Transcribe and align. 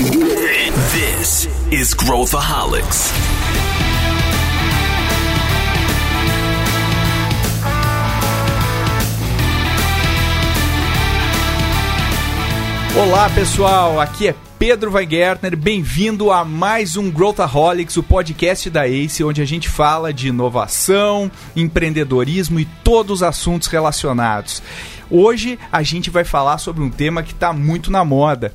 This 0.00 1.46
is 1.70 1.92
Growthaholics. 1.92 3.12
Olá 12.96 13.28
pessoal, 13.28 14.00
aqui 14.00 14.28
é 14.28 14.34
Pedro 14.58 14.90
Weingärtner, 14.90 15.54
bem-vindo 15.54 16.32
a 16.32 16.46
mais 16.46 16.96
um 16.96 17.10
Growthaholics, 17.10 17.98
o 17.98 18.02
podcast 18.02 18.70
da 18.70 18.88
ACE, 18.88 19.22
onde 19.22 19.42
a 19.42 19.44
gente 19.44 19.68
fala 19.68 20.14
de 20.14 20.28
inovação, 20.28 21.30
empreendedorismo 21.54 22.58
e 22.58 22.64
todos 22.82 23.16
os 23.16 23.22
assuntos 23.22 23.68
relacionados. 23.68 24.62
Hoje 25.10 25.58
a 25.70 25.82
gente 25.82 26.08
vai 26.08 26.24
falar 26.24 26.56
sobre 26.56 26.82
um 26.82 26.88
tema 26.88 27.22
que 27.22 27.32
está 27.32 27.52
muito 27.52 27.90
na 27.90 28.02
moda. 28.02 28.50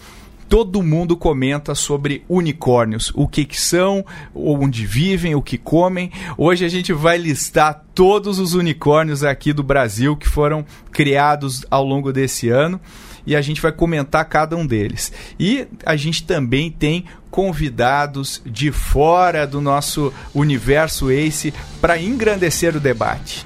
Todo 0.47 0.83
mundo 0.83 1.17
comenta 1.17 1.73
sobre 1.73 2.23
unicórnios, 2.29 3.11
o 3.15 3.27
que, 3.27 3.45
que 3.45 3.59
são, 3.59 4.05
onde 4.33 4.85
vivem, 4.85 5.33
o 5.33 5.41
que 5.41 5.57
comem. 5.57 6.11
Hoje 6.37 6.63
a 6.63 6.69
gente 6.69 6.93
vai 6.93 7.17
listar 7.17 7.83
todos 7.95 8.39
os 8.39 8.53
unicórnios 8.53 9.23
aqui 9.23 9.51
do 9.51 9.63
Brasil 9.63 10.15
que 10.15 10.27
foram 10.27 10.63
criados 10.91 11.65
ao 11.69 11.83
longo 11.83 12.13
desse 12.13 12.49
ano 12.49 12.79
e 13.25 13.35
a 13.35 13.41
gente 13.41 13.61
vai 13.61 13.71
comentar 13.71 14.23
cada 14.25 14.55
um 14.55 14.65
deles. 14.65 15.11
E 15.39 15.67
a 15.85 15.95
gente 15.95 16.23
também 16.23 16.69
tem 16.69 17.05
convidados 17.31 18.41
de 18.45 18.71
fora 18.71 19.47
do 19.47 19.59
nosso 19.59 20.13
universo 20.33 21.09
Ace 21.09 21.53
para 21.81 21.99
engrandecer 21.99 22.75
o 22.75 22.79
debate. 22.79 23.43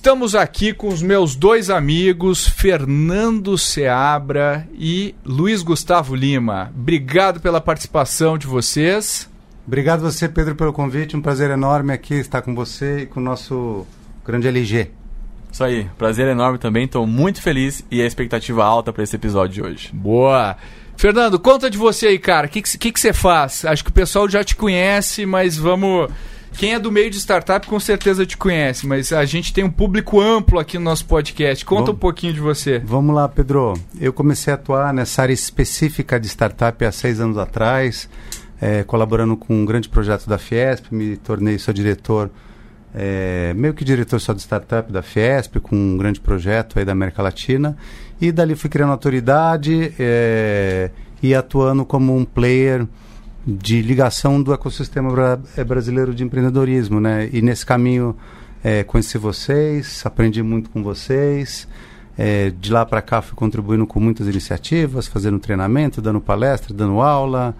Estamos 0.00 0.34
aqui 0.34 0.72
com 0.72 0.88
os 0.88 1.02
meus 1.02 1.36
dois 1.36 1.68
amigos, 1.68 2.48
Fernando 2.48 3.58
Seabra 3.58 4.66
e 4.72 5.14
Luiz 5.22 5.62
Gustavo 5.62 6.14
Lima. 6.14 6.72
Obrigado 6.74 7.38
pela 7.38 7.60
participação 7.60 8.38
de 8.38 8.46
vocês. 8.46 9.28
Obrigado 9.66 10.00
você, 10.00 10.26
Pedro, 10.26 10.54
pelo 10.54 10.72
convite. 10.72 11.18
Um 11.18 11.20
prazer 11.20 11.50
enorme 11.50 11.92
aqui 11.92 12.14
estar 12.14 12.40
com 12.40 12.54
você 12.54 13.00
e 13.00 13.06
com 13.06 13.20
o 13.20 13.22
nosso 13.22 13.86
grande 14.24 14.48
LG. 14.48 14.90
Isso 15.52 15.62
aí, 15.62 15.86
prazer 15.98 16.26
enorme 16.28 16.56
também. 16.56 16.86
Estou 16.86 17.06
muito 17.06 17.42
feliz 17.42 17.84
e 17.90 18.00
a 18.00 18.06
expectativa 18.06 18.64
alta 18.64 18.94
para 18.94 19.02
esse 19.02 19.16
episódio 19.16 19.52
de 19.52 19.62
hoje. 19.62 19.90
Boa! 19.92 20.56
Fernando, 20.96 21.38
conta 21.38 21.68
de 21.68 21.76
você 21.76 22.06
aí, 22.06 22.18
cara. 22.18 22.46
O 22.46 22.50
que, 22.50 22.62
que, 22.62 22.90
que 22.90 22.98
você 22.98 23.12
faz? 23.12 23.66
Acho 23.66 23.84
que 23.84 23.90
o 23.90 23.92
pessoal 23.92 24.26
já 24.30 24.42
te 24.42 24.56
conhece, 24.56 25.26
mas 25.26 25.58
vamos 25.58 26.10
quem 26.56 26.74
é 26.74 26.78
do 26.78 26.90
meio 26.90 27.10
de 27.10 27.16
startup 27.18 27.66
com 27.66 27.78
certeza 27.80 28.26
te 28.26 28.36
conhece, 28.36 28.86
mas 28.86 29.12
a 29.12 29.24
gente 29.24 29.52
tem 29.52 29.64
um 29.64 29.70
público 29.70 30.20
amplo 30.20 30.58
aqui 30.58 30.78
no 30.78 30.84
nosso 30.84 31.04
podcast. 31.06 31.64
Conta 31.64 31.86
Vamos, 31.86 31.96
um 31.96 31.98
pouquinho 31.98 32.32
de 32.32 32.40
você. 32.40 32.78
Vamos 32.78 33.14
lá, 33.14 33.28
Pedro. 33.28 33.74
Eu 33.98 34.12
comecei 34.12 34.52
a 34.52 34.56
atuar 34.56 34.92
nessa 34.92 35.22
área 35.22 35.32
específica 35.32 36.18
de 36.18 36.28
startup 36.28 36.84
há 36.84 36.92
seis 36.92 37.20
anos 37.20 37.38
atrás, 37.38 38.08
é, 38.60 38.82
colaborando 38.82 39.36
com 39.36 39.54
um 39.54 39.64
grande 39.64 39.88
projeto 39.88 40.28
da 40.28 40.38
Fiesp, 40.38 40.92
me 40.92 41.16
tornei 41.16 41.58
seu 41.58 41.72
diretor, 41.72 42.30
é, 42.94 43.54
meio 43.54 43.72
que 43.72 43.84
diretor 43.84 44.20
só 44.20 44.32
de 44.32 44.40
startup 44.40 44.92
da 44.92 45.02
Fiesp, 45.02 45.56
com 45.60 45.76
um 45.76 45.96
grande 45.96 46.20
projeto 46.20 46.78
aí 46.78 46.84
da 46.84 46.92
América 46.92 47.22
Latina. 47.22 47.76
E 48.20 48.30
dali 48.30 48.54
fui 48.54 48.68
criando 48.68 48.90
autoridade 48.90 49.94
é, 49.98 50.90
e 51.22 51.34
atuando 51.34 51.84
como 51.86 52.14
um 52.14 52.24
player 52.24 52.86
de 53.46 53.80
ligação 53.80 54.42
do 54.42 54.52
ecossistema 54.52 55.10
bra 55.10 55.40
é, 55.56 55.64
brasileiro 55.64 56.14
de 56.14 56.22
empreendedorismo, 56.22 57.00
né? 57.00 57.28
E 57.32 57.40
nesse 57.40 57.64
caminho 57.64 58.16
é, 58.62 58.84
conheci 58.84 59.16
vocês, 59.16 60.02
aprendi 60.04 60.42
muito 60.42 60.70
com 60.70 60.82
vocês. 60.82 61.66
É, 62.18 62.50
de 62.50 62.70
lá 62.70 62.84
para 62.84 63.00
cá 63.00 63.22
fui 63.22 63.34
contribuindo 63.34 63.86
com 63.86 63.98
muitas 63.98 64.26
iniciativas, 64.26 65.06
fazendo 65.06 65.38
treinamento, 65.38 66.02
dando 66.02 66.20
palestra, 66.20 66.74
dando 66.74 67.00
aula, 67.00 67.54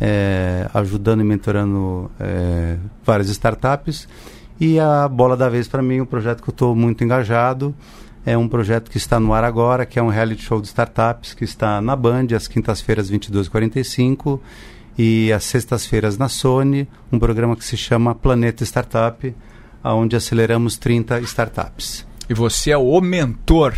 é, 0.00 0.66
ajudando 0.72 1.20
e 1.20 1.24
mentorando 1.24 2.10
várias 3.04 3.28
startups. 3.28 4.08
E 4.58 4.80
a 4.80 5.06
bola 5.06 5.36
da 5.36 5.48
vez 5.48 5.68
para 5.68 5.82
mim, 5.82 6.00
um 6.00 6.06
projeto 6.06 6.42
que 6.42 6.48
eu 6.48 6.52
estou 6.52 6.74
muito 6.74 7.04
engajado, 7.04 7.74
é 8.24 8.36
um 8.36 8.48
projeto 8.48 8.90
que 8.90 8.96
está 8.96 9.20
no 9.20 9.32
ar 9.34 9.44
agora, 9.44 9.84
que 9.84 9.98
é 9.98 10.02
um 10.02 10.08
reality 10.08 10.42
show 10.42 10.60
de 10.60 10.68
startups, 10.68 11.34
que 11.34 11.44
está 11.44 11.80
na 11.80 11.94
Band, 11.94 12.28
às 12.34 12.48
quintas-feiras, 12.48 13.10
22h45 13.10 14.40
e 14.98 15.32
às 15.32 15.44
sextas-feiras 15.44 16.18
na 16.18 16.28
Sony, 16.28 16.88
um 17.12 17.20
programa 17.20 17.54
que 17.54 17.64
se 17.64 17.76
chama 17.76 18.16
Planeta 18.16 18.64
Startup, 18.64 19.32
onde 19.84 20.16
aceleramos 20.16 20.76
30 20.76 21.20
startups. 21.20 22.04
E 22.28 22.34
você 22.34 22.72
é 22.72 22.76
o 22.76 23.00
mentor? 23.00 23.74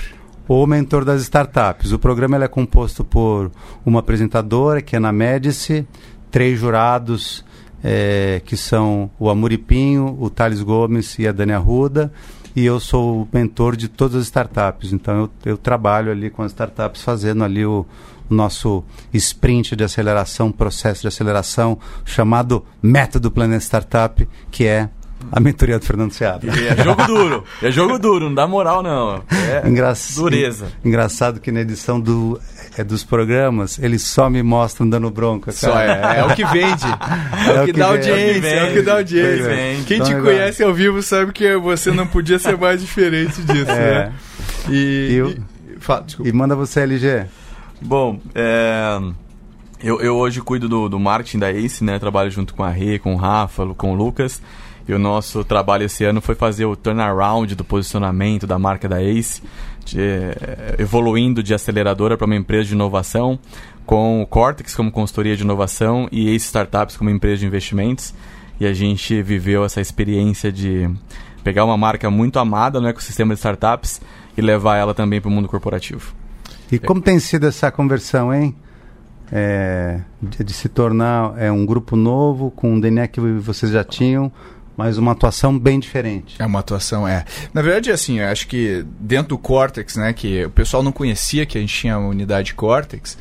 O 0.49 0.67
mentor 0.67 1.05
das 1.05 1.21
startups. 1.23 1.93
O 1.93 1.99
programa 1.99 2.43
é 2.43 2.49
composto 2.49 3.05
por 3.05 3.53
uma 3.85 4.01
apresentadora, 4.01 4.81
que 4.81 4.97
é 4.97 4.99
na 4.99 5.13
Médici, 5.13 5.87
três 6.31 6.59
jurados, 6.59 7.45
é, 7.85 8.41
que 8.45 8.57
são 8.57 9.11
o 9.19 9.29
Amuripinho, 9.29 10.17
o 10.19 10.31
Thales 10.31 10.63
Gomes 10.63 11.19
e 11.19 11.29
a 11.29 11.33
Dani 11.33 11.53
Arruda, 11.53 12.13
e 12.57 12.65
eu 12.65 12.81
sou 12.81 13.23
o 13.23 13.29
mentor 13.33 13.77
de 13.77 13.89
todas 13.89 14.17
as 14.17 14.25
startups. 14.25 14.93
Então 14.93 15.31
eu, 15.45 15.53
eu 15.53 15.57
trabalho 15.59 16.11
ali 16.11 16.31
com 16.31 16.43
as 16.43 16.51
startups 16.51 17.03
fazendo 17.03 17.45
ali 17.45 17.65
o, 17.65 17.87
nosso 18.31 18.85
sprint 19.13 19.77
de 19.77 19.85
aceleração, 19.85 20.53
processo 20.53 21.03
de 21.03 21.09
aceleração, 21.09 21.79
chamado 22.05 22.65
Método 22.83 23.31
Planeta 23.31 23.63
Startup, 23.63 24.29
que 24.51 24.65
é 24.65 24.89
a 25.31 25.39
mentoria 25.39 25.79
do 25.79 25.85
Fernando 25.85 26.13
Seabra. 26.13 26.51
É 26.51 26.83
jogo 26.83 27.07
duro. 27.07 27.45
É 27.63 27.71
jogo 27.71 27.99
duro, 27.99 28.27
não 28.27 28.35
dá 28.35 28.47
moral, 28.47 28.83
não. 28.83 29.23
É 29.31 29.69
Engra 29.69 29.93
dureza. 30.15 30.69
Engraçado 30.85 31.41
que 31.41 31.53
na 31.53 31.61
edição 31.61 32.01
do, 32.01 32.41
é, 32.77 32.83
dos 32.83 33.05
programas, 33.05 33.79
eles 33.79 34.03
só 34.03 34.31
me 34.31 34.43
mostram 34.43 34.89
dando 34.89 35.11
bronca. 35.11 35.53
Só 35.53 35.79
é, 35.79 36.19
é 36.19 36.25
o 36.25 36.35
que 36.35 36.45
vende. 36.47 36.87
É, 37.41 37.57
é 37.57 37.63
o 37.63 37.65
que, 37.65 37.73
dá 37.73 37.87
audiência. 37.87 38.49
É 38.49 38.71
o 38.71 38.73
que 38.73 38.83
dá 38.83 38.93
audiência. 38.95 39.51
Quem 39.87 39.97
então, 39.97 40.07
te 40.07 40.15
é 40.15 40.21
conhece 40.21 40.63
ao 40.63 40.75
vivo 40.75 41.03
sabe 41.03 41.33
que 41.33 41.57
você 41.57 41.91
não 41.91 42.07
podia 42.07 42.39
ser 42.39 42.57
mais 42.57 42.81
diferente 42.81 43.41
disso, 43.43 43.71
é. 43.71 44.07
né? 44.07 44.13
E, 44.69 45.09
e, 45.11 45.15
eu, 45.15 45.31
e, 45.31 45.41
fala, 45.79 46.07
e 46.23 46.33
manda 46.33 46.55
você, 46.55 46.81
LG. 46.81 47.27
Bom, 47.81 48.21
é, 48.35 49.01
eu, 49.83 50.01
eu 50.01 50.17
hoje 50.17 50.43
cuido 50.43 50.69
do, 50.69 50.89
do 50.89 51.01
marketing 51.01 51.39
da 51.39 51.51
Ace, 51.51 51.83
né? 51.83 51.99
Trabalho 51.99 52.31
junto 52.31 52.55
com 52.55 52.63
a 52.63 52.69
Rê, 52.69 52.99
com 52.99 53.15
o 53.15 53.17
Rafa, 53.17 53.67
com 53.75 53.93
o 53.93 53.95
Lucas. 53.95 54.43
E 54.87 54.93
o 54.93 54.99
nosso 54.99 55.45
trabalho 55.45 55.85
esse 55.85 56.05
ano 56.05 56.21
foi 56.21 56.35
fazer 56.35 56.67
o 56.67 56.77
turnaround 56.77 57.55
do 57.55 57.65
posicionamento 57.65 58.47
da 58.47 58.59
marca 58.59 58.89
da 58.89 59.03
Ace, 59.03 59.43
de, 59.85 60.01
é, 60.01 60.77
evoluindo 60.79 61.43
de 61.43 61.55
aceleradora 61.55 62.19
para 62.19 62.27
uma 62.27 62.37
empresa 62.37 62.69
de 62.69 62.75
inovação, 62.75 63.39
com 63.87 64.21
o 64.21 64.27
Cortex 64.27 64.75
como 64.75 64.91
consultoria 64.91 65.37
de 65.37 65.43
inovação 65.43 66.09
e 66.13 66.35
Ace 66.35 66.47
Startups 66.47 66.97
como 66.97 67.09
empresa 67.09 67.39
de 67.39 67.47
investimentos. 67.47 68.13
E 68.59 68.67
a 68.67 68.75
gente 68.75 69.23
viveu 69.23 69.65
essa 69.65 69.81
experiência 69.81 70.53
de 70.53 70.91
pegar 71.43 71.65
uma 71.65 71.79
marca 71.79 72.11
muito 72.11 72.39
amada 72.39 72.79
no 72.79 72.89
ecossistema 72.89 73.33
de 73.33 73.39
startups 73.39 74.03
e 74.37 74.43
levar 74.43 74.77
ela 74.77 74.93
também 74.93 75.19
para 75.19 75.31
o 75.31 75.33
mundo 75.33 75.49
corporativo. 75.49 76.20
E 76.71 76.79
como 76.79 77.01
tem 77.01 77.19
sido 77.19 77.47
essa 77.47 77.71
conversão, 77.71 78.33
hein? 78.33 78.55
É, 79.33 80.01
de, 80.21 80.43
de, 80.43 80.53
se 80.53 80.69
tornar 80.69 81.35
é, 81.39 81.53
um 81.53 81.65
grupo 81.65 81.95
novo, 81.95 82.51
com 82.51 82.75
um 82.75 82.81
DNA 82.81 83.07
que 83.07 83.21
vocês 83.21 83.71
já 83.71 83.85
tinham, 83.85 84.31
mas 84.77 84.99
uma 84.99 85.13
atuação 85.13 85.57
bem 85.57 85.79
diferente. 85.79 86.35
É 86.39 86.47
uma 86.47 86.59
atuação, 86.59 87.07
é. 87.07 87.25
Na 87.55 87.63
verdade, 87.63 87.93
assim, 87.93 88.19
eu 88.19 88.27
acho 88.27 88.49
que 88.49 88.85
dentro 88.99 89.29
do 89.29 89.39
Cortex, 89.39 89.97
né, 89.97 90.13
que 90.13 90.45
o 90.45 90.51
pessoal 90.51 90.83
não 90.83 90.91
conhecia 90.91 91.47
que 91.47 91.57
a 91.57 91.61
gente 91.61 91.73
tinha 91.73 91.95
a 91.95 91.99
unidade 91.99 92.55
Cortex, 92.55 93.17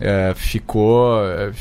é, 0.00 0.32
ficou 0.34 1.22
é, 1.24 1.52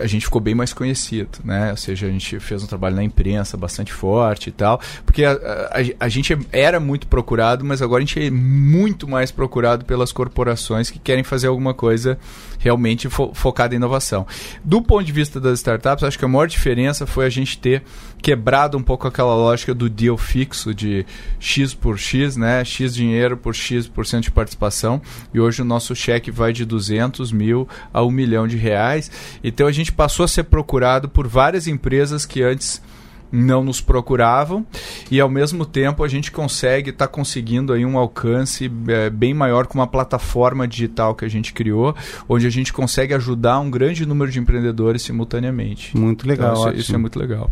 a 0.00 0.06
gente 0.06 0.24
ficou 0.24 0.40
bem 0.40 0.54
mais 0.54 0.72
conhecido, 0.72 1.38
né? 1.44 1.70
Ou 1.70 1.76
seja, 1.76 2.06
a 2.06 2.10
gente 2.10 2.40
fez 2.40 2.62
um 2.62 2.66
trabalho 2.66 2.96
na 2.96 3.04
imprensa 3.04 3.56
bastante 3.56 3.92
forte 3.92 4.48
e 4.48 4.52
tal, 4.52 4.80
porque 5.04 5.24
a, 5.24 5.32
a, 5.32 6.06
a, 6.06 6.08
gente 6.08 6.36
era 6.50 6.80
muito 6.80 7.06
procurado, 7.06 7.64
mas 7.64 7.82
agora 7.82 8.02
a 8.02 8.06
gente 8.06 8.26
é 8.26 8.30
muito 8.30 9.06
mais 9.06 9.30
procurado 9.30 9.84
pelas 9.84 10.12
corporações 10.12 10.90
que 10.90 10.98
querem 10.98 11.22
fazer 11.22 11.48
alguma 11.48 11.74
coisa 11.74 12.18
realmente 12.58 13.08
fo 13.08 13.32
focada 13.34 13.74
em 13.74 13.76
inovação. 13.76 14.26
Do 14.64 14.80
ponto 14.80 15.04
de 15.04 15.12
vista 15.12 15.38
das 15.38 15.58
startups, 15.58 16.04
acho 16.04 16.18
que 16.18 16.24
a 16.24 16.28
maior 16.28 16.46
diferença 16.46 17.06
foi 17.06 17.26
a 17.26 17.30
gente 17.30 17.58
ter 17.58 17.82
quebrado 18.20 18.76
um 18.76 18.82
pouco 18.82 19.06
aquela 19.06 19.34
lógica 19.34 19.74
do 19.74 19.88
deal 19.88 20.16
fixo 20.16 20.74
de 20.74 21.06
X 21.38 21.74
por 21.74 21.98
X, 21.98 22.36
né? 22.36 22.64
X 22.64 22.94
dinheiro 22.94 23.36
por 23.36 23.54
X 23.54 23.86
por 23.88 24.06
cento 24.06 24.24
de 24.24 24.30
participação, 24.30 25.00
e 25.32 25.40
hoje 25.40 25.62
o 25.62 25.64
nosso 25.64 25.94
cheque 25.94 26.30
vai 26.30 26.52
de 26.52 26.64
200 26.64 27.32
mil 27.32 27.68
a 27.92 28.02
um 28.02 28.10
milhão 28.10 28.46
de 28.46 28.56
reais. 28.56 29.10
Então 29.42 29.66
a 29.66 29.72
gente 29.72 29.92
passou 29.92 30.24
a 30.24 30.28
ser 30.28 30.44
procurado 30.44 31.08
por 31.08 31.26
várias 31.26 31.66
empresas 31.66 32.26
que 32.26 32.42
antes 32.42 32.82
não 33.30 33.62
nos 33.62 33.80
procuravam 33.80 34.66
e 35.10 35.20
ao 35.20 35.28
mesmo 35.28 35.66
tempo 35.66 36.02
a 36.02 36.08
gente 36.08 36.32
consegue 36.32 36.90
estar 36.90 37.06
tá 37.06 37.12
conseguindo 37.12 37.72
aí 37.72 37.84
um 37.84 37.98
alcance 37.98 38.70
é, 38.88 39.10
bem 39.10 39.34
maior 39.34 39.66
com 39.66 39.78
uma 39.78 39.86
plataforma 39.86 40.66
digital 40.66 41.14
que 41.14 41.24
a 41.24 41.28
gente 41.28 41.52
criou, 41.52 41.94
onde 42.28 42.46
a 42.46 42.50
gente 42.50 42.72
consegue 42.72 43.14
ajudar 43.14 43.60
um 43.60 43.70
grande 43.70 44.06
número 44.06 44.30
de 44.30 44.38
empreendedores 44.38 45.02
simultaneamente. 45.02 45.96
Muito 45.96 46.26
legal, 46.26 46.52
então, 46.52 46.68
isso, 46.70 46.80
isso 46.80 46.94
é 46.94 46.98
muito 46.98 47.18
legal. 47.18 47.50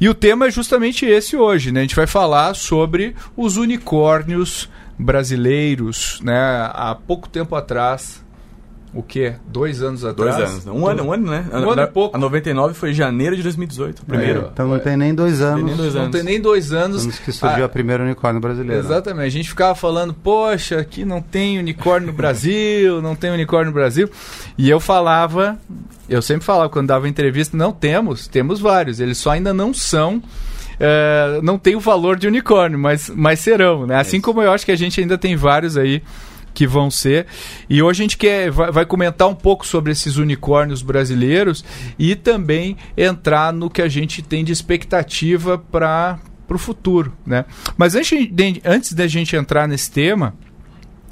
E 0.00 0.08
o 0.08 0.14
tema 0.14 0.46
é 0.46 0.50
justamente 0.50 1.04
esse 1.04 1.36
hoje, 1.36 1.70
né? 1.70 1.80
A 1.80 1.82
gente 1.82 1.94
vai 1.94 2.06
falar 2.06 2.54
sobre 2.54 3.14
os 3.36 3.58
unicórnios 3.58 4.66
brasileiros, 4.98 6.18
né? 6.22 6.70
Há 6.72 6.94
pouco 6.94 7.28
tempo 7.28 7.54
atrás, 7.54 8.24
o 8.92 9.02
quê? 9.02 9.34
Dois 9.46 9.82
anos 9.82 10.04
atrás? 10.04 10.36
Dois 10.36 10.50
anos. 10.50 10.66
Um 10.66 10.86
ano, 10.86 11.04
um 11.04 11.12
ano, 11.12 11.30
né? 11.30 11.46
Um 11.52 11.70
ano 11.70 11.82
e 11.82 11.86
pouco. 11.86 12.16
A 12.16 12.18
99 12.18 12.74
foi 12.74 12.92
janeiro 12.92 13.36
de 13.36 13.42
2018, 13.42 14.04
primeiro. 14.04 14.40
É, 14.40 14.48
então 14.52 14.66
não 14.66 14.80
tem 14.80 14.96
nem 14.96 15.14
dois 15.14 15.40
anos. 15.40 15.56
Tem 15.56 15.64
nem 15.64 15.76
dois 15.76 15.94
anos. 15.94 16.04
Não 16.04 16.10
tem 16.10 16.22
nem 16.24 16.40
dois 16.40 16.72
anos. 16.72 17.02
Anos 17.04 17.18
que 17.20 17.30
surgiu 17.30 17.62
ah, 17.62 17.66
a 17.66 17.68
primeira 17.68 18.02
unicórnio 18.02 18.40
brasileira. 18.40 18.80
Exatamente. 18.80 19.26
A 19.26 19.30
gente 19.30 19.48
ficava 19.48 19.76
falando, 19.76 20.12
poxa, 20.12 20.80
aqui 20.80 21.04
não 21.04 21.22
tem 21.22 21.58
unicórnio 21.58 22.08
no 22.08 22.12
Brasil, 22.12 23.00
não 23.00 23.14
tem 23.14 23.30
unicórnio 23.30 23.66
no 23.66 23.74
Brasil. 23.74 24.10
E 24.58 24.68
eu 24.68 24.80
falava, 24.80 25.56
eu 26.08 26.20
sempre 26.20 26.44
falava 26.44 26.68
quando 26.68 26.88
dava 26.88 27.08
entrevista, 27.08 27.56
não 27.56 27.70
temos, 27.70 28.26
temos 28.26 28.58
vários. 28.58 28.98
Eles 28.98 29.18
só 29.18 29.30
ainda 29.30 29.54
não 29.54 29.72
são 29.72 30.20
Uh, 30.80 31.42
não 31.42 31.58
tem 31.58 31.76
o 31.76 31.80
valor 31.80 32.18
de 32.18 32.26
unicórnio, 32.26 32.78
mas, 32.78 33.10
mas 33.14 33.40
serão, 33.40 33.86
né? 33.86 33.96
Assim 33.96 34.18
como 34.18 34.40
eu 34.40 34.50
acho 34.50 34.64
que 34.64 34.72
a 34.72 34.76
gente 34.76 34.98
ainda 34.98 35.18
tem 35.18 35.36
vários 35.36 35.76
aí 35.76 36.02
que 36.52 36.66
vão 36.66 36.90
ser. 36.90 37.26
E 37.68 37.82
hoje 37.82 38.02
a 38.02 38.04
gente 38.04 38.16
quer, 38.16 38.50
vai, 38.50 38.70
vai, 38.70 38.86
comentar 38.86 39.28
um 39.28 39.34
pouco 39.34 39.66
sobre 39.66 39.92
esses 39.92 40.16
unicórnios 40.16 40.82
brasileiros 40.82 41.64
e 41.98 42.14
também 42.14 42.76
entrar 42.96 43.52
no 43.52 43.70
que 43.70 43.82
a 43.82 43.88
gente 43.88 44.22
tem 44.22 44.44
de 44.44 44.52
expectativa 44.52 45.58
para 45.58 46.18
o 46.48 46.58
futuro. 46.58 47.12
Né? 47.24 47.44
Mas 47.76 47.94
antes 47.94 48.28
de, 48.30 48.60
antes 48.64 48.92
da 48.92 49.06
gente 49.06 49.36
entrar 49.36 49.66
nesse 49.68 49.90
tema, 49.90 50.34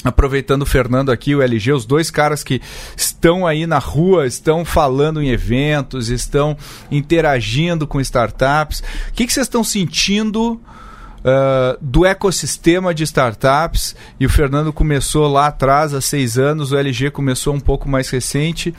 aproveitando 0.04 0.62
o 0.62 0.66
Fernando 0.66 1.10
aqui, 1.10 1.34
o 1.34 1.42
LG, 1.42 1.72
os 1.72 1.84
dois 1.84 2.10
caras 2.10 2.44
que 2.44 2.60
estão 2.96 3.46
aí 3.46 3.66
na 3.66 3.78
rua, 3.78 4.26
estão 4.26 4.64
falando 4.64 5.22
em 5.22 5.30
eventos, 5.30 6.08
estão 6.08 6.56
interagindo 6.90 7.86
com 7.86 8.00
startups. 8.00 8.80
O 9.08 9.12
que, 9.12 9.26
que 9.26 9.32
vocês 9.32 9.46
estão 9.46 9.64
sentindo? 9.64 10.60
Uh, 11.18 11.76
do 11.80 12.06
ecossistema 12.06 12.94
de 12.94 13.02
startups 13.02 13.96
e 14.20 14.24
o 14.24 14.30
Fernando 14.30 14.72
começou 14.72 15.26
lá 15.26 15.48
atrás 15.48 15.92
há 15.92 16.00
seis 16.00 16.38
anos, 16.38 16.70
o 16.70 16.76
LG 16.76 17.10
começou 17.10 17.52
um 17.52 17.60
pouco 17.60 17.88
mais 17.88 18.08
recente 18.08 18.72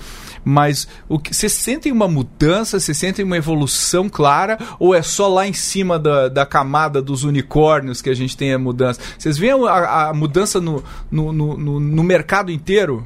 mas 0.43 0.87
o 1.07 1.19
que 1.19 1.35
vocês 1.35 1.53
sentem 1.53 1.91
uma 1.91 2.07
mudança, 2.07 2.79
vocês 2.79 2.97
sentem 2.97 3.23
uma 3.23 3.37
evolução 3.37 4.09
clara 4.09 4.57
ou 4.79 4.95
é 4.95 5.01
só 5.01 5.27
lá 5.27 5.47
em 5.47 5.53
cima 5.53 5.99
da, 5.99 6.27
da 6.27 6.45
camada 6.45 7.01
dos 7.01 7.23
unicórnios 7.23 8.01
que 8.01 8.09
a 8.09 8.13
gente 8.13 8.35
tem 8.35 8.53
a 8.53 8.59
mudança? 8.59 8.99
Vocês 9.17 9.37
veem 9.37 9.53
a, 9.67 10.09
a 10.09 10.13
mudança 10.13 10.59
no, 10.59 10.83
no, 11.11 11.33
no, 11.33 11.79
no, 11.79 12.03
mercado 12.03 12.51
inteiro? 12.51 13.05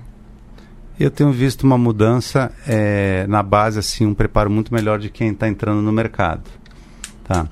Eu 0.99 1.09
tenho 1.09 1.31
visto 1.31 1.63
uma 1.63 1.77
mudança 1.77 2.51
é, 2.67 3.25
na 3.27 3.41
base, 3.41 3.79
assim, 3.79 4.05
um 4.05 4.13
preparo 4.13 4.49
muito 4.49 4.73
melhor 4.73 4.99
de 4.99 5.09
quem 5.09 5.31
está 5.31 5.47
entrando 5.47 5.81
no 5.81 5.91
mercado. 5.91 6.43
Tá? 7.23 7.47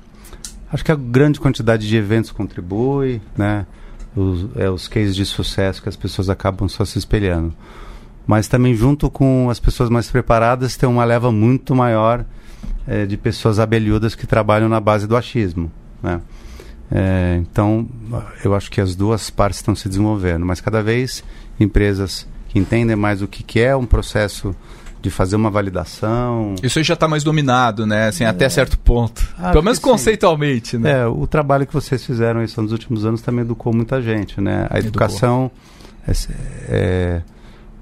Acho 0.72 0.84
que 0.84 0.90
a 0.90 0.96
grande 0.96 1.38
quantidade 1.38 1.86
de 1.86 1.96
eventos 1.96 2.30
contribui, 2.30 3.20
né? 3.36 3.66
Os, 4.16 4.48
é, 4.56 4.70
os 4.70 4.88
cases 4.88 5.14
de 5.14 5.24
sucesso 5.26 5.82
que 5.82 5.88
as 5.88 5.96
pessoas 5.96 6.30
acabam 6.30 6.68
só 6.68 6.84
se 6.84 6.98
espelhando. 6.98 7.54
Mas 8.26 8.48
também 8.48 8.74
junto 8.74 9.10
com 9.10 9.50
as 9.50 9.60
pessoas 9.60 9.90
mais 9.90 10.10
preparadas 10.10 10.76
tem 10.76 10.88
uma 10.88 11.04
leva 11.04 11.30
muito 11.30 11.74
maior 11.74 12.24
é, 12.86 13.04
de 13.04 13.16
pessoas 13.16 13.58
abelhudas 13.58 14.14
que 14.14 14.26
trabalham 14.26 14.68
na 14.68 14.80
base 14.80 15.06
do 15.06 15.16
achismo, 15.16 15.70
né? 16.02 16.20
É, 16.90 17.38
então, 17.40 17.88
eu 18.44 18.54
acho 18.54 18.70
que 18.70 18.80
as 18.80 18.94
duas 18.94 19.30
partes 19.30 19.58
estão 19.58 19.74
se 19.74 19.88
desenvolvendo, 19.88 20.44
mas 20.44 20.60
cada 20.60 20.82
vez 20.82 21.24
empresas 21.58 22.26
que 22.48 22.58
entendem 22.58 22.96
mais 22.96 23.22
o 23.22 23.28
que, 23.28 23.42
que 23.42 23.60
é 23.60 23.74
um 23.74 23.86
processo 23.86 24.54
de 25.02 25.10
fazer 25.10 25.34
uma 25.34 25.50
validação. 25.50 26.54
Isso 26.62 26.78
aí 26.78 26.84
já 26.84 26.94
está 26.94 27.08
mais 27.08 27.24
dominado, 27.24 27.84
né? 27.84 28.06
Assim, 28.06 28.22
é. 28.22 28.28
até 28.28 28.48
certo 28.48 28.78
ponto. 28.78 29.28
Acho 29.36 29.52
Pelo 29.52 29.64
menos 29.64 29.78
conceitualmente, 29.80 30.78
né? 30.78 31.00
É, 31.00 31.06
o 31.06 31.26
trabalho 31.26 31.66
que 31.66 31.74
vocês 31.74 32.06
fizeram 32.06 32.42
isso 32.42 32.62
nos 32.62 32.70
últimos 32.70 33.04
anos 33.04 33.20
também 33.20 33.44
educou 33.44 33.74
muita 33.74 34.00
gente, 34.00 34.40
né? 34.40 34.68
A 34.70 34.78
educação 34.78 35.50
é, 36.06 36.12
é, 36.68 37.22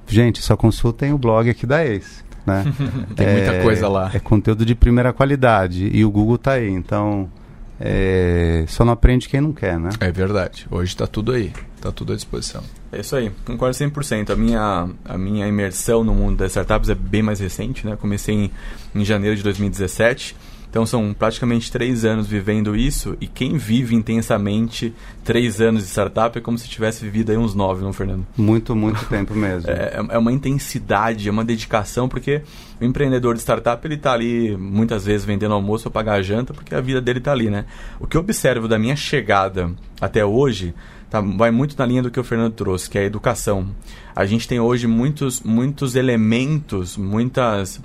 gente, 0.07 0.41
só 0.41 0.57
consultem 0.57 1.13
o 1.13 1.19
blog 1.19 1.49
aqui 1.51 1.67
da 1.67 1.85
Ace. 1.85 2.25
Né? 2.47 2.65
Tem 3.15 3.27
é, 3.27 3.33
muita 3.35 3.63
coisa 3.63 3.87
lá. 3.87 4.11
É 4.15 4.19
conteúdo 4.19 4.65
de 4.65 4.75
primeira 4.75 5.13
qualidade 5.13 5.91
e 5.93 6.03
o 6.05 6.11
Google 6.11 6.37
está 6.37 6.53
aí, 6.53 6.71
então 6.71 7.31
é, 7.79 8.65
só 8.67 8.83
não 8.83 8.95
aprende 8.95 9.29
quem 9.29 9.43
não 9.43 9.53
quer, 9.53 9.79
né? 9.79 9.91
É 10.01 10.11
verdade. 10.11 10.67
Hoje 10.71 10.93
está 10.93 11.07
tudo 11.07 11.33
aí, 11.33 11.53
está 11.81 11.91
tudo 11.91 12.13
à 12.13 12.17
disposição. 12.17 12.63
É 12.93 13.01
isso 13.01 13.17
aí, 13.17 13.33
concordo 13.45 13.77
100%. 13.77 14.31
A 14.31 14.37
minha, 14.37 14.89
a 15.05 15.19
minha 15.19 15.47
imersão 15.49 16.05
no 16.05 16.15
mundo 16.15 16.37
das 16.37 16.53
startups 16.53 16.89
é 16.91 16.95
bem 16.95 17.23
mais 17.23 17.41
recente, 17.41 17.87
né? 17.87 17.97
Comecei 17.97 18.35
em, 18.35 18.51
em 18.95 19.05
janeiro 19.05 19.37
de 19.37 19.43
2017. 19.43 20.37
Então 20.71 20.87
são 20.87 21.13
praticamente 21.13 21.71
três 21.71 22.05
anos 22.05 22.29
vivendo 22.29 22.77
isso 22.77 23.17
e 23.21 23.27
quem 23.27 23.59
vive 23.59 23.97
intensamente 23.97 24.95
três 25.25 25.61
anos 25.61 25.83
de 25.83 25.89
startup 25.89 26.39
é 26.39 26.41
como 26.41 26.57
se 26.57 26.69
tivesse 26.69 27.05
vivido 27.05 27.33
aí 27.33 27.37
uns 27.37 27.57
nove, 27.57 27.83
não, 27.83 27.93
Fernando? 27.93 28.25
Muito, 28.37 28.77
muito 28.77 29.05
tempo 29.11 29.35
mesmo. 29.35 29.69
É, 29.69 30.01
é 30.11 30.17
uma 30.17 30.31
intensidade, 30.31 31.29
é 31.29 31.33
uma 31.33 31.45
dedicação, 31.45 32.09
porque 32.09 32.43
o 32.81 32.85
empreendedor 32.85 33.35
de 33.35 33.41
startup 33.41 33.85
ele 33.85 33.97
está 33.97 34.13
ali 34.13 34.57
muitas 34.57 35.05
vezes 35.05 35.27
vendendo 35.27 35.55
almoço 35.55 35.91
para 35.91 36.05
pagar 36.05 36.15
a 36.21 36.23
janta, 36.23 36.55
porque 36.55 36.73
a 36.73 36.81
vida 36.81 37.01
dele 37.01 37.19
está 37.19 37.33
ali, 37.33 37.51
né? 37.51 37.65
O 37.99 38.07
que 38.07 38.17
eu 38.17 38.21
observo 38.21 38.69
da 38.69 38.79
minha 38.79 38.95
chegada 38.95 39.73
até 40.01 40.25
hoje 40.25 40.73
tá, 41.11 41.21
vai 41.21 41.51
muito 41.51 41.77
na 41.77 41.85
linha 41.85 42.03
do 42.03 42.11
que 42.11 42.21
o 42.21 42.25
Fernando 42.25 42.55
trouxe, 42.55 42.89
que 42.89 42.99
é 42.99 43.03
a 43.03 43.05
educação. 43.05 43.69
A 44.15 44.25
gente 44.25 44.47
tem 44.47 44.61
hoje 44.61 44.87
muitos, 44.87 45.41
muitos 45.41 45.97
elementos, 45.97 46.97
muitas, 46.97 47.81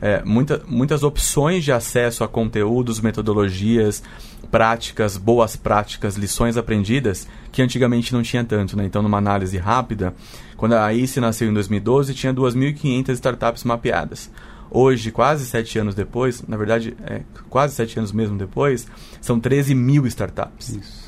é, 0.00 0.22
muita, 0.24 0.62
muitas 0.68 1.02
opções 1.02 1.64
de 1.64 1.72
acesso 1.72 2.24
a 2.24 2.28
conteúdos, 2.28 3.00
metodologias, 3.00 4.02
práticas, 4.50 5.16
boas 5.16 5.56
práticas, 5.56 6.16
lições 6.16 6.56
aprendidas, 6.56 7.28
que 7.50 7.62
antigamente 7.62 8.12
não 8.12 8.22
tinha 8.22 8.44
tanto. 8.44 8.76
Né? 8.76 8.84
Então, 8.84 9.02
numa 9.02 9.18
análise 9.18 9.56
rápida, 9.56 10.14
quando 10.56 10.74
a 10.74 10.92
ICE 10.92 11.20
nasceu 11.20 11.48
em 11.48 11.54
2012, 11.54 12.14
tinha 12.14 12.34
2.500 12.34 13.10
startups 13.10 13.64
mapeadas. 13.64 14.30
Hoje, 14.70 15.12
quase 15.12 15.46
sete 15.46 15.78
anos 15.78 15.94
depois, 15.94 16.42
na 16.48 16.56
verdade, 16.56 16.96
é, 17.06 17.22
quase 17.48 17.74
sete 17.74 17.98
anos 17.98 18.10
mesmo 18.10 18.36
depois, 18.36 18.88
são 19.20 19.38
13 19.38 19.74
mil 19.74 20.06
startups. 20.06 20.70
Isso. 20.70 21.03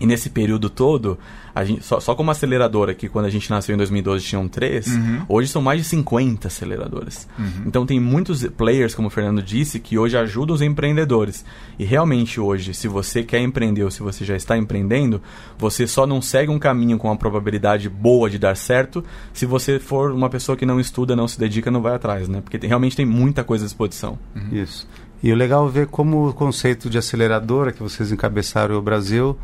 E 0.00 0.06
nesse 0.06 0.30
período 0.30 0.70
todo, 0.70 1.18
a 1.54 1.62
gente, 1.62 1.84
só, 1.84 2.00
só 2.00 2.14
como 2.14 2.30
aceleradora, 2.30 2.94
que 2.94 3.06
quando 3.06 3.26
a 3.26 3.30
gente 3.30 3.50
nasceu 3.50 3.74
em 3.74 3.76
2012 3.76 4.24
tinham 4.24 4.48
três, 4.48 4.86
uhum. 4.86 5.22
hoje 5.28 5.48
são 5.48 5.60
mais 5.60 5.82
de 5.82 5.88
50 5.88 6.48
aceleradoras. 6.48 7.28
Uhum. 7.38 7.64
Então 7.66 7.84
tem 7.84 8.00
muitos 8.00 8.42
players, 8.46 8.94
como 8.94 9.08
o 9.08 9.10
Fernando 9.10 9.42
disse, 9.42 9.78
que 9.78 9.98
hoje 9.98 10.16
ajudam 10.16 10.54
os 10.54 10.62
empreendedores. 10.62 11.44
E 11.78 11.84
realmente 11.84 12.40
hoje, 12.40 12.72
se 12.72 12.88
você 12.88 13.22
quer 13.22 13.40
empreender 13.40 13.84
ou 13.84 13.90
se 13.90 14.00
você 14.02 14.24
já 14.24 14.34
está 14.34 14.56
empreendendo, 14.56 15.20
você 15.58 15.86
só 15.86 16.06
não 16.06 16.22
segue 16.22 16.50
um 16.50 16.58
caminho 16.58 16.96
com 16.96 17.08
uma 17.08 17.16
probabilidade 17.16 17.90
boa 17.90 18.30
de 18.30 18.38
dar 18.38 18.56
certo 18.56 19.04
se 19.34 19.44
você 19.44 19.78
for 19.78 20.12
uma 20.12 20.30
pessoa 20.30 20.56
que 20.56 20.64
não 20.64 20.80
estuda, 20.80 21.14
não 21.14 21.28
se 21.28 21.38
dedica, 21.38 21.70
não 21.70 21.82
vai 21.82 21.94
atrás, 21.94 22.26
né? 22.26 22.40
Porque 22.40 22.58
tem, 22.58 22.68
realmente 22.68 22.96
tem 22.96 23.04
muita 23.04 23.44
coisa 23.44 23.64
à 23.64 23.66
disposição. 23.66 24.18
Uhum. 24.34 24.62
Isso. 24.62 24.88
E 25.22 25.30
o 25.30 25.36
legal 25.36 25.68
é 25.68 25.70
ver 25.70 25.86
como 25.88 26.28
o 26.28 26.32
conceito 26.32 26.88
de 26.88 26.96
aceleradora 26.96 27.72
que 27.72 27.82
vocês 27.82 28.10
encabeçaram 28.10 28.76
o 28.76 28.82
Brasil 28.82 29.36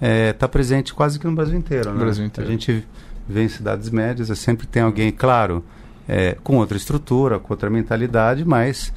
está 0.00 0.06
é, 0.06 0.32
tá 0.32 0.48
presente 0.48 0.94
quase 0.94 1.18
que 1.18 1.26
no 1.26 1.34
Brasil 1.34 1.58
inteiro. 1.58 1.92
Né? 1.92 1.98
Brasil 1.98 2.24
inteiro. 2.24 2.48
A 2.48 2.52
gente 2.52 2.86
vê 3.28 3.44
em 3.44 3.48
cidades 3.48 3.90
médias, 3.90 4.30
é 4.30 4.34
sempre 4.34 4.66
tem 4.66 4.82
alguém, 4.82 5.10
claro, 5.10 5.64
é, 6.08 6.36
com 6.42 6.56
outra 6.56 6.76
estrutura, 6.76 7.38
com 7.38 7.52
outra 7.52 7.68
mentalidade, 7.68 8.44
mas 8.44 8.92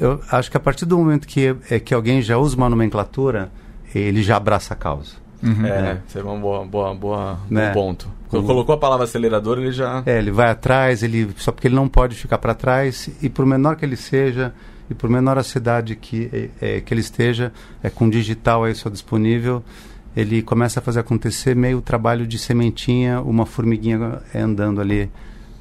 eu 0.00 0.20
acho 0.30 0.50
que 0.50 0.56
a 0.56 0.60
partir 0.60 0.84
do 0.84 0.98
momento 0.98 1.26
que, 1.26 1.54
é, 1.70 1.78
que 1.78 1.94
alguém 1.94 2.20
já 2.20 2.36
usa 2.36 2.56
uma 2.56 2.68
nomenclatura, 2.68 3.50
ele 3.94 4.22
já 4.22 4.36
abraça 4.36 4.74
a 4.74 4.76
causa. 4.76 5.12
Uhum. 5.42 5.64
É, 5.64 5.82
né? 5.82 6.02
isso 6.06 6.18
é 6.18 6.24
um 6.24 6.40
boa, 6.40 6.64
boa, 6.64 6.94
boa, 6.94 7.38
né? 7.48 7.72
bom 7.72 7.88
ponto. 7.88 8.18
Quando 8.28 8.44
colocou 8.44 8.74
a 8.74 8.78
palavra 8.78 9.04
acelerador, 9.04 9.58
ele 9.58 9.72
já. 9.72 10.02
É, 10.04 10.18
ele 10.18 10.30
vai 10.30 10.50
atrás, 10.50 11.02
ele 11.02 11.30
só 11.36 11.50
porque 11.50 11.68
ele 11.68 11.74
não 11.74 11.88
pode 11.88 12.14
ficar 12.14 12.38
para 12.38 12.54
trás, 12.54 13.08
e 13.22 13.28
por 13.28 13.46
menor 13.46 13.76
que 13.76 13.84
ele 13.84 13.96
seja, 13.96 14.52
e 14.90 14.94
por 14.94 15.08
menor 15.08 15.38
a 15.38 15.42
cidade 15.42 15.96
que, 15.96 16.50
é, 16.60 16.76
é 16.76 16.80
que 16.80 16.92
ele 16.92 17.00
esteja, 17.00 17.52
é 17.82 17.88
com 17.88 18.08
digital 18.10 18.64
aí 18.64 18.74
só 18.74 18.90
disponível, 18.90 19.62
ele 20.18 20.42
começa 20.42 20.80
a 20.80 20.82
fazer 20.82 20.98
acontecer 20.98 21.54
meio 21.54 21.80
trabalho 21.80 22.26
de 22.26 22.40
sementinha, 22.40 23.20
uma 23.20 23.46
formiguinha 23.46 24.20
andando 24.34 24.80
ali 24.80 25.08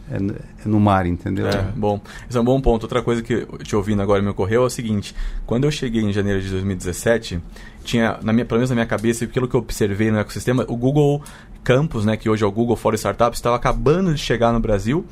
é, 0.10 0.18
no 0.66 0.80
mar, 0.80 1.06
entendeu? 1.06 1.48
É, 1.48 1.62
bom. 1.76 2.02
Esse 2.28 2.40
é 2.40 2.42
um 2.42 2.44
bom 2.44 2.60
ponto. 2.60 2.82
Outra 2.84 3.04
coisa 3.04 3.22
que 3.22 3.46
te 3.64 3.76
ouvindo 3.76 4.02
agora 4.02 4.20
me 4.20 4.30
ocorreu 4.30 4.64
é 4.64 4.66
o 4.66 4.70
seguinte: 4.70 5.14
quando 5.46 5.66
eu 5.66 5.72
cheguei 5.72 6.02
em 6.02 6.12
janeiro 6.12 6.42
de 6.42 6.50
2017, 6.50 7.40
tinha, 7.84 8.18
na 8.24 8.34
minha, 8.34 8.46
pelo 8.46 8.58
menos 8.58 8.72
na 8.72 8.76
minha 8.76 8.88
cabeça, 8.88 9.28
pelo 9.28 9.48
que 9.48 9.56
eu 9.56 9.60
observei 9.60 10.10
no 10.10 10.18
ecossistema, 10.18 10.66
o 10.68 10.76
Google 10.76 11.22
Campus, 11.64 12.04
né, 12.04 12.18
que 12.18 12.28
hoje 12.28 12.44
é 12.44 12.48
o 12.48 12.52
Google 12.52 12.76
for 12.76 12.96
Startups, 12.96 13.38
estava 13.38 13.56
acabando 13.56 14.12
de 14.12 14.20
chegar 14.20 14.52
no 14.52 14.60
Brasil 14.60 15.06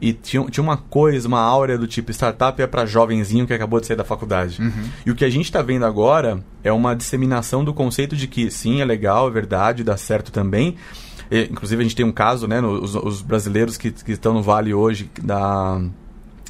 e 0.00 0.12
tinha, 0.12 0.44
tinha 0.44 0.62
uma 0.62 0.76
coisa, 0.76 1.26
uma 1.26 1.40
áurea 1.40 1.76
do 1.76 1.86
tipo 1.86 2.10
startup 2.12 2.60
é 2.60 2.66
para 2.66 2.86
jovenzinho 2.86 3.46
que 3.46 3.52
acabou 3.52 3.80
de 3.80 3.86
sair 3.86 3.96
da 3.96 4.04
faculdade. 4.04 4.60
Uhum. 4.60 4.84
E 5.04 5.10
o 5.10 5.14
que 5.14 5.24
a 5.24 5.30
gente 5.30 5.46
está 5.46 5.60
vendo 5.60 5.84
agora 5.84 6.42
é 6.62 6.72
uma 6.72 6.94
disseminação 6.94 7.64
do 7.64 7.74
conceito 7.74 8.16
de 8.16 8.28
que 8.28 8.50
sim, 8.50 8.80
é 8.80 8.84
legal, 8.84 9.28
é 9.28 9.30
verdade, 9.30 9.82
dá 9.82 9.96
certo 9.96 10.30
também. 10.30 10.76
E, 11.30 11.48
inclusive 11.50 11.80
a 11.80 11.84
gente 11.84 11.96
tem 11.96 12.06
um 12.06 12.12
caso, 12.12 12.46
né, 12.46 12.60
no, 12.60 12.82
os, 12.82 12.94
os 12.94 13.22
brasileiros 13.22 13.76
que, 13.76 13.90
que 13.90 14.12
estão 14.12 14.32
no 14.32 14.42
Vale 14.42 14.72
hoje 14.72 15.10
da 15.22 15.80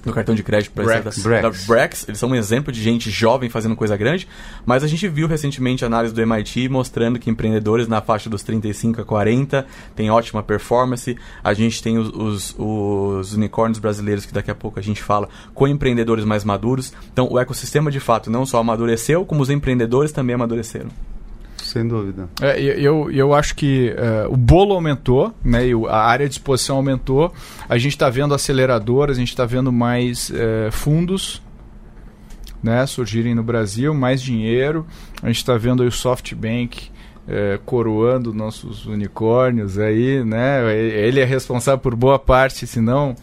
do 0.09 0.15
cartão 0.15 0.35
de 0.35 0.43
crédito 0.43 0.73
para 0.73 0.85
Brex. 0.85 1.23
da, 1.23 1.41
da 1.41 1.51
Brex. 1.67 2.09
Eles 2.09 2.19
são 2.19 2.31
um 2.31 2.35
exemplo 2.35 2.73
de 2.73 2.83
gente 2.83 3.11
jovem 3.11 3.49
fazendo 3.49 3.77
coisa 3.77 3.97
grande, 3.97 4.29
mas 4.65 4.83
a 4.83 4.87
gente 4.87 5.07
viu 5.09 5.27
recentemente 5.27 5.85
a 5.85 5.87
análise 5.87 6.15
do 6.15 6.21
MIT 6.21 6.69
mostrando 6.69 7.19
que 7.19 7.31
empreendedores 7.31 7.87
na 7.89 8.01
faixa 8.01 8.29
dos 8.29 8.43
35 8.43 9.01
a 9.01 9.05
40 9.05 9.67
têm 9.95 10.11
ótima 10.11 10.43
performance. 10.43 11.17
A 11.43 11.53
gente 11.53 11.83
tem 11.83 11.99
os, 11.99 12.09
os, 12.09 12.55
os 12.59 13.35
unicórnios 13.35 13.79
brasileiros 13.79 14.25
que 14.25 14.33
daqui 14.33 14.51
a 14.51 14.55
pouco 14.55 14.79
a 14.79 14.83
gente 14.83 15.03
fala 15.03 15.29
com 15.55 15.69
empreendedores 15.69 16.25
mais 16.25 16.45
maduros. 16.45 16.93
Então 17.13 17.29
o 17.31 17.39
ecossistema 17.39 17.91
de 17.91 18.01
fato 18.01 18.31
não 18.31 18.45
só 18.47 18.59
amadureceu, 18.59 19.25
como 19.25 19.43
os 19.43 19.51
empreendedores 19.51 20.13
também 20.13 20.35
amadureceram. 20.35 20.91
Sem 21.79 21.87
dúvida. 21.87 22.29
É, 22.41 22.61
eu, 22.61 23.09
eu 23.11 23.33
acho 23.33 23.55
que 23.55 23.91
uh, 23.91 24.33
o 24.33 24.37
bolo 24.37 24.75
aumentou, 24.75 25.33
né, 25.45 25.61
a 25.89 25.99
área 25.99 26.29
de 26.29 26.35
exposição 26.35 26.77
aumentou. 26.77 27.33
A 27.69 27.79
gente 27.79 27.93
está 27.93 28.11
vendo 28.11 28.35
aceleradoras, 28.35 29.17
a 29.17 29.21
gente 29.21 29.29
está 29.29 29.45
vendo 29.45 29.71
mais 29.73 30.31
uh, 30.31 30.73
fundos 30.73 31.41
né, 32.61 32.85
surgirem 32.87 33.35
no 33.35 33.43
Brasil, 33.43 33.95
mais 33.95 34.21
dinheiro. 34.21 34.85
A 35.23 35.29
gente 35.29 35.37
está 35.37 35.57
vendo 35.57 35.85
o 35.85 35.91
SoftBank 35.91 36.91
uh, 37.29 37.59
coroando 37.65 38.35
nossos 38.35 38.87
unicórnios 38.87 39.79
aí, 39.79 40.25
né? 40.25 40.77
Ele 40.77 41.21
é 41.21 41.25
responsável 41.25 41.79
por 41.79 41.95
boa 41.95 42.19
parte, 42.19 42.67
se 42.67 42.81
não 42.81 43.15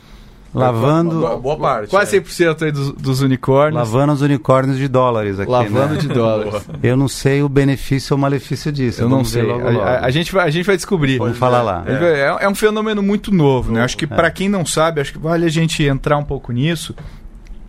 Lavando. 0.60 1.20
Boa, 1.20 1.38
boa 1.38 1.58
parte. 1.58 1.90
Quase 1.90 2.18
é. 2.18 2.22
100% 2.22 2.62
aí 2.64 2.72
dos, 2.72 2.92
dos 2.94 3.22
unicórnios. 3.22 3.76
Lavando 3.76 4.14
os 4.14 4.22
unicórnios 4.22 4.78
de 4.78 4.88
dólares 4.88 5.40
aqui. 5.40 5.52
Lavando 5.52 5.96
né? 5.96 6.00
de 6.00 6.08
dólares. 6.08 6.54
Eu 6.82 6.96
não 6.96 7.08
sei 7.08 7.44
o 7.44 7.50
benefício 7.50 8.14
ou 8.14 8.18
malefício 8.18 8.72
disso. 8.72 9.02
Eu 9.02 9.10
não 9.10 9.26
sei. 9.26 9.44
logo, 9.44 9.68
A, 9.68 9.70
logo. 9.70 9.84
a- 9.84 10.00
a 10.06 10.10
gente 10.10 10.32
vai, 10.32 10.48
a 10.48 10.50
gente 10.50 10.66
vai 10.66 10.76
descobrir. 10.78 11.18
Vamos 11.18 11.38
falar 11.38 11.62
lá. 11.62 11.84
É. 11.86 11.94
é- 12.22 12.38
é 12.46 12.50
um 12.50 12.56
fenômeno 12.56 13.04
muito 13.04 13.34
novo, 13.34 13.72
né? 13.72 13.84
Acho 13.84 13.98
que 13.98 14.06
é. 14.06 14.08
para 14.08 14.32
quem 14.32 14.48
não 14.48 14.66
sabe, 14.66 15.02
acho 15.02 15.12
que 15.14 15.20
vale 15.20 15.46
a 15.46 15.50
gente 15.50 15.84
entrar 15.84 16.18
um 16.18 16.24
pouco 16.24 16.52
nisso. 16.52 16.96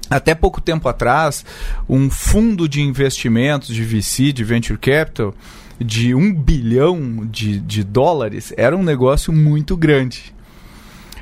Até 0.09 0.37
pouco 0.37 0.61
tempo 0.61 0.89
atrás, 0.89 1.45
um 1.89 2.09
fundo 2.09 2.69
de 2.69 2.81
investimentos 2.81 3.75
de 3.75 3.83
VC, 3.83 4.33
de 4.33 4.45
venture 4.45 4.79
capital, 4.79 5.35
de 5.81 6.15
um 6.15 6.33
bilhão 6.33 7.27
de, 7.29 7.59
de 7.59 7.83
dólares, 7.83 8.55
era 8.57 8.77
um 8.77 8.85
negócio 8.85 9.33
muito 9.33 9.77
grande. 9.77 10.36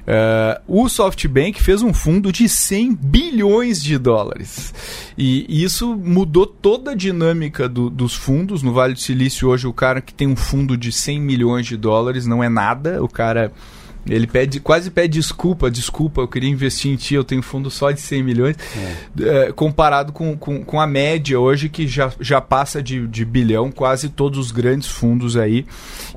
Eh, 0.07 0.61
o 0.69 0.89
SoftBank 0.89 1.63
fez 1.63 1.81
um 1.83 1.93
fundo 1.95 2.31
de 2.31 2.49
100 2.49 2.95
bilhões 2.95 3.83
de 3.83 3.97
dólares. 3.99 4.75
E 5.17 5.63
isso 5.65 5.97
mudou 5.97 6.47
toda 6.47 6.91
a 6.91 6.95
dinâmica 6.95 7.69
do- 7.69 7.89
dos 7.89 8.15
fundos. 8.15 8.63
No 8.63 8.73
Vale 8.73 8.95
do 8.95 9.01
Silício, 9.01 9.49
hoje, 9.49 9.67
o 9.67 9.73
cara 9.73 10.01
que 10.01 10.13
tem 10.13 10.29
um 10.29 10.37
fundo 10.37 10.77
de 10.77 10.93
100 10.93 11.21
milhões 11.21 11.67
de 11.67 11.77
dólares 11.77 12.27
não 12.27 12.43
é 12.45 12.49
nada. 12.49 13.03
O 13.03 13.09
cara. 13.09 13.51
Ele 14.07 14.27
pede, 14.27 14.61
quase 14.61 14.91
pede 14.91 15.19
desculpa, 15.19 15.71
desculpa, 15.71 16.21
eu 16.21 16.29
queria 16.29 16.51
investir 16.51 16.93
em 16.93 16.97
ti, 16.97 17.15
eu 17.15 17.25
tenho 17.25 17.41
fundo 17.41 17.71
só 17.71 17.91
de 17.91 18.03
100 18.03 18.23
milhões, 18.23 18.55
eh, 19.19 19.51
comparado 19.57 20.13
com, 20.13 20.37
com, 20.37 20.63
com 20.63 20.79
a 20.79 20.87
média 20.87 21.41
hoje, 21.41 21.71
que 21.71 21.87
já, 21.89 22.13
já 22.21 22.39
passa 22.39 22.83
de, 22.83 23.07
de 23.07 23.25
bilhão, 23.25 23.73
quase 23.73 24.11
todos 24.11 24.39
os 24.39 24.51
grandes 24.53 24.89
fundos 24.89 25.39
aí. 25.39 25.65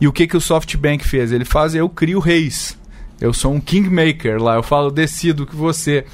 E 0.02 0.06
o 0.06 0.12
que, 0.12 0.28
que 0.28 0.36
o 0.36 0.42
SoftBank 0.42 1.08
fez? 1.08 1.32
Ele 1.32 1.46
faz, 1.46 1.74
eu 1.76 1.88
crio 1.88 2.20
reis. 2.20 2.78
Eu 3.20 3.34
sou 3.34 3.54
um 3.54 3.60
kingmaker 3.60 4.42
lá, 4.42 4.56
eu 4.56 4.64
falo, 4.64 4.92
decido 4.92 5.46
que 5.46 5.56
você 5.56 6.06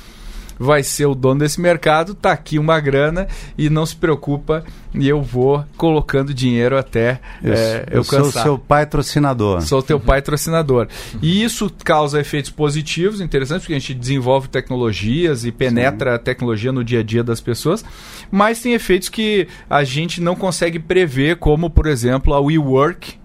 vai 0.57 0.83
ser 0.83 1.05
o 1.05 1.15
dono 1.15 1.39
desse 1.39 1.59
mercado, 1.59 2.13
tá 2.13 2.31
aqui 2.31 2.57
uma 2.57 2.79
grana 2.79 3.27
e 3.57 3.69
não 3.69 3.85
se 3.85 3.95
preocupa, 3.95 4.63
e 4.93 5.07
eu 5.09 5.21
vou 5.21 5.65
colocando 5.75 6.33
dinheiro 6.33 6.77
até 6.77 7.19
Eu, 7.43 7.53
eh, 7.53 7.85
eu, 7.91 7.97
eu 7.97 8.03
sou 8.03 8.19
cansar. 8.19 8.43
seu 8.43 8.57
patrocinador. 8.57 9.61
Sou 9.61 9.81
teu 9.81 9.99
patrocinador. 9.99 10.87
E 11.21 11.43
isso 11.43 11.71
causa 11.83 12.19
efeitos 12.19 12.51
positivos, 12.51 13.19
interessantes, 13.19 13.63
porque 13.63 13.73
a 13.73 13.79
gente 13.79 13.93
desenvolve 13.93 14.47
tecnologias 14.47 15.45
e 15.45 15.51
penetra 15.51 16.15
a 16.15 16.19
tecnologia 16.19 16.71
no 16.71 16.83
dia 16.83 16.99
a 16.99 17.03
dia 17.03 17.23
das 17.23 17.41
pessoas, 17.41 17.83
mas 18.31 18.61
tem 18.61 18.73
efeitos 18.73 19.09
que 19.09 19.47
a 19.69 19.83
gente 19.83 20.21
não 20.21 20.35
consegue 20.35 20.79
prever, 20.79 21.37
como, 21.37 21.69
por 21.69 21.87
exemplo, 21.87 22.33
a 22.33 22.39
WeWork, 22.39 23.22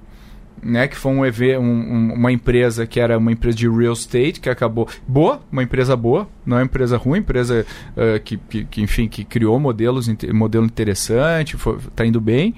né, 0.62 0.88
que 0.88 0.97
foi 0.97 1.12
um, 1.12 1.25
EV, 1.25 1.57
um- 1.59 1.62
um- 1.62 2.12
uma 2.15 2.33
empresa 2.33 2.87
que 2.87 2.99
era 3.00 3.17
uma 3.19 3.33
empresa 3.33 3.57
de 3.57 3.69
real 3.69 3.93
estate 3.93 4.41
que 4.41 4.49
acabou 4.50 4.88
boa, 5.07 5.41
uma 5.50 5.62
empresa 5.62 5.97
boa, 5.97 6.29
não 6.45 6.57
é 6.57 6.61
uma 6.61 6.67
empresa 6.67 6.97
ruim, 6.97 7.19
empresa 7.21 7.67
eh, 7.97 8.19
que, 8.25 8.37
que, 8.37 8.65
que, 8.65 8.83
enfim 8.83 9.09
que 9.09 9.25
criou 9.25 9.59
modelos 9.61 10.09
modelo 10.33 10.65
interessante, 10.65 11.57
está 11.57 12.05
indo 12.07 12.21
bem. 12.21 12.55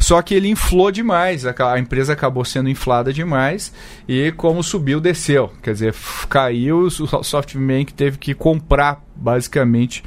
Só 0.00 0.22
que 0.22 0.32
ele 0.32 0.48
inflou 0.48 0.92
demais, 0.92 1.44
a, 1.44 1.52
a 1.72 1.78
empresa 1.78 2.12
acabou 2.12 2.44
sendo 2.44 2.68
inflada 2.68 3.12
demais 3.12 3.72
e 4.06 4.30
como 4.36 4.62
subiu, 4.62 5.00
desceu. 5.00 5.52
Quer 5.60 5.72
dizer, 5.72 5.94
caiu, 6.28 6.82
o 6.82 6.90
so- 6.90 7.22
SoftBank 7.24 7.92
teve 7.94 8.16
que 8.16 8.32
comprar 8.32 9.04
basicamente 9.16 10.04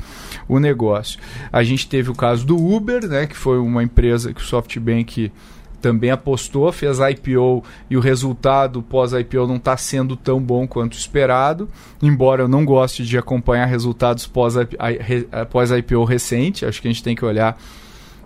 o 0.47 0.59
negócio. 0.59 1.19
A 1.51 1.61
gente 1.61 1.89
teve 1.89 2.09
o 2.09 2.15
caso 2.15 2.45
do 2.45 2.55
Uber, 2.55 3.05
né, 3.05 3.27
que 3.27 3.35
foi 3.35 3.59
uma 3.59 3.83
empresa 3.83 4.33
que 4.33 4.39
o 4.41 4.45
SoftBank 4.45 5.29
também 5.81 6.11
apostou, 6.11 6.71
fez 6.71 6.99
IPO 6.99 7.63
e 7.89 7.97
o 7.97 7.99
resultado 7.99 8.81
pós-IPO 8.81 9.47
não 9.47 9.55
está 9.55 9.75
sendo 9.75 10.15
tão 10.15 10.39
bom 10.39 10.67
quanto 10.67 10.97
esperado, 10.97 11.67
embora 12.01 12.43
eu 12.43 12.47
não 12.47 12.63
goste 12.63 13.03
de 13.03 13.17
acompanhar 13.17 13.65
resultados 13.65 14.27
pós-IPO 15.49 16.03
recente, 16.05 16.65
acho 16.65 16.81
que 16.81 16.87
a 16.87 16.91
gente 16.91 17.03
tem 17.03 17.15
que 17.15 17.25
olhar 17.25 17.57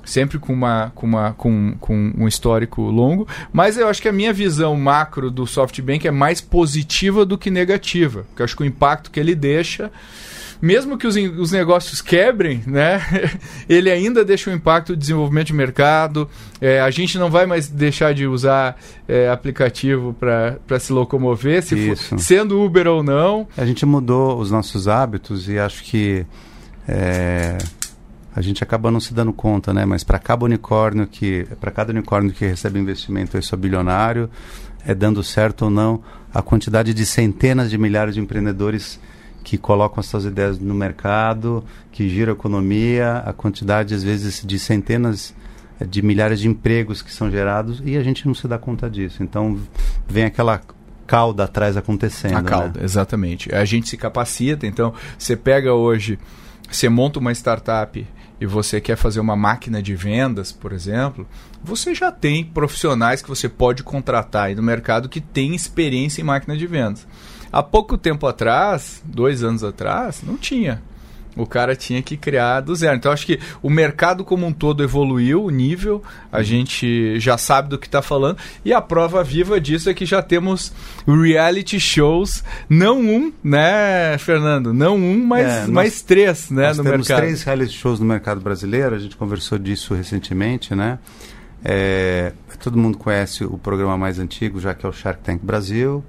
sempre 0.03 0.37
com, 0.37 0.53
uma, 0.53 0.91
com, 0.93 1.07
uma, 1.07 1.33
com, 1.33 1.75
com 1.79 2.13
um 2.15 2.27
histórico 2.27 2.81
longo, 2.83 3.27
mas 3.51 3.77
eu 3.77 3.87
acho 3.87 4.01
que 4.01 4.07
a 4.07 4.13
minha 4.13 4.31
visão 4.31 4.75
macro 4.75 5.31
do 5.31 5.47
SoftBank 5.47 6.07
é 6.07 6.11
mais 6.11 6.39
positiva 6.39 7.25
do 7.25 7.37
que 7.37 7.49
negativa, 7.49 8.23
porque 8.27 8.41
eu 8.41 8.45
acho 8.45 8.55
que 8.55 8.63
o 8.63 8.65
impacto 8.65 9.09
que 9.09 9.19
ele 9.19 9.33
deixa 9.33 9.91
mesmo 10.61 10.97
que 10.97 11.05
os, 11.07 11.15
os 11.15 11.51
negócios 11.51 12.01
quebrem, 12.01 12.63
né, 12.65 13.01
ele 13.69 13.89
ainda 13.91 14.23
deixa 14.23 14.49
um 14.49 14.53
impacto 14.53 14.93
de 14.93 14.99
desenvolvimento 14.99 15.47
de 15.47 15.53
mercado. 15.53 16.29
É, 16.61 16.79
a 16.79 16.89
gente 16.89 17.17
não 17.17 17.29
vai 17.29 17.45
mais 17.45 17.67
deixar 17.67 18.13
de 18.13 18.25
usar 18.27 18.77
é, 19.07 19.29
aplicativo 19.29 20.13
para 20.13 20.79
se 20.79 20.91
locomover, 20.93 21.61
se 21.63 21.95
for- 21.95 22.19
sendo 22.19 22.61
Uber 22.63 22.87
ou 22.87 23.03
não. 23.03 23.47
A 23.57 23.65
gente 23.65 23.85
mudou 23.85 24.39
os 24.39 24.49
nossos 24.51 24.87
hábitos 24.87 25.47
e 25.49 25.59
acho 25.59 25.83
que 25.83 26.25
é, 26.87 27.57
a 28.35 28.41
gente 28.41 28.63
acaba 28.63 28.91
não 28.91 28.99
se 28.99 29.13
dando 29.13 29.33
conta, 29.33 29.73
né? 29.73 29.85
Mas 29.85 30.03
para 30.03 30.19
cada 30.19 30.45
unicórnio 30.45 31.07
que 31.07 31.47
para 31.59 31.71
cada 31.71 31.91
unicórnio 31.91 32.31
que 32.31 32.45
recebe 32.45 32.79
investimento, 32.79 33.37
isso 33.37 33.55
é 33.55 33.57
bilionário, 33.57 34.29
é 34.85 34.93
dando 34.93 35.23
certo 35.23 35.63
ou 35.65 35.69
não, 35.71 36.03
a 36.33 36.41
quantidade 36.41 36.93
de 36.93 37.05
centenas 37.05 37.69
de 37.69 37.77
milhares 37.77 38.13
de 38.15 38.19
empreendedores 38.21 38.99
que 39.45 39.59
colocam 39.59 39.99
as 39.99 40.07
suas 40.07 40.25
ideias 40.25 40.57
no 40.57 40.73
mercado, 40.73 41.63
que 41.91 42.09
gira 42.09 42.31
a 42.31 42.33
economia, 42.33 43.17
a 43.23 43.31
quantidade 43.31 43.93
às 43.93 44.03
vezes 44.03 44.43
de 44.43 44.57
centenas 44.57 45.35
eh, 45.79 45.85
de 45.85 46.01
milhares 46.01 46.39
de 46.39 46.47
empregos 46.47 47.03
que 47.03 47.13
são 47.13 47.29
gerados 47.29 47.79
e 47.85 47.95
a 47.95 48.01
gente 48.01 48.25
não 48.25 48.33
se 48.33 48.47
dá 48.47 48.57
conta 48.57 48.89
disso. 48.89 49.21
Então 49.21 49.59
vem 50.07 50.25
aquela 50.25 50.59
cauda 51.05 51.43
atrás 51.43 51.77
acontecendo. 51.77 52.37
A 52.37 52.41
cauda, 52.41 52.79
né? 52.79 52.83
exatamente. 52.85 53.53
A 53.53 53.63
gente 53.65 53.87
se 53.87 53.95
capacita, 53.95 54.65
então 54.65 54.95
você 55.15 55.35
pega 55.35 55.71
hoje, 55.75 56.17
você 56.67 56.89
monta 56.89 57.19
uma 57.19 57.31
startup 57.31 58.03
e 58.41 58.45
você 58.47 58.81
quer 58.81 58.95
fazer 58.95 59.19
uma 59.19 59.35
máquina 59.35 59.79
de 59.79 59.95
vendas, 59.95 60.51
por 60.51 60.73
exemplo, 60.73 61.27
você 61.63 61.93
já 61.93 62.11
tem 62.11 62.43
profissionais 62.43 63.21
que 63.21 63.29
você 63.29 63.47
pode 63.47 63.83
contratar 63.83 64.47
aí 64.47 64.55
no 64.55 64.63
mercado 64.63 65.07
que 65.07 65.21
tem 65.21 65.53
experiência 65.53 66.19
em 66.19 66.25
máquina 66.25 66.57
de 66.57 66.65
vendas. 66.65 67.05
Há 67.57 67.63
pouco 67.63 67.97
tempo 67.97 68.27
atrás, 68.27 69.01
dois 69.05 69.41
anos 69.41 69.63
atrás, 69.63 70.21
não 70.21 70.35
tinha. 70.35 70.81
O 71.37 71.45
cara 71.45 71.73
tinha 71.75 72.01
que 72.01 72.15
criar 72.17 72.59
do 72.61 72.73
zero. 72.75 72.95
Então, 72.97 73.11
acho 73.11 73.25
que 73.25 73.39
o 73.61 73.69
mercado 73.69 74.23
como 74.25 74.45
um 74.45 74.51
todo 74.53 74.81
evoluiu 74.83 75.43
o 75.43 75.49
nível, 75.49 76.01
a 76.31 76.41
gente 76.41 77.17
já 77.19 77.37
sabe 77.37 77.69
do 77.69 77.77
que 77.77 77.87
está 77.87 78.01
falando, 78.01 78.37
e 78.63 78.73
a 78.73 78.81
prova 78.81 79.23
viva 79.23 79.59
disso 79.59 79.89
é 79.89 79.93
que 79.93 80.05
já 80.05 80.21
temos 80.21 80.73
reality 81.05 81.79
shows, 81.79 82.43
não 82.69 82.99
um, 83.01 83.33
né, 83.43 84.17
Fernando? 84.17 84.73
Não 84.73 84.95
um, 84.97 85.25
mas 85.25 85.45
É, 85.45 85.59
nós- 85.61 85.69
mais 85.69 86.01
três, 86.01 86.49
né, 86.49 86.69
no 86.73 86.83
temos 86.83 86.89
mercado. 87.07 87.17
três 87.19 87.43
reality 87.43 87.73
shows 87.73 87.99
no 88.01 88.05
mercado 88.05 88.39
brasileiro, 88.41 88.95
a 88.95 88.99
gente 88.99 89.15
conversou 89.17 89.57
disso 89.57 89.93
recentemente, 89.93 90.73
né? 90.75 90.99
É, 91.63 92.31
todo 92.61 92.77
mundo 92.77 92.97
conhece 92.97 93.43
o 93.43 93.57
programa 93.57 93.97
mais 93.97 94.19
antigo, 94.19 94.59
já 94.59 94.73
que 94.73 94.85
é 94.85 94.89
o 94.89 94.93
Shark 94.93 95.21
Tank 95.21 95.41
Brasil. 95.43 96.03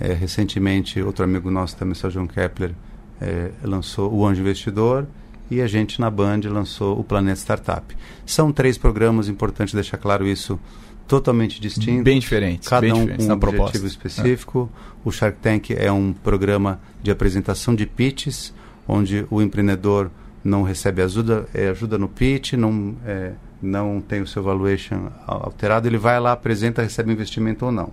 É, 0.00 0.14
recentemente, 0.14 1.00
outro 1.02 1.22
amigo 1.24 1.50
nosso 1.50 1.76
também, 1.76 1.94
o 2.02 2.10
João 2.10 2.26
Kepler, 2.26 2.72
é, 3.20 3.50
lançou 3.62 4.10
o 4.12 4.26
Anjo 4.26 4.40
Investidor 4.40 5.06
e 5.50 5.60
a 5.60 5.66
gente 5.66 6.00
na 6.00 6.10
Band 6.10 6.40
lançou 6.44 6.98
o 6.98 7.04
Planeta 7.04 7.38
Startup. 7.38 7.94
São 8.24 8.50
três 8.50 8.78
programas, 8.78 9.28
importante 9.28 9.74
deixar 9.74 9.98
claro 9.98 10.26
isso 10.26 10.58
totalmente 11.06 11.60
distintos. 11.60 12.04
Bem 12.04 12.18
diferentes. 12.20 12.68
Cada 12.68 12.80
bem 12.82 12.92
um 12.92 13.00
diferentes 13.00 13.26
com 13.26 13.32
um 13.32 13.34
na 13.34 13.40
proposta. 13.40 13.62
objetivo 13.64 13.86
específico. 13.86 14.70
O 15.04 15.10
Shark 15.10 15.38
Tank 15.42 15.70
é 15.72 15.90
um 15.90 16.12
programa 16.12 16.80
de 17.02 17.10
apresentação 17.10 17.74
de 17.74 17.84
pitches, 17.84 18.54
onde 18.86 19.26
o 19.28 19.42
empreendedor 19.42 20.10
não 20.42 20.62
recebe 20.62 21.02
ajuda, 21.02 21.46
é, 21.52 21.68
ajuda 21.68 21.98
no 21.98 22.08
pitch, 22.08 22.54
não, 22.54 22.94
é, 23.04 23.32
não 23.60 24.00
tem 24.00 24.22
o 24.22 24.26
seu 24.26 24.42
valuation 24.42 25.10
al- 25.26 25.44
alterado, 25.46 25.86
ele 25.86 25.98
vai 25.98 26.18
lá, 26.18 26.32
apresenta, 26.32 26.80
recebe 26.80 27.12
investimento 27.12 27.66
ou 27.66 27.72
não. 27.72 27.92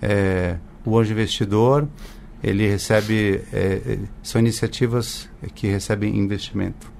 É, 0.00 0.56
o 0.86 0.98
anjo 0.98 1.12
investidor, 1.12 1.86
ele 2.42 2.66
recebe, 2.68 3.42
é, 3.52 3.80
é, 3.86 3.98
são 4.22 4.40
iniciativas 4.40 5.28
que 5.54 5.66
recebem 5.66 6.16
investimento. 6.16 6.90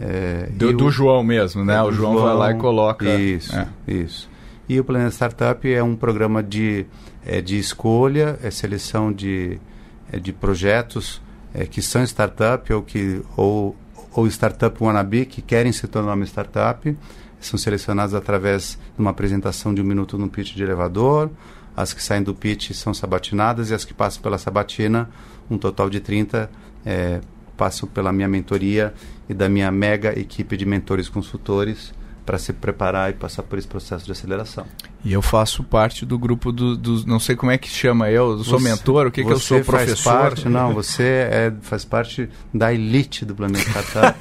É, 0.00 0.48
Do, 0.52 0.72
do 0.72 0.86
o- 0.86 0.90
João 0.90 1.22
mesmo, 1.22 1.64
né? 1.64 1.76
é, 1.76 1.82
O 1.82 1.86
do 1.90 1.92
João, 1.96 2.14
vai 2.18 2.34
lá 2.34 2.50
e 2.52 2.58
coloca. 2.58 3.04
Isso, 3.08 3.54
É. 3.56 3.66
isso. 3.86 4.28
E 4.68 4.78
o 4.80 4.84
Planeta 4.84 5.10
Startup 5.12 5.72
é 5.72 5.82
um 5.82 5.94
programa 5.96 6.42
de, 6.42 6.84
é, 7.24 7.40
de 7.40 7.58
escolha, 7.58 8.38
é 8.42 8.50
seleção 8.50 9.12
de, 9.12 9.58
é, 10.12 10.18
de 10.18 10.32
projetos 10.32 11.20
que 11.70 11.80
são 11.80 12.02
startup 12.02 12.70
ou, 12.70 12.82
que, 12.82 13.22
ou, 13.34 13.74
ou 14.12 14.26
startup 14.26 14.76
wannabe 14.84 15.24
que 15.24 15.40
querem 15.40 15.72
se 15.72 15.86
tornar 15.88 16.12
uma 16.12 16.24
startup. 16.26 16.94
São 17.40 17.58
selecionados 17.58 18.14
através 18.14 18.78
de 18.94 19.00
uma 19.00 19.10
apresentação 19.10 19.72
de 19.72 19.80
um 19.80 19.84
minuto 19.84 20.18
no 20.18 20.28
pitch 20.28 20.54
de 20.54 20.62
elevador. 20.62 21.30
As 21.76 21.92
que 21.92 22.02
saem 22.02 22.22
do 22.22 22.34
pitch 22.34 22.72
são 22.72 22.94
sabatinadas 22.94 23.70
e 23.70 23.74
as 23.74 23.84
que 23.84 23.92
passam 23.92 24.22
pela 24.22 24.38
sabatina, 24.38 25.10
um 25.50 25.58
total 25.58 25.90
de 25.90 26.00
30, 26.00 26.50
é, 26.84 27.20
passam 27.56 27.86
pela 27.88 28.12
minha 28.12 28.26
mentoria 28.26 28.94
e 29.28 29.34
da 29.34 29.48
minha 29.48 29.70
mega 29.70 30.18
equipe 30.18 30.56
de 30.56 30.64
mentores 30.64 31.08
consultores 31.08 31.92
para 32.26 32.38
se 32.38 32.52
preparar 32.52 33.08
e 33.10 33.12
passar 33.14 33.44
por 33.44 33.56
esse 33.56 33.68
processo 33.68 34.04
de 34.04 34.10
aceleração. 34.10 34.66
E 35.04 35.12
eu 35.12 35.22
faço 35.22 35.62
parte 35.62 36.04
do 36.04 36.18
grupo 36.18 36.50
dos. 36.50 36.76
Do, 36.76 37.06
não 37.06 37.20
sei 37.20 37.36
como 37.36 37.52
é 37.52 37.56
que 37.56 37.68
chama 37.68 38.10
eu, 38.10 38.42
sou 38.42 38.58
Você- 38.58 38.68
mentor, 38.68 39.06
o 39.06 39.10
que, 39.12 39.24
que 39.24 39.30
eu 39.32 39.38
sou 39.38 39.58
você 39.58 39.64
faz 39.64 39.84
professor? 39.86 40.12
Parte, 40.12 40.48
não, 40.50 40.74
você 40.74 41.02
é, 41.04 41.52
faz 41.62 41.84
parte 41.84 42.28
da 42.52 42.74
elite 42.74 43.24
do 43.24 43.32
Planeta 43.34 43.64
Startup. 43.70 44.18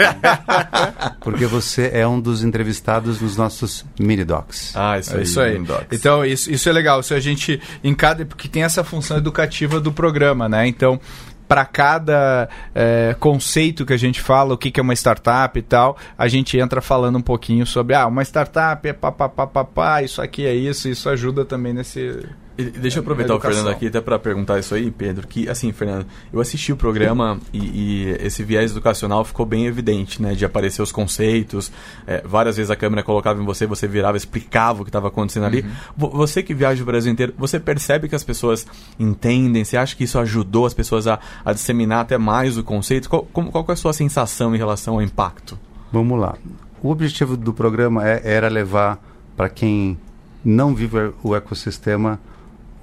porque 1.20 1.48
você 1.48 1.90
é 1.92 2.08
um 2.08 2.20
dos 2.22 2.44
entrevistados 2.44 3.20
nos 3.20 3.36
nossos 3.36 3.84
mini 4.00 4.24
docs. 4.24 4.74
Ah, 4.76 5.00
isso 5.00 5.14
É 5.14 5.18
aí. 5.18 5.24
isso 5.24 5.42
aí. 5.42 5.64
Então, 5.92 6.24
isso, 6.24 6.52
isso 6.52 6.70
é 6.70 6.72
legal. 6.72 7.02
Se 7.02 7.16
a 7.16 7.20
gente, 7.20 7.60
em 7.84 7.96
cada. 7.96 8.24
Porque 8.24 8.48
tem 8.48 8.62
essa 8.64 8.84
função 8.84 9.18
educativa 9.18 9.80
do 9.80 9.92
programa, 9.92 10.48
né? 10.48 10.68
Então, 10.68 11.00
para 11.48 11.66
cada 11.66 12.50
é, 12.74 13.16
conceito 13.20 13.86
que 13.86 13.94
a 13.94 13.98
gente 13.98 14.22
fala, 14.22 14.54
o 14.54 14.58
que, 14.58 14.72
que 14.72 14.80
é 14.80 14.84
uma 14.84 14.94
startup 14.94 15.58
e 15.58 15.62
tal, 15.62 15.98
a 16.18 16.28
gente 16.28 16.58
entra 16.58 16.82
falando 16.82 17.18
um 17.18 17.22
pouquinho 17.22 17.66
sobre, 17.66 17.96
ah, 17.96 18.08
uma 18.08 18.24
startup 18.24 18.88
é 18.88 18.94
papapá, 18.94 20.02
isso 20.02 20.22
aqui 20.22 20.46
é 20.46 20.54
isso, 20.54 20.88
isso 20.90 21.10
ajuda 21.10 21.46
também 21.46 21.74
nesse. 21.74 22.28
Deixa 22.58 23.00
eu 23.00 23.02
aproveitar 23.02 23.34
o. 23.36 23.40
Fernando 23.42 23.68
aqui 23.76 23.88
até 23.88 24.00
para 24.00 24.18
perguntar 24.18 24.60
isso 24.60 24.74
aí, 24.74 24.90
Pedro, 24.90 25.28
que 25.28 25.50
assim, 25.50 25.72
Fernando, 25.74 26.06
eu 26.32 26.40
assisti 26.40 26.72
o 26.72 26.78
programa 26.78 27.38
e, 27.52 27.60
e 27.60 28.18
esse 28.22 28.44
viés 28.44 28.72
educacional 28.72 29.26
ficou 29.26 29.46
bem 29.46 29.66
evidente, 29.66 30.22
né, 30.22 30.34
de 30.34 30.46
aparecer 30.46 30.82
os 30.82 30.92
conceitos, 30.92 31.70
é, 32.08 32.22
várias 32.26 32.56
vezes 32.56 32.72
a 32.72 32.76
câmera 32.76 33.04
colocava 33.04 33.42
em 33.42 33.46
você, 33.46 33.66
você 33.66 33.88
virava, 33.88 34.16
explicava 34.16 34.82
o 34.82 34.86
que 34.86 34.90
estava 34.90 35.10
acontecendo 35.10 35.46
ali. 35.46 35.66
Vo- 35.98 36.10
Você 36.12 36.42
que 36.42 36.54
viaja 36.54 36.82
o 36.82 36.86
Brasil 36.86 37.12
inteiro, 37.12 37.34
você 37.38 37.60
percebe 37.60 38.08
que 38.08 38.16
as 38.16 38.24
pessoas 38.24 38.66
entendem, 38.98 39.64
você 39.66 39.76
acha 39.76 39.96
que 39.96 40.06
isso 40.06 40.18
ajudou 40.20 40.66
as 40.66 40.74
pessoas 40.74 41.08
a, 41.08 41.20
a 41.44 41.52
disseminar 41.52 42.00
até 42.02 42.18
mais 42.18 42.58
o 42.58 42.64
conceito? 42.64 43.10
Qual, 43.10 43.24
como- 43.34 43.52
qual 43.52 43.66
é 43.68 43.72
a 43.74 43.76
sua 43.76 43.92
sensação 43.94 44.56
em 44.56 44.58
relação 44.58 44.94
ao 44.96 45.02
impacto? 45.02 45.60
Vamos 45.92 46.20
lá. 46.20 46.36
O 46.82 46.90
objetivo 46.90 47.36
do 47.36 47.54
programa 47.54 48.08
é- 48.08 48.22
era 48.24 48.48
levar 48.48 48.98
para 49.36 49.50
quem 49.50 49.98
não 50.44 50.74
vive 50.74 51.12
o 51.24 51.36
ecossistema 51.36 52.20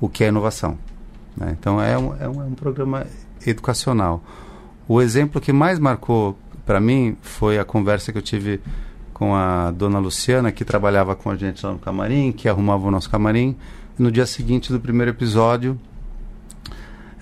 o 0.02 0.08
que 0.08 0.24
é 0.24 0.28
inovação. 0.28 0.76
né? 1.36 1.56
Então 1.58 1.80
é 1.80 1.96
um, 1.96 2.14
é, 2.16 2.28
um, 2.28 2.42
é 2.42 2.44
um 2.44 2.54
programa 2.54 3.06
educacional. 3.46 4.20
O 4.88 5.00
exemplo 5.00 5.40
que 5.40 5.52
mais 5.52 5.78
marcou 5.78 6.36
para 6.66 6.80
mim 6.80 7.16
foi 7.22 7.56
a 7.56 7.64
conversa 7.64 8.10
que 8.10 8.18
eu 8.18 8.22
tive 8.22 8.60
com 9.14 9.32
a 9.36 9.70
dona 9.70 10.00
Luciana, 10.00 10.50
que 10.50 10.64
trabalhava 10.64 11.14
com 11.14 11.30
a 11.30 11.36
gente 11.36 11.64
lá 11.64 11.72
no 11.72 11.78
camarim, 11.78 12.32
que 12.32 12.48
arrumava 12.48 12.88
o 12.88 12.90
nosso 12.90 13.08
camarim. 13.08 13.56
No 13.96 14.10
dia 14.10 14.26
seguinte 14.26 14.72
do 14.72 14.80
primeiro 14.80 15.12
episódio, 15.12 15.78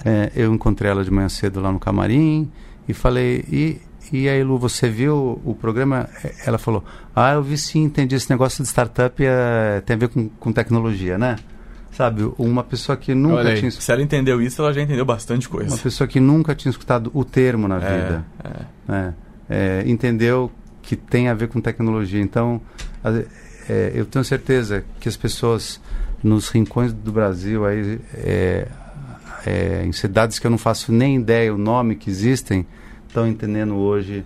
é, 0.03 0.33
eu 0.35 0.55
encontrei 0.55 0.91
ela 0.91 1.05
de 1.05 1.11
manhã 1.11 1.29
cedo 1.29 1.61
lá 1.61 1.71
no 1.71 1.79
camarim 1.79 2.51
e 2.89 2.95
falei: 2.95 3.45
E, 3.53 3.79
e 4.11 4.27
aí, 4.27 4.43
Lu, 4.43 4.59
você 4.59 4.89
viu 4.89 5.39
o 5.45 5.55
programa? 5.55 6.09
É, 6.25 6.35
Ela 6.47 6.57
falou: 6.57 6.83
Ah, 7.15 7.33
eu 7.35 7.43
vi 7.43 7.59
sim, 7.59 7.83
entendi. 7.83 8.15
Esse 8.15 8.31
negócio 8.31 8.63
de 8.63 8.71
startup 8.71 9.23
é, 9.23 9.83
tem 9.85 9.97
a 9.97 9.99
ver 9.99 10.09
com, 10.09 10.31
com 10.31 10.51
tecnologia, 10.51 11.19
né? 11.19 11.37
Sabe, 11.93 12.31
uma 12.39 12.63
pessoa 12.63 12.97
que 12.97 13.15
nunca 13.15 13.41
aí, 13.49 13.59
tinha 13.59 13.71
Se 13.71 13.91
ela 13.93 14.01
entendeu 14.01 14.41
isso, 14.41 14.63
ela 14.63 14.73
já 14.73 14.81
entendeu 14.81 15.05
bastante 15.05 15.49
coisa. 15.49 15.71
uma 15.71 15.79
pessoa 15.79 16.07
que 16.07 16.21
nunca 16.21 16.55
tinha 16.55 16.71
escutado 16.71 17.11
o 17.13 17.25
termo 17.25 17.67
na 17.67 17.77
É, 17.77 17.79
vida, 17.81 18.25
é. 18.45 18.93
né? 18.93 19.15
É, 19.49 19.83
entendeu 19.87 20.51
que 20.83 20.95
tem 20.97 21.29
a 21.29 21.35
ver 21.35 21.49
com 21.49 21.61
tecnologia. 21.61 22.21
Então, 22.21 22.61
é, 23.69 23.93
eu 23.95 24.07
tenho 24.07 24.25
certeza 24.25 24.85
que 25.01 25.09
as 25.09 25.17
pessoas 25.17 25.81
nos 26.23 26.49
rincões 26.49 26.93
do 26.93 27.11
Brasil, 27.11 27.67
aí, 27.67 27.99
é, 28.15 28.69
em 29.85 29.93
cidades 29.93 30.39
que 30.39 30.47
eu 30.47 30.51
não 30.51 30.59
faço 30.59 30.93
nem 30.93 31.17
ideia 31.17 31.53
o 31.53 31.59
nome 31.59 31.97
que 31.97 32.11
existem, 32.11 32.67
estão 33.09 33.27
entendendo 33.27 33.75
hoje 33.75 34.25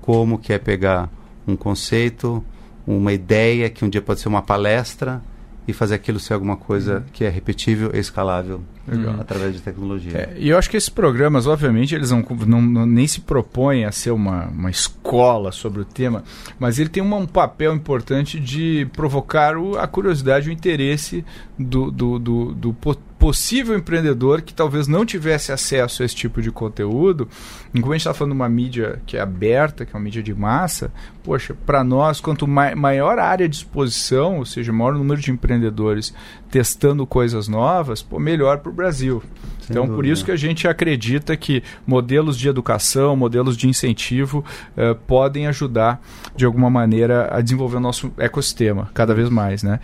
como 0.00 0.38
que 0.38 0.52
é 0.52 0.58
pegar 0.58 1.08
um 1.46 1.54
conceito, 1.54 2.44
uma 2.86 3.12
ideia 3.12 3.70
que 3.70 3.84
um 3.84 3.88
dia 3.88 4.02
pode 4.02 4.20
ser 4.20 4.28
uma 4.28 4.42
palestra 4.42 5.22
e 5.66 5.72
fazer 5.72 5.94
aquilo 5.94 6.20
ser 6.20 6.34
alguma 6.34 6.56
coisa 6.56 7.04
que 7.12 7.24
é 7.24 7.28
repetível 7.28 7.90
e 7.94 7.98
escalável 7.98 8.62
Legal. 8.86 9.16
através 9.20 9.54
de 9.54 9.60
tecnologia. 9.62 10.12
É, 10.12 10.34
e 10.38 10.48
eu 10.48 10.58
acho 10.58 10.68
que 10.68 10.76
esses 10.76 10.88
programas, 10.88 11.46
obviamente, 11.46 11.94
eles 11.94 12.10
não, 12.10 12.20
não- 12.46 12.60
não- 12.62 12.86
nem 12.86 13.06
se 13.06 13.20
propõem 13.20 13.84
a 13.84 13.92
ser 13.92 14.10
uma, 14.10 14.46
uma 14.48 14.70
escola 14.70 15.52
sobre 15.52 15.80
o 15.80 15.84
tema, 15.84 16.22
mas 16.58 16.78
ele 16.78 16.88
tem 16.88 17.02
uma- 17.02 17.16
um 17.16 17.26
papel 17.26 17.74
importante 17.74 18.38
de 18.38 18.86
provocar 18.92 19.56
o- 19.56 19.78
a 19.78 19.86
curiosidade 19.86 20.48
e 20.48 20.50
o 20.50 20.52
interesse 20.52 21.24
do, 21.58 21.90
do, 21.90 22.18
do- 22.18 22.54
do 22.54 22.72
po- 22.74 22.96
possível 23.18 23.74
empreendedor 23.74 24.42
que 24.42 24.52
talvez 24.52 24.86
não 24.86 25.06
tivesse 25.06 25.50
acesso 25.50 26.02
a 26.02 26.04
esse 26.06 26.14
tipo 26.14 26.42
de 26.42 26.50
conteúdo. 26.50 27.26
E 27.72 27.80
como 27.80 27.92
a 27.92 27.96
gente 27.96 28.02
está 28.02 28.12
falando 28.12 28.32
de 28.32 28.36
uma 28.36 28.48
mídia 28.50 29.00
que 29.06 29.16
é 29.16 29.20
aberta, 29.20 29.86
que 29.86 29.92
é 29.92 29.96
uma 29.96 30.02
mídia 30.04 30.22
de 30.22 30.34
massa, 30.34 30.92
poxa, 31.22 31.56
para 31.64 31.82
nós, 31.82 32.20
quanto 32.20 32.46
mai- 32.46 32.74
maior 32.74 33.18
a 33.18 33.24
área 33.24 33.48
de 33.48 33.56
exposição, 33.56 34.38
ou 34.38 34.44
seja, 34.44 34.72
maior 34.74 34.92
número 34.94 35.20
de 35.22 35.30
empreendedores 35.30 36.12
testando 36.54 37.04
coisas 37.04 37.48
novas, 37.48 38.00
pô, 38.00 38.16
melhor 38.20 38.58
para 38.58 38.70
o 38.70 38.72
Brasil. 38.72 39.20
Sem 39.58 39.72
então, 39.72 39.86
por 39.86 39.96
dúvida. 39.96 40.12
isso 40.12 40.24
que 40.24 40.30
a 40.30 40.36
gente 40.36 40.68
acredita 40.68 41.36
que 41.36 41.64
modelos 41.84 42.38
de 42.38 42.48
educação, 42.48 43.16
modelos 43.16 43.56
de 43.56 43.66
incentivo 43.66 44.44
eh, 44.76 44.94
podem 45.06 45.48
ajudar 45.48 46.00
de 46.36 46.44
alguma 46.44 46.68
maneira 46.68 47.28
a 47.34 47.40
desenvolver 47.40 47.78
o 47.78 47.80
nosso 47.80 48.12
ecossistema 48.18 48.90
cada 48.94 49.14
vez 49.14 49.30
mais, 49.30 49.62
né? 49.62 49.80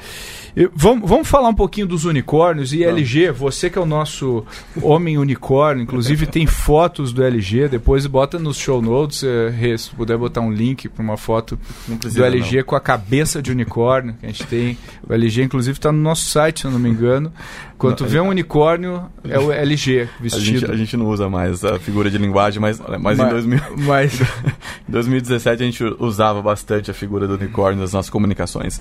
E 0.54 0.70
vamos, 0.74 1.08
vamos 1.08 1.26
falar 1.26 1.48
um 1.48 1.54
pouquinho 1.54 1.86
dos 1.86 2.04
unicórnios 2.04 2.72
e 2.72 2.84
LG, 2.84 3.30
você 3.32 3.70
que 3.70 3.78
é 3.78 3.80
o 3.80 3.86
nosso 3.86 4.44
homem 4.82 5.16
unicórnio, 5.16 5.82
inclusive 5.82 6.26
tem 6.26 6.46
fotos 6.46 7.12
do 7.12 7.24
LG, 7.24 7.68
depois 7.68 8.06
bota 8.06 8.38
nos 8.38 8.58
show 8.58 8.82
notes, 8.82 9.24
eh, 9.24 9.76
se 9.76 9.90
puder 9.90 10.18
botar 10.18 10.40
um 10.40 10.52
link 10.52 10.88
para 10.88 11.02
uma 11.02 11.16
foto 11.16 11.58
Não 11.88 11.96
do 11.96 12.24
LG 12.24 12.64
com 12.64 12.76
a 12.76 12.80
cabeça 12.80 13.40
de 13.40 13.50
unicórnio 13.50 14.14
que 14.20 14.26
a 14.26 14.28
gente 14.28 14.46
tem. 14.46 14.78
O 15.08 15.12
LG, 15.12 15.42
inclusive, 15.42 15.78
está 15.78 15.90
no 15.90 16.00
nosso 16.00 16.26
site, 16.26 16.59
se 16.60 16.66
eu 16.66 16.70
não 16.70 16.78
me 16.78 16.88
engano. 16.88 17.32
Quando 17.78 17.96
tu 17.96 18.04
vê 18.04 18.20
um 18.20 18.28
unicórnio, 18.28 19.04
é 19.24 19.38
o 19.38 19.50
LG 19.50 20.02
A 20.18 20.22
vestido. 20.22 20.44
gente, 20.44 20.70
a 20.70 20.76
gente 20.76 20.96
não 20.96 21.06
usa 21.06 21.28
mais 21.28 21.64
a 21.64 21.78
figura 21.78 22.10
de 22.10 22.18
linguagem, 22.18 22.60
mas, 22.60 22.78
mas, 23.00 23.18
em 23.18 23.22
Mas- 23.22 23.30
2000, 23.30 23.60
mas- 23.78 24.20
em 24.88 24.92
2017 24.92 25.62
a 25.62 25.66
gente 25.66 25.84
usava 25.98 26.40
bastante 26.42 26.90
a 26.90 26.94
figura 26.94 27.26
do 27.26 27.34
unicórnio 27.34 27.80
nas 27.80 27.92
nossas 27.92 28.10
comunicações. 28.10 28.80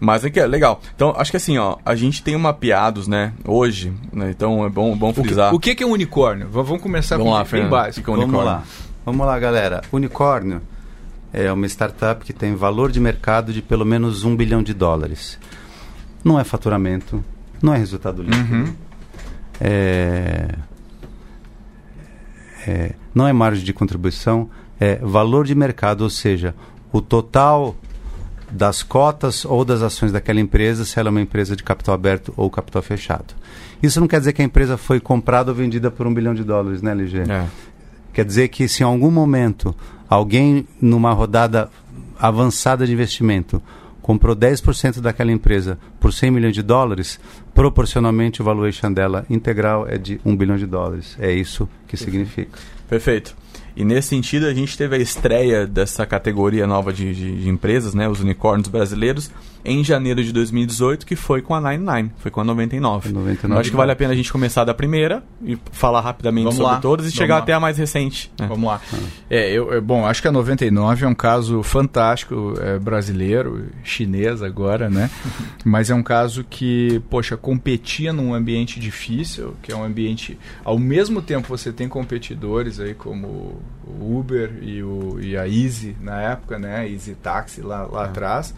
Mas 0.00 0.24
é 0.24 0.30
que 0.30 0.38
é 0.38 0.46
legal. 0.46 0.80
Então, 0.94 1.12
acho 1.16 1.30
que 1.32 1.36
assim, 1.36 1.58
ó, 1.58 1.76
a 1.84 1.96
gente 1.96 2.22
tem 2.22 2.36
mapeados, 2.38 3.08
né, 3.08 3.32
hoje, 3.44 3.92
né, 4.12 4.30
então 4.30 4.64
é 4.64 4.68
bom, 4.68 4.96
bom 4.96 5.10
o, 5.10 5.14
que, 5.14 5.22
frisar. 5.22 5.52
o 5.52 5.58
que 5.58 5.74
que 5.74 5.82
é 5.82 5.86
um 5.86 5.90
unicórnio? 5.90 6.46
Vamos 6.50 6.80
começar 6.80 7.16
Vamos 7.16 7.30
com 7.32 7.34
lá, 7.36 7.42
bem 7.42 7.50
Fernando. 7.50 7.70
básico. 7.70 8.00
O 8.00 8.04
que 8.04 8.10
é 8.10 8.12
um 8.12 8.16
Vamos 8.26 8.34
unicórnio? 8.36 8.60
lá. 8.60 8.64
Vamos 9.04 9.26
lá, 9.26 9.38
galera. 9.40 9.82
Unicórnio 9.90 10.60
é 11.32 11.50
uma 11.52 11.66
startup 11.66 12.24
que 12.24 12.32
tem 12.32 12.54
valor 12.54 12.92
de 12.92 13.00
mercado 13.00 13.52
de 13.52 13.60
pelo 13.60 13.84
menos 13.84 14.22
um 14.24 14.36
bilhão 14.36 14.62
de 14.62 14.72
dólares. 14.72 15.36
Não 16.24 16.38
é 16.38 16.44
faturamento, 16.44 17.22
não 17.62 17.74
é 17.74 17.78
resultado 17.78 18.22
líquido. 18.22 18.54
Uhum. 18.54 18.74
É, 19.60 20.54
é, 22.66 22.94
não 23.14 23.26
é 23.26 23.32
margem 23.32 23.64
de 23.64 23.72
contribuição, 23.72 24.48
é 24.78 24.96
valor 24.96 25.46
de 25.46 25.54
mercado, 25.54 26.02
ou 26.02 26.10
seja, 26.10 26.54
o 26.92 27.00
total 27.00 27.76
das 28.50 28.82
cotas 28.82 29.44
ou 29.44 29.64
das 29.64 29.82
ações 29.82 30.12
daquela 30.12 30.40
empresa, 30.40 30.84
se 30.84 30.98
ela 30.98 31.08
é 31.08 31.10
uma 31.10 31.20
empresa 31.20 31.54
de 31.54 31.62
capital 31.62 31.94
aberto 31.94 32.32
ou 32.36 32.48
capital 32.50 32.82
fechado. 32.82 33.34
Isso 33.82 34.00
não 34.00 34.08
quer 34.08 34.18
dizer 34.18 34.32
que 34.32 34.42
a 34.42 34.44
empresa 34.44 34.76
foi 34.76 35.00
comprada 35.00 35.50
ou 35.50 35.56
vendida 35.56 35.90
por 35.90 36.06
um 36.06 36.14
bilhão 36.14 36.34
de 36.34 36.42
dólares, 36.42 36.82
né, 36.82 36.92
LG? 36.92 37.30
É. 37.30 37.46
Quer 38.12 38.24
dizer 38.24 38.48
que 38.48 38.66
se 38.66 38.82
em 38.82 38.86
algum 38.86 39.10
momento 39.10 39.74
alguém 40.08 40.66
numa 40.80 41.12
rodada 41.12 41.70
avançada 42.18 42.86
de 42.86 42.92
investimento 42.92 43.62
comprou 44.08 44.34
10% 44.34 45.02
daquela 45.02 45.30
empresa 45.30 45.78
por 46.00 46.14
100 46.14 46.30
milhões 46.30 46.54
de 46.54 46.62
dólares, 46.62 47.20
proporcionalmente 47.52 48.40
o 48.40 48.44
valuation 48.44 48.90
dela 48.90 49.26
integral 49.28 49.86
é 49.86 49.98
de 49.98 50.18
1 50.24 50.34
bilhão 50.34 50.56
de 50.56 50.64
dólares. 50.64 51.14
É 51.20 51.30
isso 51.30 51.68
que 51.86 51.94
significa. 51.94 52.58
Perfeito. 52.88 53.36
E 53.76 53.84
nesse 53.84 54.08
sentido, 54.08 54.46
a 54.46 54.54
gente 54.54 54.78
teve 54.78 54.96
a 54.96 54.98
estreia 54.98 55.66
dessa 55.66 56.06
categoria 56.06 56.66
nova 56.66 56.90
de, 56.90 57.14
de, 57.14 57.42
de 57.42 57.50
empresas, 57.50 57.92
né, 57.92 58.08
os 58.08 58.20
unicórnios 58.20 58.68
brasileiros, 58.68 59.30
em 59.64 59.82
janeiro 59.84 60.22
de 60.22 60.32
2018, 60.32 61.04
que 61.06 61.16
foi 61.16 61.42
com 61.42 61.54
a 61.54 61.60
99, 61.60 62.10
foi 62.18 62.30
com 62.30 62.40
a 62.40 62.44
99. 62.44 63.08
99 63.12 63.54
Eu 63.54 63.60
acho 63.60 63.70
que 63.70 63.76
vale 63.76 63.92
a 63.92 63.96
pena 63.96 64.12
a 64.12 64.16
gente 64.16 64.32
começar 64.32 64.64
da 64.64 64.72
primeira 64.72 65.22
e 65.42 65.58
falar 65.72 66.00
rapidamente 66.00 66.44
Vamos 66.44 66.56
sobre 66.56 66.72
lá. 66.74 66.80
todas 66.80 67.06
e 67.06 67.08
Vamos 67.08 67.18
chegar 67.18 67.36
lá. 67.36 67.40
até 67.42 67.52
a 67.52 67.60
mais 67.60 67.76
recente. 67.76 68.30
né? 68.38 68.46
Vamos 68.46 68.66
lá. 68.68 68.80
É, 69.28 69.50
eu, 69.50 69.72
eu- 69.72 69.82
bom, 69.82 70.06
acho 70.06 70.22
que 70.22 70.28
a 70.28 70.32
99 70.32 71.04
é 71.04 71.08
um 71.08 71.14
caso 71.14 71.62
fantástico 71.62 72.54
é, 72.60 72.78
brasileiro, 72.78 73.66
chinês 73.82 74.42
agora, 74.42 74.88
né? 74.88 75.10
Mas 75.64 75.90
é 75.90 75.94
um 75.94 76.02
caso 76.02 76.44
que, 76.48 77.00
poxa, 77.10 77.36
competia 77.36 78.12
num 78.12 78.32
ambiente 78.34 78.78
difícil, 78.80 79.54
que 79.62 79.72
é 79.72 79.76
um 79.76 79.84
ambiente. 79.84 80.38
Ao 80.64 80.78
mesmo 80.78 81.20
tempo 81.20 81.48
você 81.48 81.72
tem 81.72 81.88
competidores 81.88 82.78
aí 82.80 82.94
como 82.94 83.60
o 83.86 84.18
Uber 84.18 84.52
e, 84.62 84.82
o, 84.82 85.18
e 85.20 85.36
a 85.36 85.46
Easy 85.48 85.96
na 86.00 86.20
época, 86.22 86.58
né? 86.58 86.88
Easy 86.88 87.14
Taxi 87.14 87.60
lá, 87.60 87.82
lá 87.84 88.04
atrás. 88.04 88.54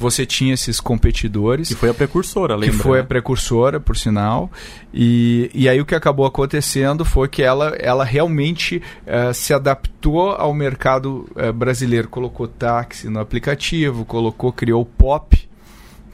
Você 0.00 0.24
tinha 0.24 0.54
esses 0.54 0.80
competidores 0.80 1.68
Que 1.68 1.74
foi 1.74 1.90
a 1.90 1.94
precursora, 1.94 2.54
que 2.54 2.60
lembra? 2.62 2.78
foi 2.78 2.96
né? 2.98 3.04
a 3.04 3.06
precursora, 3.06 3.78
por 3.78 3.96
sinal. 3.96 4.50
E, 4.94 5.50
e 5.54 5.68
aí 5.68 5.78
o 5.78 5.84
que 5.84 5.94
acabou 5.94 6.24
acontecendo 6.24 7.04
foi 7.04 7.28
que 7.28 7.42
ela, 7.42 7.68
ela 7.78 8.02
realmente 8.02 8.82
eh, 9.06 9.32
se 9.34 9.52
adaptou 9.52 10.30
ao 10.30 10.54
mercado 10.54 11.28
eh, 11.36 11.52
brasileiro. 11.52 12.08
Colocou 12.08 12.48
táxi 12.48 13.10
no 13.10 13.20
aplicativo, 13.20 14.06
colocou, 14.06 14.50
criou 14.50 14.80
o 14.80 14.86
Pop, 14.86 15.38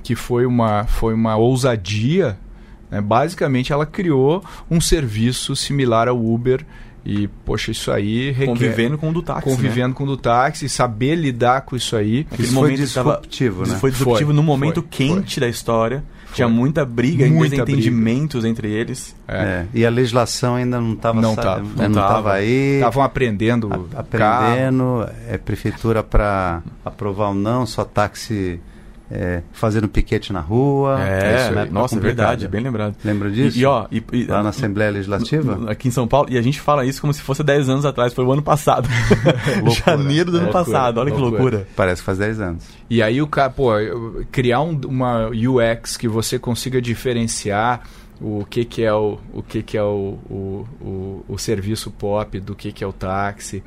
que 0.02 0.16
foi 0.16 0.44
uma, 0.46 0.84
foi 0.86 1.14
uma 1.14 1.36
ousadia. 1.36 2.36
né? 2.90 3.00
Basicamente, 3.00 3.72
ela 3.72 3.86
criou 3.86 4.44
um 4.68 4.80
serviço 4.80 5.54
similar 5.54 6.08
ao 6.08 6.18
Uber. 6.20 6.66
E, 7.08 7.28
poxa, 7.44 7.70
isso 7.70 7.92
aí 7.92 8.32
requer... 8.32 8.46
Convivendo 8.46 8.98
com 8.98 9.10
o 9.10 9.12
do 9.12 9.22
táxi. 9.22 9.48
né? 9.48 9.54
convivendo 9.54 9.94
com 9.94 10.02
o 10.02 10.06
do 10.08 10.16
táxi, 10.16 10.68
saber 10.68 11.14
lidar 11.14 11.60
com 11.60 11.76
isso 11.76 11.94
aí. 11.94 12.26
Naquele 12.28 12.42
Isso 12.42 12.52
foi 12.54 12.62
momento 12.62 12.82
estava- 12.82 13.10
disruptivo, 13.12 13.62
Isso 13.62 13.72
né? 13.74 13.78
foi 13.78 13.90
disruptivo 13.92 14.26
Foi, 14.30 14.34
no 14.34 14.42
momento 14.42 14.80
foi, 14.82 14.88
quente 14.90 15.38
da 15.38 15.46
história. 15.48 16.02
Tinha 16.34 16.48
muita 16.48 16.84
briga 16.84 17.24
e 17.26 17.30
Muita 17.30 17.64
desentendimentos 17.64 18.44
entre 18.44 18.68
eles. 18.70 19.14
É. 19.28 19.36
É, 19.36 19.66
E 19.72 19.86
a 19.86 19.88
legislação 19.90 20.56
ainda 20.56 20.80
não 20.80 20.94
estava 20.94 21.20
Não 21.22 21.34
tava, 21.36 21.60
não 21.60 21.88
não 21.88 21.94
tava. 21.94 22.14
tava 22.14 22.32
aí. 22.34 22.74
Estavam 22.74 23.02
aprendendo 23.04 23.68
a- 23.68 24.02
carro. 24.02 24.44
aprendendo, 24.44 25.08
é 25.28 25.38
prefeitura 25.38 26.02
para 26.02 26.60
aprovar 26.84 27.28
ou 27.28 27.34
não, 27.34 27.64
só 27.64 27.84
táxi 27.84 28.60
é, 29.10 29.42
fazendo 29.52 29.88
piquete 29.88 30.32
na 30.32 30.40
rua. 30.40 31.00
É, 31.00 31.36
isso 31.36 31.48
aí, 31.48 31.54
né? 31.54 31.62
é 31.62 31.64
nossa, 31.70 31.94
é 31.94 31.98
complicado. 31.98 32.02
verdade, 32.28 32.48
bem 32.48 32.60
lembrado. 32.60 32.96
Lembra 33.04 33.30
disso? 33.30 33.56
E, 33.56 33.60
e, 33.62 33.64
ó, 33.66 33.86
e, 33.90 34.02
e- 34.12 34.24
Lá 34.26 34.42
na 34.42 34.48
Assembleia 34.48 34.90
Legislativa? 34.90 35.60
aqui 35.70 35.88
em 35.88 35.90
São 35.90 36.08
Paulo, 36.08 36.28
e 36.30 36.36
a 36.36 36.42
gente 36.42 36.60
fala 36.60 36.84
isso 36.84 37.00
como 37.00 37.12
se 37.14 37.22
fosse 37.22 37.42
10 37.44 37.68
anos 37.68 37.84
atrás, 37.84 38.12
foi 38.12 38.24
o 38.24 38.32
ano 38.32 38.42
passado. 38.42 38.88
Loucura. 39.62 39.70
Janeiro 39.96 40.30
do 40.30 40.38
ano 40.38 40.46
Loucura, 40.46 40.64
passado, 40.64 40.98
olha 40.98 41.10
que 41.12 41.20
loucura. 41.20 41.42
loucura. 41.42 41.68
Parece 41.76 42.02
que 42.02 42.06
faz 42.06 42.18
10 42.18 42.40
anos. 42.40 42.64
E 42.90 43.02
aí 43.02 43.22
o 43.22 43.26
cara, 43.26 43.50
pô, 43.50 43.70
criar 44.32 44.60
um- 44.60 44.80
uma 44.86 45.28
UX 45.28 45.96
que 45.96 46.08
você 46.08 46.38
consiga 46.38 46.80
diferenciar 46.80 47.82
o 48.20 48.44
que 48.48 48.64
que 48.64 48.82
é 48.82 48.92
o, 48.94 49.18
o 49.32 49.42
que 49.42 49.62
que 49.62 49.76
é 49.76 49.82
o, 49.82 50.18
o, 50.30 50.66
o, 50.80 51.24
o 51.28 51.38
serviço 51.38 51.90
pop 51.90 52.40
do 52.40 52.54
que 52.54 52.72
que 52.72 52.82
é 52.82 52.86
o 52.86 52.92
táxi 52.92 53.62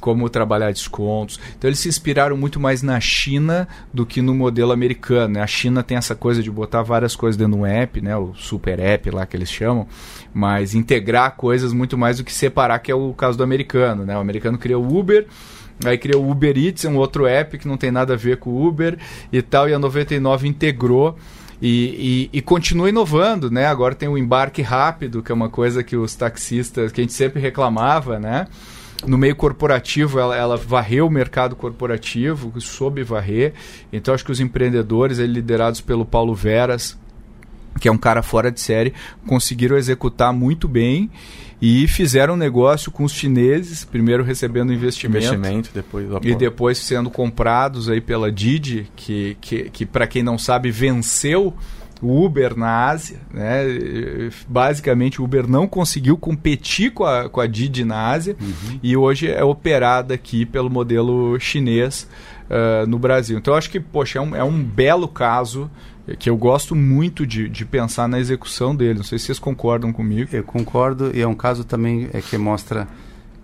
como 0.00 0.28
trabalhar 0.28 0.72
descontos. 0.72 1.38
Então 1.56 1.68
eles 1.68 1.78
se 1.78 1.88
inspiraram 1.88 2.36
muito 2.36 2.58
mais 2.60 2.82
na 2.82 3.00
China 3.00 3.68
do 3.92 4.06
que 4.06 4.22
no 4.22 4.34
modelo 4.34 4.72
americano. 4.72 5.34
né? 5.34 5.42
A 5.42 5.46
China 5.46 5.82
tem 5.82 5.96
essa 5.96 6.14
coisa 6.14 6.42
de 6.42 6.50
botar 6.50 6.82
várias 6.82 7.14
coisas 7.16 7.36
dentro 7.36 7.58
do 7.58 7.66
app, 7.66 8.00
né? 8.00 8.16
o 8.16 8.34
super 8.34 8.78
app 8.78 9.10
lá 9.10 9.26
que 9.26 9.36
eles 9.36 9.50
chamam, 9.50 9.86
mas 10.32 10.74
integrar 10.74 11.36
coisas 11.36 11.72
muito 11.72 11.96
mais 11.96 12.18
do 12.18 12.24
que 12.24 12.32
separar, 12.32 12.78
que 12.78 12.90
é 12.90 12.94
o 12.94 13.12
caso 13.12 13.36
do 13.36 13.44
americano. 13.44 14.04
Né? 14.04 14.16
O 14.16 14.20
americano 14.20 14.58
criou 14.58 14.84
o 14.84 14.98
Uber, 14.98 15.26
Aí 15.84 15.96
criou 15.96 16.24
o 16.24 16.30
Uber 16.30 16.58
Eats, 16.58 16.84
um 16.86 16.96
outro 16.96 17.24
app 17.24 17.56
que 17.56 17.68
não 17.68 17.76
tem 17.76 17.92
nada 17.92 18.14
a 18.14 18.16
ver 18.16 18.38
com 18.38 18.50
o 18.50 18.66
Uber 18.66 18.98
e 19.32 19.40
tal, 19.40 19.68
e 19.68 19.72
a 19.72 19.78
99 19.78 20.48
integrou 20.48 21.16
e, 21.60 22.28
e, 22.32 22.38
e 22.38 22.42
continua 22.42 22.88
inovando, 22.88 23.50
né? 23.50 23.66
Agora 23.66 23.94
tem 23.94 24.08
o 24.08 24.16
embarque 24.16 24.62
rápido, 24.62 25.22
que 25.22 25.32
é 25.32 25.34
uma 25.34 25.48
coisa 25.48 25.82
que 25.82 25.96
os 25.96 26.14
taxistas, 26.14 26.92
que 26.92 27.00
a 27.00 27.04
gente 27.04 27.12
sempre 27.12 27.40
reclamava, 27.40 28.18
né? 28.18 28.46
No 29.06 29.16
meio 29.16 29.36
corporativo, 29.36 30.18
ela, 30.18 30.36
ela 30.36 30.56
varreu 30.56 31.06
o 31.06 31.10
mercado 31.10 31.54
corporativo, 31.54 32.60
soube 32.60 33.02
varrer. 33.02 33.52
Então, 33.92 34.12
acho 34.12 34.24
que 34.24 34.32
os 34.32 34.40
empreendedores, 34.40 35.18
liderados 35.18 35.80
pelo 35.80 36.04
Paulo 36.04 36.34
Veras, 36.34 36.98
que 37.78 37.88
é 37.88 37.92
um 37.92 37.98
cara 37.98 38.22
fora 38.22 38.50
de 38.50 38.60
série, 38.60 38.92
conseguiram 39.26 39.76
executar 39.76 40.32
muito 40.32 40.66
bem 40.66 41.10
e 41.60 41.88
fizeram 41.88 42.34
um 42.34 42.36
negócio 42.36 42.90
com 42.90 43.04
os 43.04 43.12
chineses, 43.12 43.84
primeiro 43.84 44.22
recebendo 44.22 44.72
investimento, 44.72 45.34
Investimento, 45.34 45.70
depois 45.74 46.08
e 46.22 46.34
depois 46.34 46.78
sendo 46.78 47.10
comprados 47.10 47.88
aí 47.88 48.00
pela 48.00 48.30
Didi, 48.30 48.90
que, 48.94 49.36
que, 49.40 49.70
que 49.70 49.86
para 49.86 50.06
quem 50.06 50.22
não 50.22 50.38
sabe, 50.38 50.70
venceu 50.70 51.54
o 52.00 52.24
Uber 52.24 52.56
na 52.56 52.86
Ásia. 52.86 53.18
Né? 53.32 54.30
Basicamente, 54.48 55.20
o 55.20 55.24
Uber 55.24 55.48
não 55.48 55.66
conseguiu 55.66 56.16
competir 56.16 56.92
com 56.92 57.04
a, 57.04 57.28
com 57.28 57.40
a 57.40 57.46
Didi 57.46 57.84
na 57.84 58.10
Ásia 58.10 58.36
e 58.82 58.96
hoje 58.96 59.28
é 59.28 59.44
operada 59.44 60.14
aqui 60.14 60.46
pelo 60.46 60.70
modelo 60.70 61.38
chinês 61.38 62.08
ah, 62.50 62.86
no 62.86 62.98
Brasil. 62.98 63.38
Então, 63.38 63.54
eu 63.54 63.58
acho 63.58 63.70
que, 63.70 63.80
poxa, 63.80 64.18
é 64.18 64.22
um, 64.22 64.36
é 64.36 64.44
um 64.44 64.62
belo 64.62 65.06
caso 65.06 65.70
que 66.18 66.30
eu 66.30 66.36
gosto 66.36 66.74
muito 66.74 67.26
de, 67.26 67.48
de 67.48 67.64
pensar 67.66 68.08
na 68.08 68.18
execução 68.18 68.74
dele. 68.74 68.94
Não 68.98 69.04
sei 69.04 69.18
se 69.18 69.26
vocês 69.26 69.38
concordam 69.38 69.92
comigo. 69.92 70.30
Eu 70.32 70.42
concordo, 70.42 71.10
e 71.14 71.20
é 71.20 71.26
um 71.26 71.34
caso 71.34 71.64
também 71.64 72.08
é 72.14 72.22
que 72.22 72.38
mostra 72.38 72.88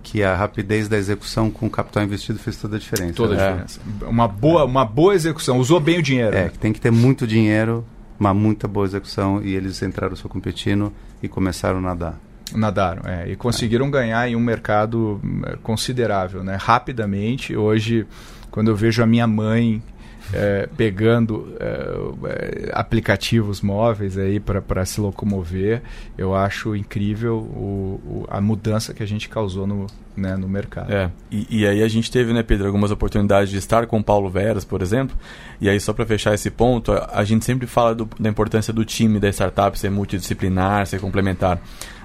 que 0.03 0.23
a 0.23 0.35
rapidez 0.35 0.89
da 0.89 0.97
execução 0.97 1.51
com 1.51 1.67
o 1.67 1.71
capital 1.71 2.05
investido 2.05 2.39
fez 2.39 2.57
toda 2.57 2.77
a 2.77 2.79
diferença. 2.79 3.15
Toda 3.15 3.35
a 3.35 3.37
né? 3.37 3.49
diferença. 3.49 3.81
Uma 4.07 4.29
boa, 4.29 4.65
uma 4.65 4.85
boa 4.85 5.15
execução. 5.15 5.59
Usou 5.59 5.81
bem 5.81 5.99
o 5.99 6.03
dinheiro. 6.03 6.37
É, 6.37 6.45
né? 6.45 6.49
que 6.49 6.59
tem 6.59 6.73
que 6.73 6.81
ter 6.81 6.91
muito 6.91 7.27
dinheiro, 7.27 7.85
uma 8.19 8.33
muita 8.33 8.69
boa 8.69 8.87
execução, 8.87 9.43
e 9.43 9.55
eles 9.55 9.83
entraram 9.83 10.17
só 10.17 10.29
competindo 10.29 10.93
e 11.23 11.29
começaram 11.29 11.79
a 11.79 11.83
nadar. 11.83 12.21
Nadaram, 12.55 13.03
é, 13.07 13.31
e 13.31 13.37
conseguiram 13.37 13.91
ganhar 13.91 14.29
em 14.29 14.37
um 14.37 14.41
mercado 14.41 15.21
hum, 15.25 15.43
é, 15.47 15.57
considerável, 15.63 16.45
né? 16.45 16.57
Rapidamente. 16.61 17.57
Hoje, 17.57 18.07
quando 18.51 18.69
eu 18.69 18.77
vejo 18.77 19.03
a 19.03 19.07
minha 19.07 19.27
mãe 19.27 19.83
é, 20.33 20.69
pegando 20.77 21.55
é, 21.61 22.67
é, 22.69 22.71
aplicativos 22.73 23.61
móveis 23.61 24.17
aí 24.17 24.41
para 24.41 24.85
se 24.85 25.01
locomover, 25.01 25.83
eu 26.17 26.35
acho 26.35 26.75
incrível 26.75 27.37
o, 27.39 28.01
o- 28.05 28.27
a 28.29 28.41
mudança 28.41 28.95
que 28.95 29.03
a 29.03 29.07
gente 29.07 29.29
causou 29.29 29.67
no, 29.67 29.87
né, 30.17 30.37
no 30.37 30.49
mercado. 30.49 30.93
É, 30.93 31.11
e, 31.31 31.61
e 31.61 31.67
aí 31.67 31.83
a 31.83 31.89
gente 31.89 32.11
teve, 32.11 32.33
né, 32.33 32.43
Pedro, 32.43 32.67
algumas 32.67 32.91
oportunidades 32.91 33.51
de 33.51 33.59
estar 33.59 33.87
com 33.87 33.99
o 33.99 34.05
Paulo 34.05 34.31
Veras, 34.31 34.65
por 34.65 34.81
exemplo. 34.83 35.17
E 35.61 35.69
aí, 35.69 35.79
só 35.81 35.93
para 35.93 36.07
fechar 36.07 36.35
esse 36.35 36.51
ponto, 36.51 36.93
a, 36.93 37.11
a 37.15 37.25
gente 37.25 37.45
sempre 37.45 37.67
fala 37.67 37.95
do- 37.95 38.09
da 38.19 38.29
importância 38.29 38.73
do 38.73 38.85
time 38.85 39.19
da 39.21 39.29
startup 39.29 39.79
ser 39.79 39.91
multidisciplinar, 39.91 40.87
ser 40.87 41.01
complementar. 41.01 41.61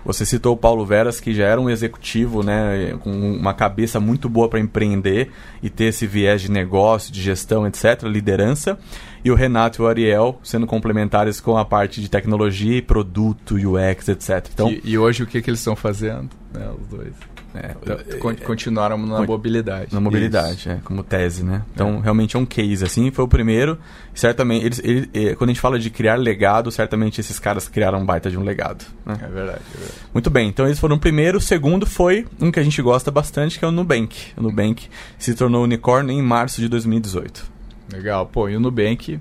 Você 0.05 0.25
citou 0.25 0.53
o 0.53 0.57
Paulo 0.57 0.85
Veras, 0.85 1.19
que 1.19 1.33
já 1.33 1.45
era 1.45 1.59
um 1.59 1.69
executivo, 1.69 2.43
né, 2.43 2.97
com 3.01 3.12
uma 3.12 3.53
cabeça 3.53 3.99
muito 3.99 4.29
boa 4.29 4.49
para 4.49 4.59
empreender 4.59 5.31
e 5.62 5.69
ter 5.69 5.85
esse 5.85 6.07
viés 6.07 6.41
de 6.41 6.51
negócio, 6.51 7.12
de 7.12 7.21
gestão, 7.21 7.67
etc., 7.67 8.03
liderança. 8.03 8.77
E 9.23 9.29
o 9.29 9.35
Renato 9.35 9.81
e 9.81 9.83
o 9.83 9.88
Ariel 9.88 10.39
sendo 10.43 10.65
complementares 10.65 11.41
com 11.41 11.57
a 11.57 11.65
parte 11.65 12.01
de 12.01 12.09
tecnologia 12.09 12.77
e 12.77 12.81
produto, 12.81 13.55
UX, 13.55 14.07
etc. 14.07 14.47
Então, 14.53 14.69
e, 14.69 14.81
e 14.83 14.97
hoje 14.97 15.23
o 15.23 15.27
que, 15.27 15.41
que 15.41 15.49
eles 15.49 15.59
estão 15.59 15.75
fazendo? 15.75 16.29
né, 16.53 16.69
os 16.79 16.88
dois. 16.88 17.13
É, 17.55 17.75
Então, 17.81 17.97
con- 18.19 18.35
continuaram 18.45 18.97
na 18.97 19.21
mobilidade. 19.25 19.93
Na 19.93 19.99
mobilidade, 19.99 20.69
é, 20.69 20.79
como 20.83 21.03
tese, 21.03 21.43
né? 21.43 21.63
Então, 21.73 21.99
realmente 21.99 22.35
é 22.35 22.39
um 22.39 22.45
case, 22.45 22.83
assim, 22.85 23.09
foi 23.12 23.25
o 23.25 23.27
primeiro. 23.27 23.77
Certamente, 24.13 24.65
eles, 24.65 24.79
ele- 24.83 25.09
eh, 25.13 25.35
quando 25.35 25.49
a 25.49 25.53
gente 25.53 25.62
fala 25.62 25.79
de 25.79 25.89
criar 25.89 26.15
legado, 26.15 26.71
certamente 26.71 27.19
esses 27.21 27.39
caras 27.39 27.67
criaram 27.67 27.99
um 27.99 28.05
baita 28.05 28.29
de 28.29 28.38
um 28.38 28.43
legado. 28.43 28.85
né? 29.05 29.13
É 29.21 29.27
verdade, 29.27 29.62
é 29.73 29.77
verdade. 29.77 29.99
Muito 30.13 30.29
bem, 30.29 30.47
então 30.49 30.65
eles 30.65 30.79
foram 30.79 30.95
o 30.95 30.99
primeiro. 30.99 31.38
O 31.38 31.41
segundo 31.41 31.85
foi 31.85 32.25
um 32.39 32.51
que 32.51 32.59
a 32.59 32.63
gente 32.63 32.81
gosta 32.81 33.09
bastante, 33.09 33.57
que 33.57 33.65
é 33.65 33.67
o 33.67 33.71
Nubank. 33.71 34.15
O 34.38 34.43
Nubank 34.43 34.88
se 35.17 35.33
tornou 35.33 35.63
unicórnio 35.63 36.12
em 36.12 36.21
março 36.21 36.62
de 36.62 36.67
2018. 36.67 37.43
Legal. 37.91 38.27
Pô, 38.27 38.47
e 38.47 38.55
o 38.55 38.59
Nubank, 38.59 39.19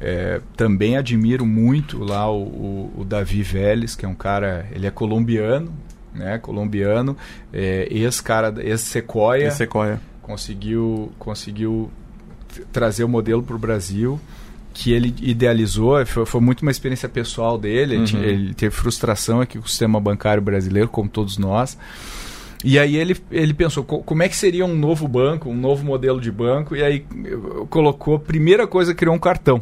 é, 0.00 0.40
também 0.56 0.96
admiro 0.96 1.44
muito 1.44 2.02
lá 2.02 2.30
o, 2.30 2.40
o, 2.42 2.92
o 3.00 3.04
Davi 3.04 3.42
Vélez, 3.42 3.94
que 3.94 4.06
é 4.06 4.08
um 4.08 4.14
cara, 4.14 4.66
ele 4.72 4.86
é 4.86 4.90
colombiano, 4.90 5.70
né? 6.14 6.38
Colombiano, 6.38 7.16
é, 7.52 7.86
ex-cara, 7.90 8.54
ex-Sequoia, 8.58 9.48
E 9.48 9.50
Sequoia. 9.50 10.00
conseguiu, 10.22 11.12
conseguiu 11.18 11.90
trazer 12.72 13.04
o 13.04 13.08
modelo 13.08 13.42
para 13.42 13.56
o 13.56 13.58
Brasil 13.58 14.20
que 14.72 14.92
ele 14.92 15.12
idealizou, 15.20 16.04
foi, 16.06 16.24
foi 16.24 16.40
muito 16.40 16.62
uma 16.62 16.70
experiência 16.70 17.08
pessoal 17.08 17.58
dele, 17.58 17.96
ele, 17.96 18.14
Uhum. 18.16 18.22
ele 18.22 18.54
teve 18.54 18.72
frustração 18.74 19.40
aqui 19.40 19.58
com 19.58 19.64
o 19.64 19.68
sistema 19.68 19.98
bancário 20.00 20.40
brasileiro, 20.40 20.88
como 20.88 21.08
todos 21.08 21.36
nós, 21.38 21.76
E 22.62 22.78
aí 22.78 22.94
ele, 22.96 23.16
ele 23.32 23.52
pensou, 23.54 23.82
co- 23.82 24.02
como 24.02 24.22
é 24.22 24.28
que 24.28 24.36
seria 24.36 24.64
um 24.66 24.76
novo 24.76 25.08
banco, 25.08 25.48
um 25.48 25.56
novo 25.56 25.84
modelo 25.84 26.20
de 26.20 26.30
banco, 26.30 26.76
e 26.76 26.82
aí 26.84 27.04
eh, 27.24 27.64
colocou, 27.70 28.18
primeira 28.18 28.66
coisa, 28.66 28.94
criou 28.94 29.14
um 29.14 29.18
cartão. 29.18 29.60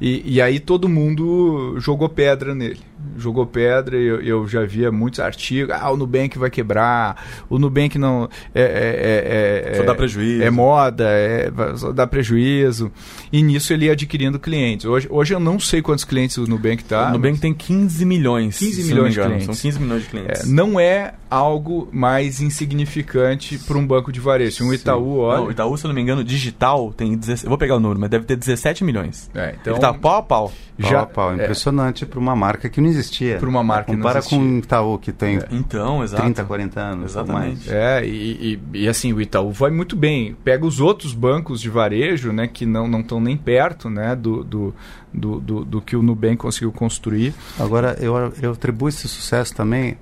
E, 0.00 0.22
e 0.36 0.40
aí 0.40 0.58
todo 0.58 0.88
mundo 0.88 1.76
jogou 1.78 2.08
pedra 2.08 2.54
nele. 2.54 2.80
Jogou 3.16 3.46
pedra 3.46 3.96
e 3.96 4.04
eu, 4.04 4.20
eu 4.20 4.48
já 4.48 4.64
via 4.64 4.90
muitos 4.90 5.20
artigos. 5.20 5.74
Ah, 5.74 5.90
o 5.90 5.96
Nubank 5.96 6.38
vai 6.38 6.50
quebrar. 6.50 7.44
O 7.48 7.58
Nubank 7.58 7.98
não. 7.98 8.28
É, 8.54 8.62
é, 8.62 9.68
é, 9.68 9.72
é, 9.72 9.74
Só 9.76 9.84
dá 9.84 9.94
prejuízo. 9.94 10.42
É 10.42 10.50
moda, 10.50 11.04
é, 11.08 11.52
só 11.76 11.92
dá 11.92 12.06
prejuízo. 12.06 12.90
E 13.32 13.42
nisso 13.42 13.72
ele 13.72 13.86
ia 13.86 13.92
adquirindo 13.92 14.38
clientes. 14.38 14.86
Hoje, 14.86 15.06
hoje 15.10 15.34
eu 15.34 15.40
não 15.40 15.58
sei 15.58 15.82
quantos 15.82 16.04
clientes 16.04 16.36
o 16.36 16.46
Nubank 16.46 16.84
tá. 16.84 17.08
o 17.08 17.12
Nubank 17.12 17.38
tem 17.38 17.52
15 17.52 18.04
milhões. 18.04 18.58
15 18.58 18.72
se 18.72 18.80
não 18.88 18.88
milhões 18.88 19.14
de 19.14 19.20
clientes. 19.20 19.44
São 19.46 19.54
15 19.54 19.80
milhões 19.80 20.02
de 20.02 20.08
clientes. 20.08 20.44
É, 20.44 20.46
não 20.46 20.78
é 20.78 21.14
algo 21.30 21.88
mais 21.90 22.40
insignificante 22.40 23.58
para 23.58 23.78
um 23.78 23.86
banco 23.86 24.12
de 24.12 24.20
varejo. 24.20 24.56
Se 24.56 24.62
Um 24.62 24.72
Itaú, 24.72 25.18
olha. 25.18 25.40
Não, 25.40 25.46
o 25.46 25.50
Itaú, 25.50 25.76
se 25.78 25.84
eu 25.84 25.88
não 25.88 25.94
me 25.94 26.02
engano, 26.02 26.22
digital 26.22 26.92
tem 26.92 27.16
17, 27.16 27.44
eu 27.44 27.48
vou 27.48 27.58
pegar 27.58 27.76
o 27.76 27.80
número, 27.80 27.98
mas 27.98 28.10
deve 28.10 28.24
ter 28.24 28.36
17 28.36 28.84
milhões. 28.84 29.30
É, 29.34 29.56
então, 29.60 29.72
Ele 29.72 29.80
tá 29.80 29.94
pau 29.94 30.16
a 30.16 30.22
pau. 30.22 30.52
Já, 30.78 31.06
pau, 31.06 31.32
é. 31.32 31.34
impressionante 31.34 32.04
para 32.04 32.18
uma 32.18 32.34
marca 32.34 32.68
que 32.68 32.80
não 32.80 32.88
existia. 32.92 33.38
Pra 33.38 33.48
uma 33.48 33.62
marca 33.62 33.86
que 33.86 33.92
não 33.92 33.98
Compara 33.98 34.18
existia. 34.20 34.38
com 34.38 34.44
o 34.44 34.58
Itaú, 34.58 34.98
que 34.98 35.12
tem 35.12 35.38
Então, 35.50 36.02
exato. 36.04 36.22
30, 36.22 36.44
40 36.44 36.80
anos. 36.80 37.10
Exatamente. 37.12 37.68
mais. 37.68 37.68
É, 37.68 38.06
e, 38.06 38.60
e- 38.74 38.78
e 38.84 38.88
assim, 38.88 39.12
o 39.12 39.20
Itaú 39.20 39.50
vai 39.50 39.70
muito 39.70 39.96
bem. 39.96 40.36
Pega 40.44 40.64
os 40.64 40.78
outros 40.80 41.12
bancos 41.12 41.60
de 41.60 41.68
varejo, 41.68 42.32
né, 42.32 42.46
que 42.46 42.64
não 42.64 43.00
estão 43.00 43.20
nem 43.20 43.36
perto 43.36 43.90
né, 43.90 44.14
do, 44.14 44.44
do, 44.44 44.74
do, 45.12 45.40
do, 45.40 45.64
do 45.64 45.80
que 45.80 45.96
o 45.96 46.02
Nubank 46.02 46.36
conseguiu 46.36 46.70
construir. 46.72 47.34
Agora, 47.58 47.96
eu, 48.00 48.14
eu 48.40 48.52
atribuo 48.52 48.88
esse 48.88 49.08
sucesso 49.08 49.54
também 49.54 49.96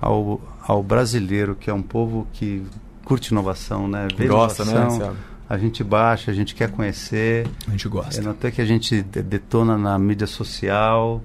ao, 0.00 0.40
ao 0.66 0.82
brasileiro, 0.82 1.54
que 1.54 1.70
é 1.70 1.74
um 1.74 1.82
povo 1.82 2.26
que 2.32 2.62
curte 3.04 3.30
inovação, 3.32 3.86
né? 3.86 4.08
Vê 4.16 4.26
Gosta, 4.26 4.64
né, 4.64 4.72
inovação, 4.72 4.98
Thiago? 4.98 5.16
A 5.48 5.56
gente 5.56 5.84
baixa, 5.84 6.32
a 6.32 6.34
gente 6.34 6.56
quer 6.56 6.68
conhecer. 6.72 7.46
A 7.68 7.70
gente 7.70 7.86
É 7.86 7.90
gosta. 7.90 8.20
notar 8.20 8.50
que 8.50 8.60
a 8.60 8.64
gente 8.64 9.00
de- 9.02 9.22
detona 9.22 9.78
na 9.78 9.96
mídia 9.96 10.26
social. 10.26 11.22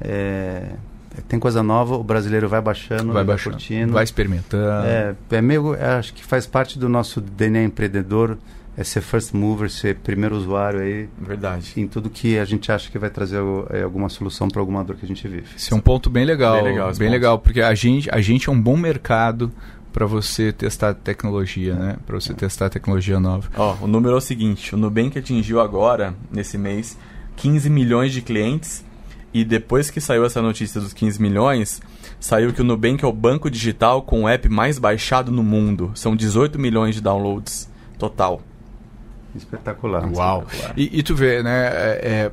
É, 0.00 0.70
tem 1.28 1.38
coisa 1.38 1.62
nova, 1.62 1.96
o 1.96 2.04
brasileiro 2.04 2.48
vai 2.48 2.60
baixando, 2.60 3.12
vai 3.12 3.24
baixando, 3.24 3.56
curtindo. 3.56 3.92
vai 3.92 4.04
experimentando. 4.04 4.86
É, 4.86 5.14
é 5.30 5.42
meio, 5.42 5.74
é, 5.74 5.98
acho 5.98 6.14
que 6.14 6.24
faz 6.24 6.46
parte 6.46 6.78
do 6.78 6.88
nosso 6.88 7.20
DNA 7.20 7.64
empreendedor, 7.64 8.38
é 8.76 8.84
ser 8.84 9.00
first 9.00 9.34
mover, 9.34 9.70
ser 9.70 9.96
primeiro 9.96 10.36
usuário 10.36 10.80
aí 10.80 11.08
Verdade. 11.20 11.72
em 11.76 11.86
tudo 11.86 12.08
que 12.08 12.38
a 12.38 12.44
gente 12.44 12.70
acha 12.70 12.90
que 12.90 12.98
vai 12.98 13.10
trazer 13.10 13.40
é, 13.70 13.82
alguma 13.82 14.08
solução 14.08 14.48
para 14.48 14.60
alguma 14.60 14.82
dor 14.84 14.96
que 14.96 15.04
a 15.04 15.08
gente 15.08 15.26
vive. 15.26 15.44
Esse 15.56 15.72
é 15.72 15.76
um 15.76 15.80
ponto 15.80 16.08
bem 16.08 16.24
legal. 16.24 16.54
Bem 16.54 16.62
Bem 16.62 16.72
legal 16.72 16.90
legal, 16.90 16.90
esse 16.92 17.38
ponto. 17.38 17.40
porque 17.40 17.60
a 17.60 17.74
gente, 17.74 18.08
a 18.10 18.20
gente 18.20 18.48
é 18.48 18.52
um 18.52 18.60
bom 18.60 18.76
mercado 18.76 19.52
para 19.92 20.06
você 20.06 20.52
testar 20.52 20.94
tecnologia, 20.94 21.74
né? 21.74 21.96
Para 22.06 22.18
você 22.18 22.32
testar 22.32 22.70
tecnologia 22.70 23.18
nova. 23.18 23.48
Ó, 23.56 23.76
o 23.82 23.86
número 23.86 24.14
é 24.14 24.18
o 24.18 24.20
seguinte: 24.20 24.74
o 24.74 24.78
Nubank 24.78 25.18
atingiu 25.18 25.60
agora, 25.60 26.14
nesse 26.30 26.56
mês, 26.56 26.96
15 27.36 27.68
milhões 27.68 28.12
de 28.12 28.22
clientes. 28.22 28.84
E 29.32 29.44
depois 29.44 29.90
que 29.90 30.00
saiu 30.00 30.24
essa 30.24 30.42
notícia 30.42 30.80
dos 30.80 30.92
15 30.92 31.22
milhões, 31.22 31.80
saiu 32.18 32.52
que 32.52 32.60
o 32.60 32.64
Nubank 32.64 33.04
é 33.04 33.06
o 33.08 33.12
banco 33.12 33.50
digital 33.50 34.02
com 34.02 34.24
o 34.24 34.28
app 34.28 34.48
mais 34.48 34.78
baixado 34.78 35.30
no 35.30 35.42
mundo. 35.42 35.92
São 35.94 36.16
18 36.16 36.58
milhões 36.58 36.96
de 36.96 37.00
downloads 37.00 37.68
total. 37.98 38.42
Espetacular. 39.34 40.08
E, 40.76 40.98
e 40.98 41.02
tu 41.02 41.14
vê, 41.14 41.42
né? 41.42 41.68
é- 41.68 42.00
é, 42.02 42.32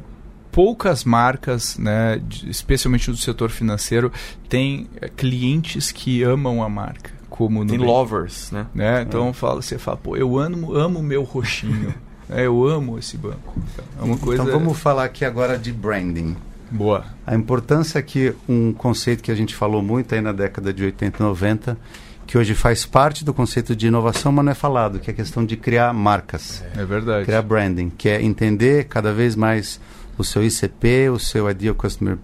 poucas 0.52 1.04
marcas, 1.04 1.78
né, 1.78 2.20
especialmente 2.48 3.12
do 3.12 3.18
setor 3.18 3.52
financeiro, 3.52 4.12
têm 4.50 4.90
é, 5.00 5.08
clientes 5.08 5.92
que 5.92 6.24
amam 6.24 6.64
a 6.64 6.70
marca, 6.70 7.12
como 7.30 7.64
Tem 7.64 7.78
lovers, 7.78 8.50
né? 8.52 8.66
né? 8.74 9.04
Então 9.04 9.32
fala, 9.34 9.62
você 9.62 9.78
fala, 9.78 9.98
pô, 9.98 10.18
eu 10.18 10.36
amo, 10.40 10.74
amo 10.74 11.00
o 11.00 11.04
meu 11.04 11.22
roxinho. 11.22 11.94
né? 12.28 12.44
Eu 12.44 12.68
amo 12.68 12.98
esse 12.98 13.16
banco. 13.18 13.56
É 14.00 14.04
uma 14.04 14.18
coisa 14.18 14.42
Então 14.44 14.60
vamos 14.60 14.80
falar 14.80 15.04
aqui 15.04 15.24
agora 15.24 15.60
de 15.60 15.72
branding. 15.72 16.36
Boa. 16.72 17.06
A 17.26 17.36
importância 17.36 18.02
que 18.02 18.34
um 18.48 18.74
conceito 18.74 19.24
que 19.24 19.32
a 19.32 19.36
gente 19.36 19.56
falou 19.56 19.82
muito 19.82 20.14
aí 20.14 20.22
na 20.22 20.32
década 20.32 20.74
de 20.74 20.84
80 20.84 21.18
e 21.18 21.24
90, 21.24 21.78
que 22.26 22.38
hoje 22.38 22.54
faz 22.54 22.86
parte 22.86 23.24
do 23.24 23.34
conceito 23.34 23.76
de 23.76 23.88
inovação, 23.88 24.32
mas 24.32 24.46
não 24.46 24.52
é 24.52 24.56
falado, 24.56 25.00
que 25.00 25.10
é 25.10 25.14
a 25.14 25.16
questão 25.16 25.46
de 25.46 25.56
criar 25.56 25.94
marcas. 25.94 26.64
É 26.76 26.84
verdade. 26.84 27.26
Criar 27.26 27.42
branding, 27.42 27.90
que 27.90 28.10
é 28.10 28.22
entender 28.22 28.86
cada 28.86 29.14
vez 29.14 29.36
mais 29.36 29.80
o 30.18 30.24
seu 30.24 30.44
ICP, 30.44 31.10
o 31.10 31.20
seu 31.20 31.50
Ideal 31.50 31.76
Customer 31.76 32.18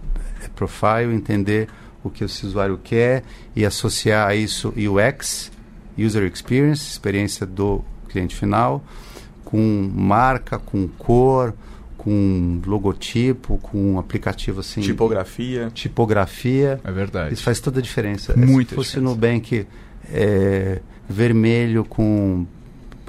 Profile, 0.54 1.14
entender 1.14 1.68
o 2.02 2.10
que 2.10 2.22
esse 2.22 2.44
usuário 2.44 2.78
quer 2.82 3.24
e 3.56 3.64
associar 3.64 4.28
a 4.28 4.34
isso 4.34 4.74
UX, 4.76 5.50
User 5.98 6.30
Experience, 6.30 6.90
experiência 6.90 7.46
do 7.46 7.82
cliente 8.08 8.36
final, 8.36 8.84
com 9.44 9.90
marca, 9.94 10.58
com 10.58 10.86
cor, 10.86 11.54
com 12.04 12.60
logotipo, 12.66 13.56
com 13.62 13.94
um 13.94 13.98
aplicativo 13.98 14.60
assim, 14.60 14.82
Tipografia. 14.82 15.70
tipografia. 15.72 16.78
É 16.84 16.92
verdade. 16.92 17.32
Isso 17.32 17.42
faz 17.42 17.60
toda 17.60 17.78
a 17.78 17.82
diferença. 17.82 18.34
Muita 18.36 18.70
Se 18.70 18.74
fosse 18.76 18.90
diferença. 18.90 19.00
no 19.00 19.14
Nubank 19.14 19.66
é, 20.12 20.80
vermelho 21.08 21.82
com... 21.84 22.46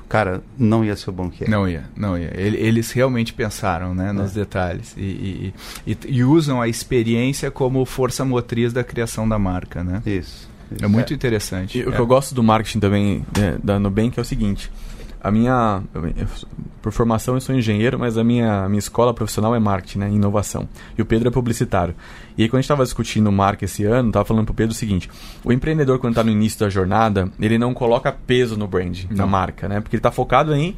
Cara, 0.07 0.41
não 0.57 0.85
ia 0.85 0.95
ser 0.95 1.09
o 1.09 1.29
que 1.29 1.43
é. 1.43 1.47
Não 1.49 1.67
ia, 1.67 1.83
não 1.97 2.17
ia. 2.17 2.31
Ele- 2.35 2.57
Eles 2.57 2.91
realmente 2.91 3.33
pensaram 3.33 3.93
né, 3.93 4.13
nos 4.13 4.31
detalhes 4.33 4.93
e, 4.95 5.01
e- 5.01 5.53
e- 5.91 5.97
e 6.07 6.23
usam 6.23 6.61
a 6.61 6.69
experiência 6.69 7.51
como 7.51 7.83
força 7.85 8.23
motriz 8.23 8.71
da 8.71 8.83
criação 8.83 9.27
da 9.27 9.37
marca, 9.37 9.83
né? 9.83 10.01
Isso. 10.05 10.47
isso. 10.71 10.83
É 10.85 10.87
muito 10.87 11.13
interessante. 11.13 11.79
E 11.79 11.83
o 11.83 11.89
É. 11.89 11.91
que 11.95 11.99
eu 11.99 12.07
gosto 12.07 12.33
do 12.35 12.41
marketing 12.43 12.79
também 12.79 13.25
é, 13.37 13.57
da 13.61 13.77
Nubank 13.79 14.17
é 14.17 14.21
o 14.21 14.25
seguinte. 14.25 14.71
A 15.25 15.31
minha, 15.31 15.81
por 16.83 16.91
formação 16.91 17.33
eu 17.33 17.41
sou 17.41 17.55
engenheiro, 17.55 17.97
mas 17.97 18.15
a 18.15 18.23
minha, 18.23 18.69
minha 18.69 18.77
escola 18.77 19.11
profissional 19.11 19.55
é 19.55 19.59
marketing, 19.59 19.97
né, 19.97 20.09
inovação. 20.11 20.69
E 20.95 21.01
o 21.01 21.05
Pedro 21.05 21.29
é 21.29 21.31
publicitário. 21.31 21.95
E 22.37 22.43
aí 22.43 22.47
quando 22.47 22.59
a 22.59 22.61
gente 22.61 22.65
estava 22.65 22.83
discutindo 22.83 23.31
marca 23.31 23.65
esse 23.65 23.83
ano, 23.85 24.09
estava 24.09 24.23
falando 24.23 24.45
pro 24.45 24.53
Pedro 24.53 24.71
o 24.71 24.77
seguinte: 24.77 25.09
o 25.43 25.51
empreendedor 25.51 25.97
quando 25.97 26.11
está 26.11 26.23
no 26.23 26.29
início 26.29 26.59
da 26.59 26.69
jornada, 26.69 27.27
ele 27.39 27.57
não 27.57 27.73
coloca 27.73 28.11
peso 28.11 28.55
no 28.55 28.67
brand, 28.67 29.05
na 29.09 29.23
Não. 29.23 29.27
marca, 29.27 29.67
né? 29.67 29.81
Porque 29.81 29.95
ele 29.95 29.99
está 29.99 30.11
focado 30.11 30.53
em 30.53 30.75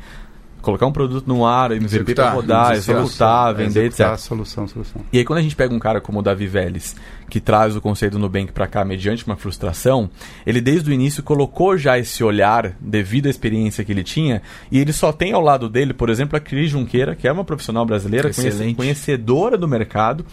colocar 0.62 0.86
um 0.86 0.94
produto 0.94 1.28
no 1.28 1.46
ar, 1.46 1.72
MVP 1.72 2.16
para 2.16 2.30
rodar, 2.30 2.72
executar, 2.74 3.04
executar, 3.04 3.54
vender, 3.54 3.86
Executar 3.88 4.14
etc. 4.14 4.26
Solução, 4.26 4.66
solução. 4.66 5.02
E 5.12 5.18
aí 5.18 5.26
quando 5.26 5.40
a 5.40 5.42
gente 5.42 5.58
pega 5.58 5.76
um 5.76 5.80
cara 5.80 6.00
como 6.00 6.20
o 6.20 6.22
Davi 6.22 6.48
Vélez, 6.48 6.96
que 7.30 7.40
traz 7.40 7.76
o 7.76 7.82
conceito 7.82 8.14
do 8.14 8.20
Nubank 8.20 8.52
para 8.54 8.68
cá 8.68 8.86
mediante 8.86 9.26
uma 9.26 9.36
frustração, 9.36 10.10
ele 10.46 10.62
desde 10.62 10.90
o 10.90 10.94
início 10.94 11.22
colocou 11.22 11.78
já 11.78 11.98
esse 12.00 12.24
olhar 12.24 12.76
devido 12.80 13.28
à 13.28 13.30
experiência 13.30 13.84
que 13.84 13.92
ele 13.92 14.04
tinha, 14.04 14.42
e 14.72 14.80
ele 14.80 14.94
só 14.94 15.12
tem 15.12 15.34
ao 15.34 15.42
lado 15.42 15.68
dele, 15.68 15.94
por 15.94 16.10
exemplo, 16.10 16.38
a 16.38 16.40
Cris 16.40 16.70
Junqueira, 16.70 17.16
que 17.16 17.28
é 17.28 17.32
uma 17.32 17.44
profissional 17.44 17.86
brasileira, 17.86 18.30
Excelente. 18.30 18.76
conhecedora 18.76 19.58
do 19.58 19.68
mercado, 19.68 20.26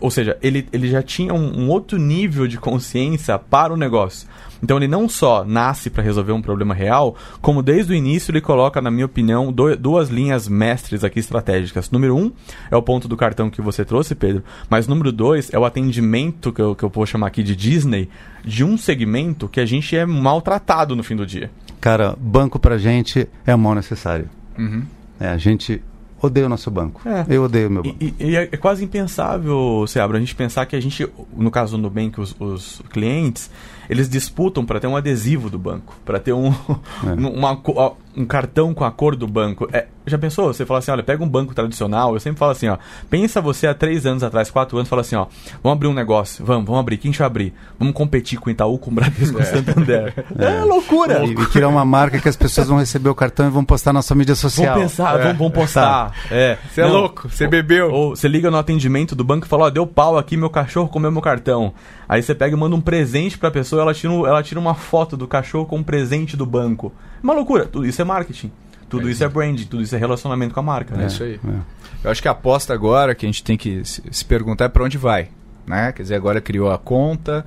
ou 0.00 0.10
seja, 0.10 0.36
ele, 0.42 0.68
ele 0.72 0.88
já 0.88 1.02
tinha 1.02 1.34
um, 1.34 1.62
um 1.64 1.68
outro 1.68 1.98
nível 1.98 2.46
de 2.46 2.58
consciência 2.58 3.38
para 3.38 3.72
o 3.72 3.76
negócio. 3.76 4.28
Então 4.62 4.78
ele 4.78 4.88
não 4.88 5.06
só 5.06 5.44
nasce 5.44 5.90
para 5.90 6.02
resolver 6.02 6.32
um 6.32 6.40
problema 6.40 6.72
real, 6.74 7.14
como 7.42 7.62
desde 7.62 7.92
o 7.92 7.94
início 7.94 8.30
ele 8.32 8.40
coloca, 8.40 8.80
na 8.80 8.90
minha 8.90 9.04
opinião, 9.04 9.52
do- 9.52 9.76
duas 9.76 10.08
linhas 10.08 10.48
mestres 10.48 11.04
aqui 11.04 11.18
estratégicas. 11.18 11.90
Número 11.90 12.16
um 12.16 12.32
é 12.70 12.76
o 12.76 12.80
ponto 12.80 13.06
do 13.06 13.18
cartão 13.18 13.50
que 13.50 13.60
você 13.60 13.84
trouxe, 13.84 14.14
Pedro, 14.14 14.42
mas 14.70 14.88
número 14.88 15.12
dois 15.12 15.52
é 15.52 15.58
o 15.58 15.64
atendimento, 15.66 16.35
que 16.52 16.60
eu, 16.60 16.74
que 16.74 16.82
eu 16.84 16.88
vou 16.88 17.04
chamar 17.06 17.26
aqui 17.28 17.42
de 17.42 17.54
Disney, 17.56 18.08
de 18.44 18.62
um 18.64 18.76
segmento 18.76 19.48
que 19.48 19.60
a 19.60 19.66
gente 19.66 19.96
é 19.96 20.04
maltratado 20.06 20.94
no 20.96 21.02
fim 21.02 21.16
do 21.16 21.26
dia. 21.26 21.50
Cara, 21.80 22.16
banco 22.18 22.58
pra 22.58 22.78
gente 22.78 23.28
é 23.46 23.54
mal 23.56 23.74
necessário. 23.74 24.28
Uhum. 24.58 24.82
É, 25.20 25.28
a 25.28 25.36
gente 25.38 25.82
odeia 26.20 26.46
o 26.46 26.48
nosso 26.48 26.70
banco. 26.70 27.00
É. 27.08 27.24
Eu 27.28 27.44
odeio 27.44 27.68
o 27.68 27.70
meu 27.70 27.82
banco. 27.82 27.96
e- 28.00 28.14
e 28.18 28.36
é 28.36 28.48
é 28.50 28.56
quase 28.56 28.82
impensável, 28.84 29.84
Seabra, 29.86 30.16
a 30.16 30.20
gente 30.20 30.34
pensar 30.34 30.66
que 30.66 30.74
a 30.74 30.80
gente, 30.80 31.06
no 31.36 31.50
caso 31.50 31.76
do 31.76 31.82
Nubank, 31.82 32.20
os, 32.20 32.34
os 32.40 32.82
clientes, 32.90 33.50
eles 33.88 34.08
disputam 34.08 34.64
para 34.64 34.80
ter 34.80 34.86
um 34.86 34.96
adesivo 34.96 35.48
do 35.50 35.58
banco, 35.58 35.94
para 36.04 36.18
ter 36.18 36.32
um, 36.32 36.52
uma 37.34 37.56
co- 37.56 37.74
ó, 37.76 37.94
um 38.16 38.24
cartão 38.24 38.72
com 38.72 38.84
a 38.84 38.90
cor 38.90 39.14
do 39.14 39.26
banco. 39.26 39.68
É, 39.72 39.86
já 40.06 40.16
pensou? 40.16 40.52
Você 40.52 40.64
fala 40.64 40.78
assim, 40.78 40.90
olha, 40.90 41.02
pega 41.02 41.22
um 41.22 41.28
banco 41.28 41.54
tradicional, 41.54 42.14
eu 42.14 42.20
sempre 42.20 42.38
falo 42.38 42.52
assim, 42.52 42.68
ó, 42.68 42.78
pensa 43.10 43.40
você 43.40 43.66
há 43.66 43.74
três 43.74 44.06
anos 44.06 44.22
atrás, 44.22 44.50
quatro 44.50 44.76
anos, 44.78 44.88
fala 44.88 45.02
assim, 45.02 45.16
ó, 45.16 45.26
vamos 45.62 45.76
abrir 45.76 45.88
um 45.88 45.92
negócio, 45.94 46.44
vamos, 46.44 46.64
vamos 46.64 46.80
abrir, 46.80 46.96
quem 46.96 47.10
a 47.10 47.12
gente 47.12 47.18
vai 47.18 47.26
abrir? 47.26 47.54
Vamos 47.78 47.94
competir 47.94 48.38
com 48.38 48.48
o 48.48 48.52
Itaú, 48.52 48.78
com 48.78 48.90
o 48.90 48.94
Bradesco, 48.94 49.36
com 49.36 49.42
o 49.42 49.44
Santander. 49.46 50.14
É, 50.38 50.64
loucura! 50.64 51.24
E, 51.24 51.30
e 51.32 51.46
criar 51.46 51.68
uma 51.68 51.84
marca 51.84 52.18
que 52.18 52.28
as 52.28 52.36
pessoas 52.36 52.68
vão 52.68 52.78
receber 52.78 53.08
o 53.08 53.14
cartão 53.14 53.46
e 53.46 53.50
vão 53.50 53.64
postar 53.64 53.92
na 53.92 54.02
sua 54.02 54.16
mídia 54.16 54.34
social. 54.34 54.74
Vamos 54.74 54.90
pensar, 54.92 55.18
É. 55.18 55.22
vamos, 55.24 55.38
vamos 55.38 55.52
postar. 55.52 56.12
É. 56.30 56.58
Você 56.70 56.80
é 56.80 56.86
louco, 56.86 57.28
você 57.28 57.46
bebeu. 57.46 57.90
Ou 57.90 58.16
você 58.16 58.28
liga 58.28 58.50
no 58.50 58.56
atendimento 58.56 59.14
do 59.14 59.24
banco 59.24 59.46
e 59.46 59.48
fala, 59.48 59.64
ó, 59.66 59.70
deu 59.70 59.86
pau 59.86 60.16
aqui, 60.18 60.36
meu 60.36 60.50
cachorro 60.50 60.88
comeu 60.88 61.10
meu 61.10 61.22
cartão. 61.22 61.72
Aí 62.08 62.22
você 62.22 62.34
pega 62.34 62.54
e 62.54 62.58
manda 62.58 62.76
um 62.76 62.80
presente 62.80 63.36
pra 63.36 63.50
pessoa, 63.50 63.82
ela 63.82 63.92
tira, 63.94 64.12
ela 64.12 64.42
tira 64.42 64.60
uma 64.60 64.74
foto 64.74 65.16
do 65.16 65.26
cachorro 65.26 65.66
com 65.66 65.78
um 65.78 65.82
presente 65.82 66.36
do 66.36 66.46
banco. 66.46 66.92
Uma 67.22 67.34
loucura, 67.34 67.66
tudo 67.66 67.86
isso 67.86 68.00
é 68.00 68.04
marketing. 68.04 68.50
Tudo 68.88 69.10
isso 69.10 69.24
é 69.24 69.28
branding, 69.28 69.64
tudo 69.64 69.82
isso 69.82 69.94
é 69.96 69.98
relacionamento 69.98 70.54
com 70.54 70.60
a 70.60 70.62
marca, 70.62 70.94
É 70.94 70.98
né? 70.98 71.06
isso 71.06 71.22
aí. 71.22 71.40
É. 71.44 72.06
Eu 72.06 72.10
acho 72.10 72.22
que 72.22 72.28
a 72.28 72.30
aposta 72.30 72.72
agora 72.72 73.14
que 73.14 73.26
a 73.26 73.28
gente 73.28 73.42
tem 73.42 73.56
que 73.56 73.82
se, 73.84 74.24
perguntar 74.24 74.66
é 74.66 74.68
para 74.68 74.84
onde 74.84 74.96
vai. 74.96 75.28
Né? 75.66 75.90
Quer 75.90 76.02
dizer, 76.02 76.14
agora 76.14 76.40
criou 76.40 76.70
a 76.70 76.78
conta, 76.78 77.44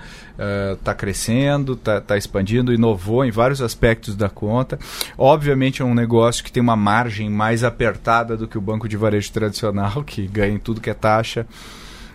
está 0.73 0.93
crescendo, 0.93 1.73
está 1.73 2.01
tá 2.01 2.17
expandindo, 2.17 2.73
inovou 2.73 3.23
em 3.23 3.31
vários 3.31 3.61
aspectos 3.61 4.17
da 4.17 4.27
conta. 4.27 4.77
Obviamente 5.17 5.81
é 5.81 5.85
um 5.85 5.93
negócio 5.93 6.43
que 6.43 6.51
tem 6.51 6.61
uma 6.61 6.75
margem 6.75 7.29
mais 7.29 7.63
apertada 7.63 8.35
do 8.35 8.45
que 8.45 8.57
o 8.57 8.61
banco 8.61 8.89
de 8.89 8.97
varejo 8.97 9.31
tradicional, 9.31 10.03
que 10.05 10.27
ganha 10.27 10.55
em 10.55 10.59
tudo 10.59 10.81
que 10.81 10.89
é 10.89 10.93
taxa. 10.93 11.47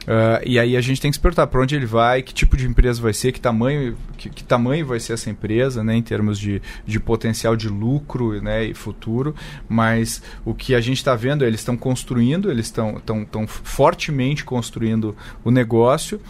Uh, 0.05 0.45
e 0.45 0.59
aí 0.59 0.77
a 0.77 0.81
gente 0.83 1.01
tem 1.01 1.11
que 1.11 1.17
se 1.17 1.21
perguntar 1.21 1.47
para 1.47 1.61
onde 1.61 1.75
ele 1.75 1.87
vai, 1.87 2.23
que 2.23 2.35
tipo 2.35 2.57
de 2.57 2.67
empresa 2.67 3.01
vai 3.01 3.15
ser, 3.15 3.33
que 3.33 3.41
tamanho, 3.41 3.97
que, 4.19 4.29
que 4.29 4.45
tamanho 4.45 4.87
vai 4.87 5.01
ser 5.01 5.15
essa 5.15 5.31
empresa, 5.31 5.83
né, 5.83 5.97
em 5.97 6.03
termos 6.03 6.39
de, 6.39 6.61
de 6.85 7.01
potencial 7.01 7.57
de 7.57 7.69
lucro 7.69 8.41
né, 8.43 8.65
e 8.65 8.75
futuro. 8.75 9.35
Mas 9.69 10.23
o 10.45 10.55
que 10.55 10.75
a 10.75 10.81
gente 10.81 10.99
está 10.99 11.15
vendo, 11.15 11.45
eles 11.45 11.61
estão 11.61 11.77
construindo, 11.77 12.51
eles 12.51 12.67
estão 12.67 13.01
fortemente 13.47 14.45
construindo 14.45 15.17
o 15.43 15.51
negócio, 15.51 16.21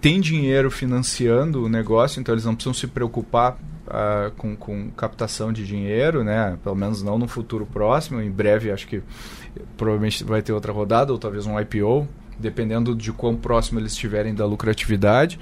tem 0.00 0.18
dinheiro 0.18 0.70
financiando 0.70 1.64
o 1.64 1.68
negócio, 1.68 2.20
então 2.20 2.34
eles 2.34 2.46
não 2.46 2.54
precisam 2.54 2.74
se 2.74 2.86
preocupar 2.86 3.58
Uh, 3.90 4.30
com, 4.36 4.54
com, 4.54 4.88
captação 4.92 5.52
de 5.52 5.66
dinheiro, 5.66 6.22
né? 6.22 6.56
Pelo 6.62 6.76
menos 6.76 7.02
não 7.02 7.18
no 7.18 7.26
futuro 7.26 7.66
próximo. 7.66 8.20
Em 8.20 8.30
breve, 8.30 8.70
acho 8.70 8.86
que 8.86 9.02
provavelmente 9.76 10.22
vai 10.22 10.40
ter 10.42 10.52
outra 10.52 10.72
rodada 10.72 11.10
ou 11.10 11.18
talvez 11.18 11.44
um 11.44 11.58
IPO 11.58 12.06
dependendo 12.40 12.94
de 12.94 13.12
quão 13.12 13.36
próximo 13.36 13.78
eles 13.78 13.92
estiverem 13.92 14.34
da 14.34 14.46
lucratividade. 14.46 15.38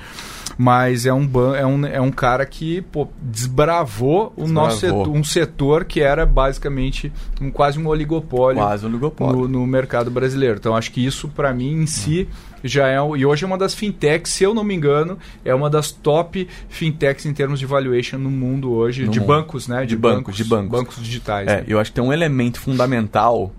Mas 0.57 1.07
é 1.07 1.13
um, 1.13 1.31
é 1.55 1.65
um, 1.65 1.87
é 1.87 2.01
um 2.01 2.11
cara 2.11 2.45
que 2.45 2.83
pô, 2.83 3.09
desbravou 3.23 4.33
o 4.37 4.43
desbravou. 4.43 4.49
nosso 4.49 4.81
setor, 4.81 5.09
um 5.09 5.25
setor 5.25 5.85
que 5.85 6.01
era 6.01 6.27
basicamente 6.27 7.13
um, 7.41 7.51
quase 7.51 7.79
um 7.79 7.87
oligopólio, 7.87 8.61
quase 8.61 8.85
um 8.85 8.89
oligopólio. 8.89 9.43
No, 9.43 9.49
no 9.49 9.67
mercado 9.67 10.11
brasileiro. 10.11 10.57
Então 10.59 10.77
acho 10.77 10.91
que 10.91 11.05
isso, 11.05 11.29
para 11.29 11.53
mim, 11.55 11.83
em 11.83 11.87
si, 11.87 12.29
já 12.63 12.89
é. 12.89 12.97
E 12.97 13.25
hoje 13.25 13.45
é 13.45 13.47
uma 13.47 13.59
das 13.59 13.75
fintechs, 13.75 14.33
se 14.33 14.45
eu 14.45 14.55
não 14.55 14.65
me 14.65 14.75
engano, 14.75 15.19
é 15.45 15.55
uma 15.55 15.71
das 15.71 15.91
top 15.91 16.49
fintechs 16.69 17.27
em 17.27 17.33
termos 17.33 17.59
de 17.59 17.67
valuation 17.67 18.19
no 18.19 18.31
mundo 18.31 18.73
hoje, 18.73 19.05
no 19.05 19.11
de 19.11 19.21
mundo. 19.21 19.29
bancos, 19.29 19.69
né? 19.69 19.83
De, 19.83 19.89
de 19.89 19.97
bancos, 19.97 20.19
bancos, 20.19 20.37
de 20.37 20.45
bancos. 20.45 20.71
Bancos 20.71 20.97
digitais. 21.03 21.49
É, 21.49 21.57
né? 21.57 21.65
eu 21.69 21.79
acho 21.79 21.91
que 21.91 21.97
tem 21.97 22.05
um 22.05 22.13
elemento 22.13 22.61
fundamental 22.61 23.53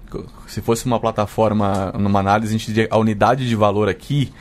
se 0.47 0.61
fosse 0.61 0.85
uma 0.85 0.99
plataforma, 0.99 1.93
numa 1.97 2.19
análise, 2.19 2.55
a 2.55 2.57
gente 2.57 2.73
diria 2.73 2.87
a 2.89 2.97
unidade 2.97 3.47
de 3.47 3.55
valor 3.55 3.87
aqui 3.87 4.31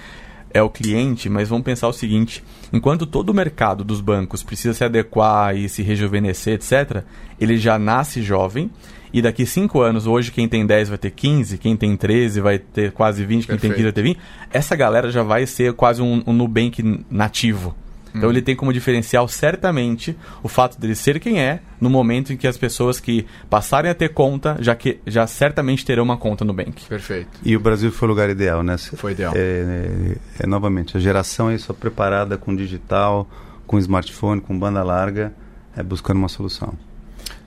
é 0.53 0.63
o 0.63 0.71
cliente, 0.71 1.29
mas 1.29 1.49
vamos 1.49 1.65
pensar 1.65 1.89
o 1.89 1.93
seguinte: 1.93 2.43
enquanto 2.73 3.07
todo 3.07 3.31
o 3.31 3.35
mercado 3.35 3.85
dos 3.85 4.01
bancos 4.01 4.43
precisa 4.43 4.73
se 4.73 4.85
adequar 4.85 5.55
e 5.55 5.69
se 5.69 5.83
rejuvenescer, 5.83 6.55
etc., 6.55 7.05
ele 7.41 7.59
já 7.59 7.79
nasce 7.79 8.23
jovem. 8.23 8.71
E 9.13 9.23
daqui 9.23 9.47
5 9.47 9.81
anos, 9.81 10.07
hoje 10.07 10.31
quem 10.31 10.49
tem 10.49 10.67
10 10.67 10.91
vai 10.91 10.99
ter 10.99 11.11
15, 11.11 11.59
quem 11.59 11.77
tem 11.77 11.97
13 11.97 12.41
vai 12.41 12.59
ter 12.59 12.93
quase 12.93 13.25
20, 13.25 13.47
quem 13.47 13.57
Perfeito. 13.57 13.61
tem 13.61 13.71
15 13.71 13.83
vai 13.83 13.93
ter 13.93 14.03
20. 14.03 14.19
Essa 14.51 14.77
galera 14.77 15.11
já 15.11 15.23
vai 15.23 15.47
ser 15.47 15.73
quase 15.73 16.03
um, 16.03 16.23
um 16.27 16.33
Nubank 16.33 17.05
nativo. 17.11 17.75
Então 18.15 18.31
ele 18.31 18.43
tem 18.43 18.57
como 18.57 18.73
diferencial 18.73 19.29
certamente 19.29 20.17
o 20.43 20.49
fato 20.49 20.81
dele 20.81 20.95
ser 20.95 21.21
quem 21.21 21.41
é 21.41 21.61
no 21.81 21.89
momento 21.89 22.33
em 22.33 22.37
que 22.37 22.47
as 22.47 22.57
pessoas 22.57 22.99
que 22.99 23.27
passarem 23.49 23.91
a 23.91 23.95
ter 23.95 24.09
conta 24.11 24.57
já 24.61 24.75
que 24.75 24.99
já 25.07 25.27
certamente 25.27 25.85
terão 25.85 26.05
uma 26.05 26.17
conta 26.17 26.45
no 26.45 26.53
Bank. 26.53 26.85
Perfeito. 26.89 27.39
E 27.45 27.57
o 27.57 27.61
Brasil 27.61 27.93
foi 27.93 28.09
o 28.09 28.11
lugar 28.11 28.29
ideal, 28.31 28.63
né? 28.63 28.77
Foi 28.79 29.13
ideal. 29.13 29.33
É, 29.37 29.39
é, 29.39 30.17
é 30.41 30.47
novamente 30.47 30.97
a 30.97 31.01
geração 31.01 31.49
aí 31.49 31.59
só 31.59 31.73
preparada 31.73 32.37
com 32.37 32.55
digital, 32.55 33.29
com 33.67 33.79
smartphone, 33.79 34.41
com 34.41 34.59
banda 34.59 34.83
larga, 34.83 35.33
é 35.77 35.83
buscando 35.83 36.17
uma 36.17 36.29
solução. 36.29 36.75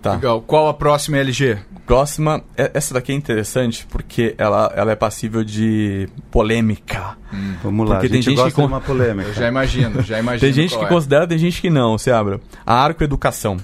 Tá. 0.02 0.14
Legal. 0.14 0.42
Qual 0.42 0.68
a 0.68 0.74
próxima 0.74 1.18
LG? 1.18 1.60
Próxima, 1.86 2.44
é, 2.58 2.72
essa 2.74 2.94
daqui 2.94 3.12
é 3.12 3.16
interessante 3.16 3.86
porque 3.90 4.34
ela, 4.38 4.72
ela 4.76 4.92
é 4.92 4.96
passível 4.96 5.44
de 5.44 6.10
polêmica. 6.32 7.18
Hum. 7.32 7.54
Vamos 7.62 7.88
lá, 7.88 7.96
porque 7.96 8.10
tem 8.10 8.22
gente 8.22 8.52
que 8.52 8.62
uma 8.62 8.82
polêmica. 8.82 9.30
Eu 9.30 9.34
já 9.34 9.48
imagino, 9.48 10.02
já 10.02 10.18
imagino. 10.20 10.40
tem 10.40 10.54
gente 10.54 10.76
que 10.76 10.84
é. 10.84 10.88
considera, 10.88 11.28
tem 11.28 11.38
gente 11.38 11.62
que 11.62 11.70
não, 11.70 11.98
se 11.98 12.10
abra. 12.10 12.42
A 12.66 12.74
Arco 12.74 13.04
Educação. 13.04 13.58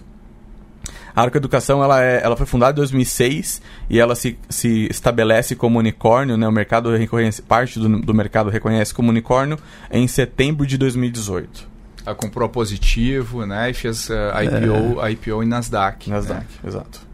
A 1.15 1.23
Arco 1.23 1.37
Educação 1.37 1.83
ela, 1.83 2.03
é, 2.03 2.21
ela 2.23 2.37
foi 2.37 2.45
fundada 2.45 2.73
em 2.73 2.75
2006 2.75 3.59
e 3.89 3.99
ela 3.99 4.13
se, 4.13 4.37
se 4.47 4.87
estabelece 4.91 5.55
como 5.55 5.79
unicórnio, 5.79 6.37
né? 6.37 6.47
O 6.47 6.51
mercado 6.51 6.95
reconhece, 6.95 7.41
parte 7.41 7.79
do, 7.79 8.01
do 8.01 8.13
mercado 8.13 8.51
reconhece 8.51 8.93
como 8.93 9.09
unicórnio 9.09 9.57
em 9.91 10.07
setembro 10.07 10.67
de 10.67 10.77
2018 10.77 11.76
comprou 12.15 12.49
positivo, 12.49 13.45
né? 13.45 13.69
E 13.69 13.73
fez 13.73 14.09
uh, 14.09 14.13
IPO, 14.43 15.05
é. 15.05 15.11
IPO 15.11 15.43
em 15.43 15.47
Nasdaq. 15.47 16.09
Nasdaq, 16.09 16.41
né? 16.41 16.47
exato. 16.67 17.07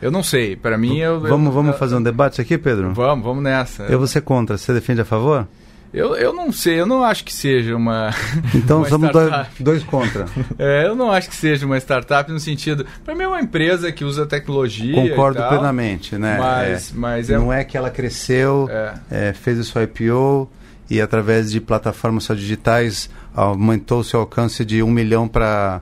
Eu 0.00 0.10
não 0.10 0.22
sei, 0.22 0.56
para 0.56 0.76
mim... 0.76 0.98
Eu, 0.98 1.20
vamos 1.20 1.46
eu, 1.46 1.52
vamos 1.52 1.72
eu, 1.72 1.78
fazer 1.78 1.94
um 1.94 2.02
debate 2.02 2.40
aqui, 2.40 2.58
Pedro? 2.58 2.92
Vamos, 2.92 3.24
vamos 3.24 3.42
nessa. 3.42 3.84
Eu 3.84 3.98
vou 3.98 4.08
ser 4.08 4.22
contra, 4.22 4.58
você 4.58 4.72
defende 4.72 5.00
a 5.00 5.04
favor? 5.04 5.46
Eu, 5.92 6.16
eu 6.16 6.32
não 6.32 6.50
sei, 6.50 6.80
eu 6.80 6.86
não 6.86 7.04
acho 7.04 7.22
que 7.22 7.32
seja 7.32 7.76
uma. 7.76 8.10
Então 8.54 8.78
uma 8.78 8.88
somos 8.88 9.12
dois, 9.12 9.46
dois, 9.60 9.82
contra. 9.84 10.24
É, 10.58 10.86
eu 10.86 10.94
não 10.94 11.10
acho 11.10 11.28
que 11.28 11.36
seja 11.36 11.66
uma 11.66 11.76
startup 11.78 12.30
no 12.32 12.40
sentido. 12.40 12.86
Para 13.04 13.14
mim 13.14 13.24
é 13.24 13.28
uma 13.28 13.40
empresa 13.40 13.92
que 13.92 14.04
usa 14.04 14.24
tecnologia. 14.24 14.94
Concordo 14.94 15.38
tal, 15.38 15.50
plenamente, 15.50 16.16
né? 16.16 16.38
Mas, 16.38 16.90
é, 16.90 16.94
mas 16.94 17.30
é, 17.30 17.36
não 17.36 17.52
é 17.52 17.62
que 17.62 17.76
ela 17.76 17.90
cresceu, 17.90 18.68
é. 18.70 18.94
É, 19.10 19.32
fez 19.34 19.58
o 19.58 19.64
seu 19.64 19.82
IPO 19.82 20.50
e 20.88 21.00
através 21.00 21.50
de 21.50 21.60
plataformas 21.60 22.24
só 22.24 22.34
digitais 22.34 23.10
aumentou 23.34 24.04
seu 24.04 24.20
alcance 24.20 24.64
de 24.64 24.82
um 24.82 24.90
milhão 24.90 25.26
para 25.26 25.80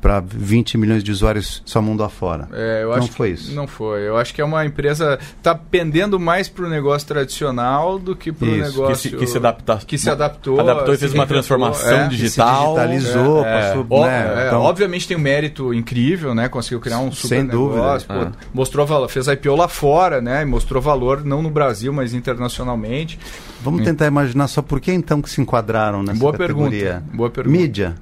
para 0.00 0.20
20 0.20 0.78
milhões 0.78 1.04
de 1.04 1.12
usuários 1.12 1.62
só 1.64 1.82
mundo 1.82 2.02
afora. 2.02 2.48
É, 2.52 2.82
eu 2.82 2.88
não 2.88 2.96
acho 2.96 3.12
foi 3.12 3.30
isso. 3.30 3.54
Não 3.54 3.66
foi. 3.66 4.00
Eu 4.00 4.16
acho 4.16 4.34
que 4.34 4.40
é 4.40 4.44
uma 4.44 4.64
empresa 4.64 5.18
está 5.36 5.54
pendendo 5.54 6.18
mais 6.18 6.48
para 6.48 6.64
o 6.64 6.68
negócio 6.68 7.06
tradicional 7.06 7.98
do 7.98 8.16
que 8.16 8.32
para 8.32 8.48
o 8.48 8.50
negócio 8.50 9.10
que 9.10 9.16
se, 9.16 9.16
que 9.16 9.26
se, 9.26 9.36
adapta, 9.36 9.80
que 9.86 9.98
se 9.98 10.10
adaptou, 10.10 10.60
adaptou 10.60 10.94
e 10.94 10.96
fez 10.96 11.12
uma 11.12 11.26
transformação 11.26 12.00
é, 12.00 12.08
digital, 12.08 12.76
se 12.76 12.86
digitalizou, 12.88 13.44
é, 13.44 13.74
passou, 13.74 14.06
é, 14.06 14.10
né? 14.10 14.46
então, 14.46 14.62
obviamente 14.62 15.06
tem 15.06 15.16
um 15.16 15.20
mérito 15.20 15.74
incrível, 15.74 16.34
né? 16.34 16.48
Conseguiu 16.48 16.80
criar 16.80 16.98
um 16.98 17.12
super 17.12 17.28
sem 17.28 17.42
negócio, 17.44 18.08
dúvida. 18.08 18.30
Pô, 18.30 18.36
é. 18.36 18.46
mostrou 18.54 18.86
valor, 18.86 19.08
fez 19.08 19.28
IPO 19.28 19.54
lá 19.56 19.68
fora, 19.68 20.20
né? 20.20 20.42
E 20.42 20.44
mostrou 20.44 20.80
valor 20.80 21.24
não 21.24 21.42
no 21.42 21.50
Brasil, 21.50 21.92
mas 21.92 22.14
internacionalmente. 22.14 23.18
Vamos 23.62 23.82
tentar 23.82 24.06
imaginar 24.06 24.48
só 24.48 24.62
por 24.62 24.80
que 24.80 24.92
então 24.92 25.20
que 25.20 25.28
se 25.28 25.40
enquadraram 25.40 26.02
nessa 26.02 26.18
Boa 26.18 26.32
categoria. 26.32 26.84
Pergunta. 26.84 27.16
Boa 27.16 27.30
pergunta. 27.30 27.58
Mídia. 27.58 27.94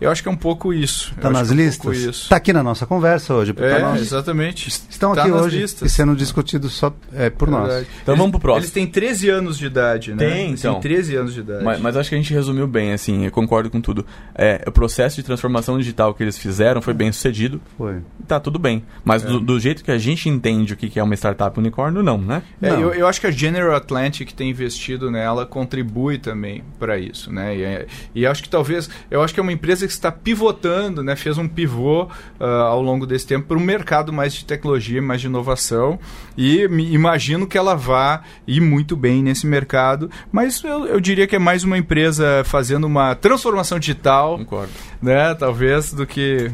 Eu 0.00 0.10
acho 0.10 0.22
que 0.22 0.28
é 0.28 0.32
um 0.32 0.36
pouco 0.36 0.72
isso. 0.72 1.12
Está 1.16 1.28
nas 1.28 1.50
é 1.50 1.52
um 1.52 1.56
listas? 1.56 1.96
Está 1.98 2.36
aqui 2.36 2.52
na 2.52 2.62
nossa 2.62 2.86
conversa 2.86 3.34
hoje. 3.34 3.52
É, 3.56 3.80
nós 3.80 4.00
exatamente. 4.00 4.68
Estão 4.68 5.14
tá 5.14 5.22
aqui 5.22 5.32
hoje 5.32 5.60
listas. 5.60 5.90
e 5.90 5.94
sendo 5.94 6.14
discutidos 6.14 6.72
só 6.72 6.92
é, 7.12 7.28
por 7.30 7.50
nós. 7.50 7.68
Então 8.02 8.14
eles, 8.14 8.18
vamos 8.18 8.30
pro 8.30 8.40
próximo. 8.40 8.64
Eles 8.64 8.70
têm 8.70 8.86
13 8.86 9.28
anos 9.28 9.58
de 9.58 9.66
idade, 9.66 10.14
né? 10.14 10.18
Tem, 10.18 10.52
então. 10.52 10.74
têm 10.74 10.82
13 10.82 11.16
anos 11.16 11.34
de 11.34 11.40
idade. 11.40 11.64
Mas, 11.64 11.80
mas, 11.80 11.96
acho 11.96 12.10
que 12.10 12.14
a 12.14 12.18
gente 12.18 12.32
resumiu 12.32 12.66
bem, 12.68 12.92
assim, 12.92 13.24
eu 13.24 13.30
concordo 13.32 13.70
com 13.70 13.80
tudo. 13.80 14.06
É, 14.34 14.62
o 14.66 14.70
processo 14.70 15.16
de 15.16 15.22
transformação 15.24 15.76
digital 15.76 16.14
que 16.14 16.22
eles 16.22 16.38
fizeram 16.38 16.80
foi 16.80 16.94
bem 16.94 17.10
sucedido. 17.10 17.60
Foi. 17.76 17.96
Tá 18.26 18.38
tudo 18.38 18.58
bem. 18.58 18.84
Mas 19.04 19.24
é. 19.24 19.26
do, 19.26 19.40
do, 19.40 19.58
jeito 19.58 19.82
que 19.82 19.90
a 19.90 19.98
gente 19.98 20.28
entende 20.28 20.74
o 20.74 20.76
que 20.76 20.98
é 20.98 21.02
uma 21.02 21.14
startup 21.14 21.58
unicórnio, 21.58 22.02
não, 22.02 22.18
né? 22.18 22.42
É, 22.62 22.70
não. 22.70 22.80
Eu, 22.80 22.94
eu, 22.94 23.06
acho 23.08 23.20
que 23.20 23.26
a 23.26 23.30
General 23.32 23.74
Atlantic 23.74 24.32
tem 24.32 24.50
investido 24.50 25.10
nela 25.10 25.44
contribui 25.44 26.18
também 26.18 26.62
para 26.78 26.98
isso, 26.98 27.32
né? 27.32 27.56
E, 27.56 27.62
é, 27.62 27.86
e 28.14 28.26
acho 28.26 28.42
que 28.42 28.48
talvez, 28.48 28.88
eu 29.10 29.22
acho 29.22 29.34
que 29.34 29.40
é 29.40 29.42
uma 29.42 29.52
empresa 29.52 29.87
que 29.88 29.92
está 29.92 30.12
pivotando 30.12 31.02
né, 31.02 31.16
fez 31.16 31.38
um 31.38 31.48
pivô 31.48 32.04
uh, 32.04 32.44
ao 32.44 32.82
longo 32.82 33.06
desse 33.06 33.26
tempo 33.26 33.48
para 33.48 33.56
um 33.56 33.60
mercado 33.60 34.12
mais 34.12 34.32
de 34.32 34.44
tecnologia, 34.44 35.02
mais 35.02 35.20
de 35.20 35.26
inovação. 35.26 35.98
E 36.36 36.62
imagino 36.62 37.46
que 37.46 37.58
ela 37.58 37.74
vá 37.74 38.22
ir 38.46 38.60
muito 38.60 38.96
bem 38.96 39.22
nesse 39.22 39.46
mercado. 39.46 40.10
Mas 40.30 40.62
eu, 40.62 40.86
eu 40.86 41.00
diria 41.00 41.26
que 41.26 41.34
é 41.34 41.38
mais 41.38 41.64
uma 41.64 41.76
empresa 41.76 42.42
fazendo 42.44 42.86
uma 42.86 43.14
transformação 43.14 43.78
digital. 43.78 44.38
Concordo. 44.38 44.72
Né, 45.02 45.34
talvez, 45.34 45.92
do 45.92 46.06
que 46.06 46.50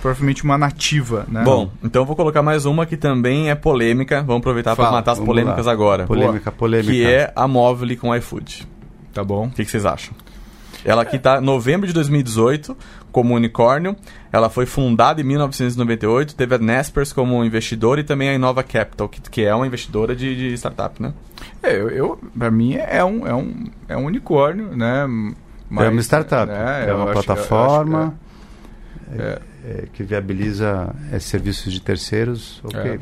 provavelmente 0.00 0.42
uma 0.42 0.58
nativa, 0.58 1.26
né? 1.28 1.42
Bom, 1.44 1.70
então 1.82 2.04
vou 2.04 2.16
colocar 2.16 2.42
mais 2.42 2.64
uma 2.64 2.84
que 2.84 2.96
também 2.96 3.50
é 3.50 3.54
polêmica. 3.54 4.22
Vamos 4.22 4.40
aproveitar 4.40 4.74
para 4.74 4.90
matar 4.90 5.12
as 5.12 5.20
polêmicas 5.20 5.66
lá. 5.66 5.72
agora. 5.72 6.06
Polêmica, 6.06 6.50
Boa. 6.50 6.58
polêmica. 6.58 6.92
Que 6.92 7.04
é 7.04 7.32
a 7.36 7.46
Móvel 7.46 7.96
com 7.98 8.14
iFood. 8.14 8.66
Tá 9.12 9.22
bom. 9.22 9.46
O 9.46 9.50
que, 9.50 9.64
que 9.64 9.70
vocês 9.70 9.84
acham? 9.84 10.14
Ela 10.84 11.02
aqui 11.02 11.16
está 11.16 11.40
novembro 11.40 11.86
de 11.86 11.92
2018 11.92 12.76
como 13.10 13.34
unicórnio. 13.34 13.96
Ela 14.32 14.48
foi 14.48 14.66
fundada 14.66 15.20
em 15.20 15.24
1998, 15.24 16.34
teve 16.34 16.54
a 16.54 16.58
Nespers 16.58 17.12
como 17.12 17.44
investidora 17.44 18.00
e 18.00 18.04
também 18.04 18.28
a 18.28 18.34
Inova 18.34 18.62
Capital, 18.62 19.08
que, 19.08 19.20
que 19.20 19.42
é 19.42 19.54
uma 19.54 19.66
investidora 19.66 20.16
de, 20.16 20.34
de 20.34 20.54
startup, 20.54 21.00
né? 21.00 21.12
É, 21.62 21.74
eu, 21.74 21.90
eu 21.90 22.20
para 22.36 22.50
mim 22.50 22.74
é 22.74 23.04
um, 23.04 23.26
é, 23.26 23.34
um, 23.34 23.64
é 23.88 23.96
um 23.96 24.06
unicórnio, 24.06 24.76
né? 24.76 25.06
Mas, 25.68 25.86
é 25.86 25.90
uma 25.90 26.00
startup, 26.02 26.52
né? 26.52 26.86
é 26.88 26.94
uma 26.94 27.12
plataforma. 27.12 28.14
Que, 29.14 29.22
é, 29.22 29.24
é 29.24 29.52
é, 29.64 29.86
que 29.92 30.02
viabiliza 30.02 30.94
é, 31.12 31.18
serviços 31.20 31.72
de 31.72 31.80
terceiros, 31.80 32.60
ok, 32.64 32.98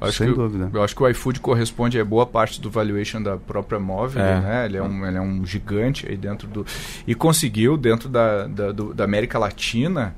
é. 0.00 0.12
sem 0.12 0.32
dúvida. 0.32 0.70
Eu 0.72 0.82
acho 0.82 0.94
que 0.94 1.02
o 1.02 1.08
iFood 1.08 1.40
corresponde 1.40 1.98
a 1.98 2.04
boa 2.04 2.24
parte 2.24 2.60
do 2.60 2.70
valuation 2.70 3.20
da 3.20 3.36
própria 3.36 3.80
móvel, 3.80 4.22
é. 4.22 4.40
né? 4.40 4.66
Ele 4.66 4.76
é, 4.76 4.82
um, 4.82 5.06
ele 5.06 5.16
é 5.16 5.20
um 5.20 5.44
gigante 5.44 6.06
aí 6.08 6.16
dentro 6.16 6.46
do... 6.46 6.64
E 7.06 7.14
conseguiu, 7.14 7.76
dentro 7.76 8.08
da, 8.08 8.46
da, 8.46 8.70
do, 8.70 8.94
da 8.94 9.02
América 9.02 9.38
Latina, 9.38 10.14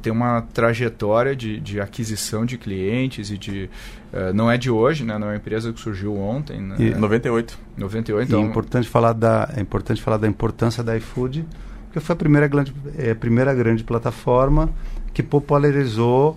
tem 0.00 0.12
uma 0.12 0.42
trajetória 0.54 1.34
de, 1.34 1.60
de 1.60 1.80
aquisição 1.80 2.46
de 2.46 2.56
clientes 2.56 3.30
e 3.30 3.36
de 3.36 3.68
uh, 4.12 4.32
não 4.32 4.50
é 4.50 4.56
de 4.56 4.70
hoje, 4.70 5.04
né? 5.04 5.18
Não 5.18 5.26
é 5.26 5.30
uma 5.30 5.36
empresa 5.36 5.72
que 5.72 5.80
surgiu 5.80 6.16
ontem. 6.16 6.60
Né? 6.60 6.76
E 6.78 6.94
98. 6.94 7.58
98. 7.76 8.28
Então... 8.28 8.40
E 8.40 8.44
é 8.44 8.46
importante 8.46 8.88
falar 8.88 9.12
da 9.12 9.52
é 9.54 9.60
importante 9.60 10.00
falar 10.00 10.16
da 10.16 10.26
importância 10.26 10.82
da 10.82 10.96
iFood, 10.96 11.44
porque 11.96 12.00
foi 12.00 12.12
a 12.12 12.16
primeira 12.16 12.46
grande 12.46 12.74
é, 12.98 13.14
primeira 13.14 13.54
grande 13.54 13.82
plataforma 13.82 14.68
que 15.14 15.22
popularizou 15.22 16.36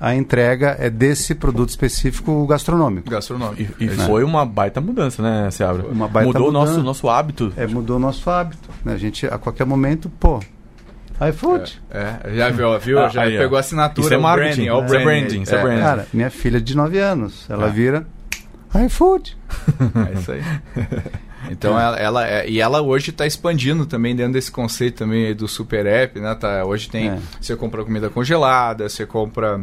a 0.00 0.14
entrega 0.14 0.76
é 0.78 0.88
desse 0.88 1.34
produto 1.34 1.68
específico 1.68 2.46
gastronômico. 2.46 3.10
Gastronômico. 3.10 3.74
E, 3.80 3.84
e 3.84 3.88
foi 3.88 4.22
uma 4.24 4.46
baita 4.46 4.80
mudança, 4.80 5.20
né, 5.20 5.50
Seabra? 5.50 5.84
Uma 5.88 6.06
baita 6.08 6.28
mudou 6.28 6.48
o 6.48 6.52
mudança. 6.52 6.72
nosso, 6.72 6.84
nosso 6.84 7.08
hábito. 7.08 7.52
É, 7.56 7.66
mudou 7.66 7.96
o 7.96 7.98
nosso 7.98 8.30
hábito. 8.30 8.70
Né? 8.84 8.94
A 8.94 8.96
gente, 8.96 9.26
a 9.26 9.36
qualquer 9.36 9.66
momento, 9.66 10.08
pô, 10.08 10.40
iFood. 11.28 11.82
É, 11.90 12.14
é, 12.24 12.36
já 12.36 12.48
viu, 12.48 12.78
viu? 12.78 12.98
Ah, 13.00 13.08
já 13.08 13.22
aí, 13.22 13.36
pegou 13.36 13.56
a 13.56 13.60
assinatura. 13.60 14.06
Isso 14.06 14.14
é 14.14 14.18
marketing, 14.18 14.64
branding, 14.64 14.68
ó, 14.70 14.80
o 14.80 14.84
é 14.84 15.04
branding, 15.04 15.42
isso 15.42 15.54
é 15.54 15.60
branding. 15.60 15.82
Cara, 15.82 16.06
minha 16.14 16.30
filha 16.30 16.60
de 16.60 16.76
9 16.76 16.98
anos, 16.98 17.44
ela 17.50 17.66
É. 17.66 17.70
vira 17.70 18.06
iFood. 18.86 19.36
É 20.14 20.18
isso 20.18 20.32
aí. 20.32 20.42
Então 21.50 21.78
ela, 21.78 21.96
ela 21.96 22.26
é- 22.28 22.48
e 22.48 22.60
ela 22.60 22.80
hoje 22.82 23.10
está 23.10 23.26
expandindo 23.26 23.86
também 23.86 24.14
dentro 24.14 24.32
desse 24.34 24.50
conceito 24.50 24.96
também 24.98 25.34
do 25.34 25.46
super 25.48 25.86
app, 25.86 26.18
né? 26.20 26.34
Tá, 26.34 26.64
hoje 26.64 26.88
tem 26.88 27.08
É. 27.10 27.18
você 27.40 27.56
compra 27.56 27.84
comida 27.84 28.08
congelada, 28.10 28.88
você 28.88 29.04
compra 29.06 29.60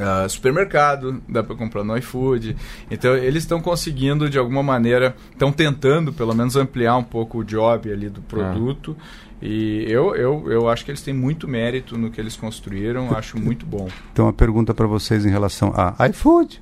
ah, 0.00 0.28
supermercado, 0.28 1.20
dá 1.28 1.42
para 1.42 1.56
comprar 1.56 1.82
no 1.82 1.96
iFood. 1.96 2.56
Então 2.90 3.16
eles 3.16 3.42
estão 3.42 3.60
conseguindo 3.60 4.30
de 4.30 4.38
alguma 4.38 4.62
maneira, 4.62 5.16
estão 5.32 5.50
tentando 5.50 6.12
pelo 6.12 6.34
menos 6.34 6.54
ampliar 6.56 6.96
um 6.96 7.02
pouco 7.02 7.38
o 7.38 7.44
job 7.44 7.90
ali 7.92 8.08
do 8.08 8.20
produto. 8.20 8.96
E 9.40 9.84
eu, 9.88 10.14
eu, 10.16 10.50
eu 10.50 10.68
acho 10.68 10.84
que 10.84 10.90
eles 10.90 11.00
têm 11.02 11.14
muito 11.14 11.46
mérito 11.46 11.96
no 11.96 12.10
que 12.10 12.20
eles 12.20 12.36
construíram, 12.36 13.16
acho 13.16 13.38
muito 13.38 13.64
bom. 13.64 13.88
Então, 14.12 14.24
uma 14.26 14.32
pergunta 14.32 14.74
para 14.74 14.86
vocês 14.86 15.24
em 15.24 15.30
relação 15.30 15.72
a 15.76 16.08
iFood, 16.08 16.60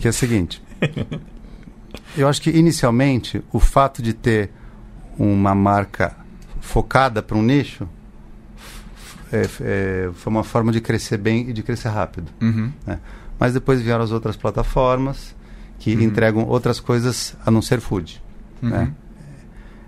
que 0.00 0.06
é 0.06 0.10
a 0.10 0.12
seguinte. 0.12 0.62
Eu 2.18 2.28
acho 2.28 2.40
que 2.42 2.50
inicialmente 2.50 3.42
o 3.52 3.60
fato 3.60 4.02
de 4.02 4.12
ter 4.12 4.50
uma 5.18 5.54
marca 5.54 6.16
focada 6.60 7.22
para 7.22 7.36
um 7.36 7.42
nicho 7.42 7.88
é, 9.32 9.48
é, 9.60 10.10
foi 10.14 10.30
uma 10.30 10.44
forma 10.44 10.72
de 10.72 10.80
crescer 10.80 11.18
bem 11.18 11.48
e 11.48 11.52
de 11.52 11.62
crescer 11.62 11.88
rápido. 11.88 12.30
Uhum. 12.40 12.72
né? 12.86 12.98
Mas 13.38 13.54
depois 13.54 13.80
vieram 13.80 14.02
as 14.02 14.10
outras 14.10 14.36
plataformas 14.36 15.34
que 15.78 15.92
entregam 15.92 16.44
outras 16.46 16.80
coisas 16.80 17.36
a 17.46 17.50
não 17.50 17.62
ser 17.62 17.80
food. 17.80 18.20
né? 18.60 18.92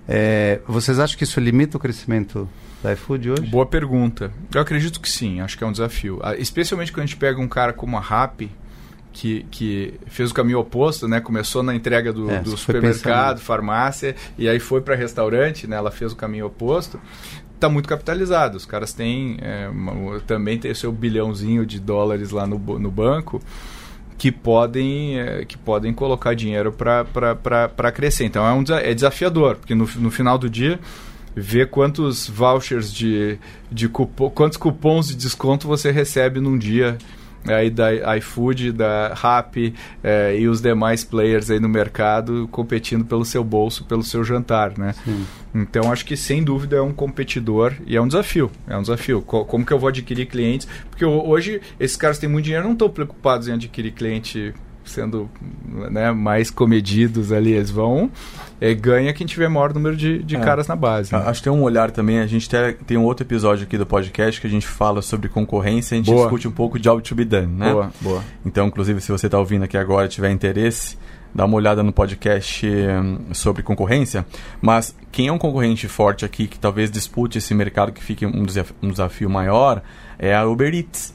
É, 0.07 0.61
vocês 0.67 0.99
acham 0.99 1.17
que 1.17 1.25
isso 1.25 1.39
limita 1.39 1.77
o 1.77 1.81
crescimento 1.81 2.49
da 2.83 2.93
iFood 2.93 3.31
hoje? 3.31 3.43
Boa 3.43 3.67
pergunta. 3.67 4.33
Eu 4.53 4.61
acredito 4.61 5.01
que 5.01 5.09
sim, 5.09 5.41
acho 5.41 5.57
que 5.57 5.63
é 5.63 5.67
um 5.67 5.73
desafio. 5.73 6.19
Ah, 6.23 6.35
Especialmente 6.37 6.93
quando 6.93 7.05
a 7.05 7.07
gente 7.07 7.17
pega 7.17 7.41
um 7.41 7.49
cara 7.49 7.73
como 7.73 7.97
a 7.97 8.01
Rappi, 8.01 8.51
que, 9.13 9.45
que 9.51 9.95
fez 10.07 10.31
o 10.31 10.35
caminho 10.35 10.59
oposto, 10.61 11.07
né? 11.09 11.21
Começou 11.21 11.63
na 11.63 11.75
entrega 11.75 12.13
do, 12.13 12.31
É, 12.31 12.41
do 12.41 12.57
supermercado, 12.57 13.37
pensando. 13.37 13.45
farmácia, 13.47 14.15
e 14.39 14.49
aí 14.49 14.59
foi 14.61 14.81
para 14.81 14.95
restaurante, 14.95 15.67
né? 15.67 15.77
Ela 15.77 15.91
fez 15.91 16.13
o 16.13 16.17
caminho 16.17 16.47
oposto. 16.47 17.01
Tá 17.59 17.69
muito 17.69 17.89
capitalizado. 17.89 18.57
Os 18.57 18.65
caras 18.65 18.93
têm 18.93 19.37
é, 19.43 19.69
uma- 19.69 20.21
também 20.21 20.59
tem 20.59 20.71
o 20.71 20.75
seu 20.75 20.91
bilhãozinho 20.91 21.67
de 21.67 21.79
dólares 21.79 22.31
lá 22.31 22.47
no, 22.47 22.59
no 22.79 22.91
banco 22.91 23.41
que 24.17 24.31
podem, 24.31 25.19
eh, 25.19 25.45
que 25.47 25.57
podem 25.57 25.95
colocar 25.95 26.35
dinheiro 26.35 26.71
para 26.73 27.93
crescer. 27.93 28.25
Então 28.25 28.47
é, 28.47 28.53
um, 28.53 28.63
é 28.77 28.95
desafiador, 28.95 29.57
porque 29.57 29.75
no, 29.75 29.89
no 29.97 30.11
final 30.11 30.37
do 30.39 30.49
dia, 30.49 30.79
ver 31.35 31.69
quantos 31.71 32.29
vouchers 32.29 32.93
de, 32.93 33.39
de 33.73 33.89
cupom, 33.89 34.29
quantos 34.31 34.59
cupons 34.59 35.09
de 35.09 35.15
desconto 35.17 35.67
você 35.67 35.91
recebe 35.91 36.39
num 36.41 36.59
dia 36.59 36.99
aí 37.47 37.71
da 37.71 38.17
iFood, 38.19 38.73
da 38.73 39.15
Rappi 39.15 39.75
eh, 40.05 40.37
e 40.41 40.49
os 40.49 40.61
demais 40.61 41.03
players 41.05 41.51
aí 41.51 41.59
no 41.59 41.69
mercado 41.69 42.49
competindo 42.53 43.05
pelo 43.05 43.25
seu 43.25 43.43
bolso, 43.43 43.85
pelo 43.85 44.03
seu 44.03 44.23
jantar, 44.23 44.77
né? 44.79 44.95
Então 45.55 45.91
acho 45.91 46.05
que 46.05 46.17
sem 46.17 46.45
dúvida 46.45 46.77
é 46.77 46.81
um 46.83 46.93
competidor 46.93 47.73
e 47.87 47.97
é 47.97 48.01
um 48.01 48.07
desafio. 48.07 48.51
É 48.69 48.77
um 48.77 48.83
desafio. 48.83 49.21
Co- 49.23 49.45
como 49.45 49.65
que 49.65 49.73
eu 49.73 49.79
vou 49.79 49.89
adquirir 49.89 50.27
clientes? 50.27 50.69
Porque 50.91 51.05
ho- 51.05 51.27
hoje 51.29 51.61
esses 51.81 51.97
caras 51.97 52.19
têm 52.19 52.29
muito 52.29 52.45
dinheiro, 52.45 52.65
não 52.67 52.73
estão 52.75 52.89
preocupados 52.91 53.49
em 53.49 53.53
adquirir 53.55 53.93
cliente 53.93 54.55
sendo 54.91 55.29
né, 55.91 56.13
mais 56.13 56.51
comedidos 56.51 57.33
ali. 57.33 57.53
Eles 57.53 57.71
vão 57.71 58.11
é, 58.61 58.75
ganha 58.75 59.13
quem 59.13 59.27
tiver 59.27 59.49
maior 59.49 59.73
número 59.73 59.97
de, 59.97 60.23
de 60.23 60.37
É. 60.37 60.41
caras 60.41 60.67
na 60.69 60.77
base. 60.77 61.13
né? 61.13 61.23
Acho 61.27 61.41
que 61.41 61.45
tem 61.49 61.53
um 61.53 61.63
olhar 61.63 61.91
também. 61.91 62.19
A 62.21 62.27
gente 62.27 62.49
tem, 62.49 62.75
tem 62.87 62.97
um 62.97 63.05
outro 63.05 63.25
episódio 63.25 63.65
aqui 63.65 63.79
do 63.79 63.87
podcast 63.87 64.41
que 64.41 64.47
a 64.47 64.51
gente 64.51 64.67
fala 64.67 65.01
sobre 65.03 65.29
concorrência. 65.29 65.95
A 65.95 65.99
gente 65.99 66.07
Boa. 66.11 66.23
discute 66.23 66.47
um 66.49 66.53
pouco 66.53 66.79
de 66.79 66.85
job 66.85 67.03
to 67.03 67.15
be 67.15 67.25
done, 67.25 67.47
né? 67.47 67.73
Boa, 67.73 67.91
boa. 68.01 68.23
Então, 68.45 68.67
inclusive, 68.67 69.01
se 69.01 69.11
você 69.11 69.27
está 69.27 69.39
ouvindo 69.39 69.65
aqui 69.65 69.77
agora 69.79 70.07
e 70.07 70.09
tiver 70.09 70.31
interesse, 70.31 70.99
dá 71.35 71.45
uma 71.45 71.57
olhada 71.57 71.83
no 71.83 71.93
podcast 71.93 72.67
hum, 72.67 73.19
sobre 73.33 73.63
concorrência. 73.63 74.27
Mas 74.61 74.95
quem 75.13 75.29
é 75.29 75.33
um 75.33 75.39
concorrente 75.39 75.87
forte 75.89 76.25
aqui 76.25 76.47
que 76.49 76.59
talvez 76.59 76.91
dispute 76.91 77.39
esse 77.39 77.55
mercado 77.55 77.93
que 77.93 78.03
fique 78.03 78.27
um, 78.27 78.45
desaf- 78.45 78.75
um 78.83 78.91
desafio 78.91 79.31
maior 79.31 79.81
é 80.19 80.35
a 80.35 80.45
Uber 80.45 80.75
Eats. 80.75 81.15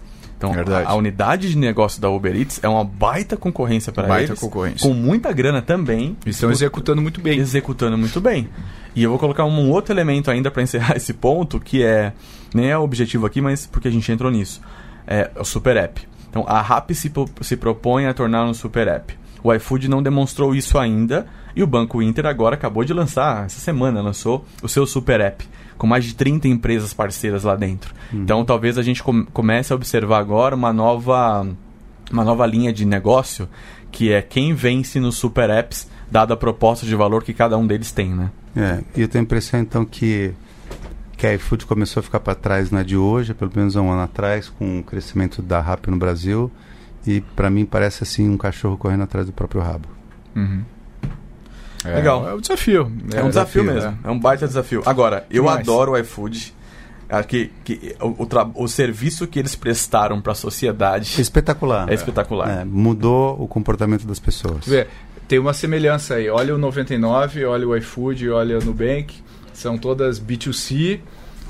Então, 0.52 0.64
Verdade. 0.64 0.88
a, 0.88 0.92
a 0.92 0.96
unidade 0.96 1.50
de 1.50 1.58
negócio 1.58 2.02
da 2.02 2.10
Uber 2.10 2.36
Eats 2.36 2.60
é 2.64 2.70
uma 2.70 2.84
baita 2.84 3.36
concorrência 3.38 3.92
para 3.92 4.08
Baita 4.08 4.32
eles. 4.32 4.40
concorrência. 4.40 4.88
Com 4.88 4.94
muita 4.94 5.32
grana 5.32 5.62
também. 5.62 6.18
E 6.26 6.30
estão 6.30 6.52
executando 6.52 7.02
muito 7.02 7.22
bem. 7.22 7.40
Executando 7.40 7.98
muito 7.98 8.20
bem. 8.22 8.50
E 8.96 9.04
eu 9.04 9.10
vou 9.10 9.20
colocar 9.20 9.46
um 9.46 9.70
outro 9.70 9.94
elemento 9.94 10.32
ainda 10.32 10.50
para 10.50 10.64
encerrar 10.64 10.96
esse 10.98 11.14
ponto, 11.14 11.60
que 11.60 11.84
é 11.84 12.14
nem 12.54 12.70
é 12.70 12.78
o 12.78 12.82
objetivo 12.82 13.26
aqui, 13.26 13.42
mas 13.42 13.66
porque 13.68 13.88
a 13.88 13.92
gente 13.92 14.10
entrou 14.12 14.32
nisso. 14.32 14.62
É 15.08 15.30
o 15.38 15.44
Super 15.44 15.78
App. 15.78 16.02
Então 16.30 16.46
a 16.48 16.62
Rappi 16.62 16.96
se, 16.96 17.12
se 17.42 17.58
propõe 17.58 18.08
a 18.08 18.14
tornar 18.14 18.46
um 18.46 18.54
Super 18.54 18.88
App. 18.88 19.18
O 19.44 19.54
iFood 19.54 19.88
não 19.88 20.02
demonstrou 20.02 20.56
isso 20.56 20.78
ainda 20.78 21.28
e 21.56 21.62
o 21.62 21.68
Banco 21.68 22.02
Inter 22.02 22.26
agora 22.26 22.56
acabou 22.56 22.84
de 22.84 22.94
lançar, 22.94 23.46
essa 23.46 23.60
semana 23.60 24.02
lançou 24.02 24.44
o 24.62 24.68
seu 24.68 24.86
Super 24.86 25.22
App, 25.22 25.48
com 25.78 25.86
mais 25.88 26.06
de 26.06 26.16
30 26.16 26.48
empresas 26.48 26.94
parceiras 26.94 27.44
lá 27.44 27.56
dentro. 27.56 27.94
Então 28.14 28.44
talvez 28.46 28.78
a 28.78 28.84
gente 28.84 29.04
com- 29.04 29.26
comece 29.26 29.72
a 29.74 29.76
observar 29.76 30.20
agora 30.20 30.56
uma 30.56 30.72
nova 30.74 31.48
uma 32.12 32.24
nova 32.24 32.46
linha 32.46 32.72
de 32.72 32.86
negócio 32.86 33.50
que 33.92 34.12
é 34.12 34.22
quem 34.22 34.54
vence 34.54 35.00
nos 35.00 35.16
super 35.16 35.50
apps, 35.50 35.90
dada 36.12 36.34
a 36.34 36.38
proposta 36.38 36.86
de 36.86 36.94
valor 36.96 37.24
que 37.24 37.34
cada 37.34 37.58
um 37.58 37.66
deles 37.66 37.92
tem, 37.92 38.10
né? 38.14 38.30
É, 38.56 38.84
e 38.96 39.02
eu 39.02 39.08
tenho 39.08 39.24
a 39.24 39.26
impressão 39.26 39.60
então 39.60 39.84
que, 39.86 40.34
que 41.18 41.26
a 41.26 41.34
iFood 41.34 41.66
começou 41.66 42.02
a 42.02 42.04
ficar 42.04 42.20
para 42.20 42.36
trás 42.36 42.70
não 42.72 42.80
é 42.80 42.84
de 42.84 42.96
hoje, 42.98 43.32
é 43.32 43.34
pelo 43.34 43.52
menos 43.56 43.76
há 43.78 43.82
um 43.82 43.90
ano 43.90 44.02
atrás, 44.02 44.50
com 44.50 44.80
o 44.80 44.84
crescimento 44.84 45.42
da 45.42 45.60
Rappi 45.62 45.90
no 45.90 45.98
Brasil. 45.98 46.52
E 47.08 47.22
para 47.22 47.50
mim 47.50 47.66
parece 47.66 48.04
assim 48.04 48.30
um 48.30 48.38
cachorro 48.38 48.78
correndo 48.78 49.04
atrás 49.04 49.26
do 49.28 49.34
próprio 49.34 49.62
rabo. 49.62 49.88
Uhum. 50.36 50.62
É, 51.86 51.96
Legal. 51.96 52.28
É 52.28 52.34
um 52.34 52.40
desafio. 52.40 52.92
É, 53.14 53.24
um 53.24 53.30
desafio, 53.30 53.64
né? 53.64 53.74
mesmo, 53.74 54.00
é 54.04 54.10
um 54.10 54.20
baita 54.20 54.48
desafio. 54.48 54.82
Agora, 54.86 55.26
eu 55.30 55.44
Demais. 55.44 55.60
adoro 55.60 55.92
o 55.94 55.98
iFood. 55.98 56.54
Acho 57.08 57.28
que, 57.28 57.52
que 57.64 57.96
o, 58.02 58.24
o, 58.24 58.64
o 58.64 58.68
serviço 58.68 59.28
que 59.28 59.38
eles 59.38 59.56
prestaram 59.56 60.20
para 60.20 60.32
a 60.32 60.36
sociedade 60.36 61.22
Espetacular. 61.22 61.88
é 61.90 61.94
espetacular. 61.94 62.62
É, 62.62 62.66
mudou 62.66 63.40
o 63.40 63.48
comportamento 63.48 64.08
das 64.08 64.20
pessoas. 64.20 64.66
Vê, 64.66 64.88
tem 65.28 65.38
uma 65.38 65.54
semelhança 65.54 66.16
aí. 66.16 66.30
Olha 66.30 66.56
o 66.56 66.58
99, 66.58 67.46
olha 67.46 67.68
o 67.68 67.76
iFood, 67.78 68.30
olha 68.30 68.58
o 68.58 68.64
Nubank. 68.64 69.24
São 69.54 69.78
todas 69.78 70.20
B2C, 70.20 71.00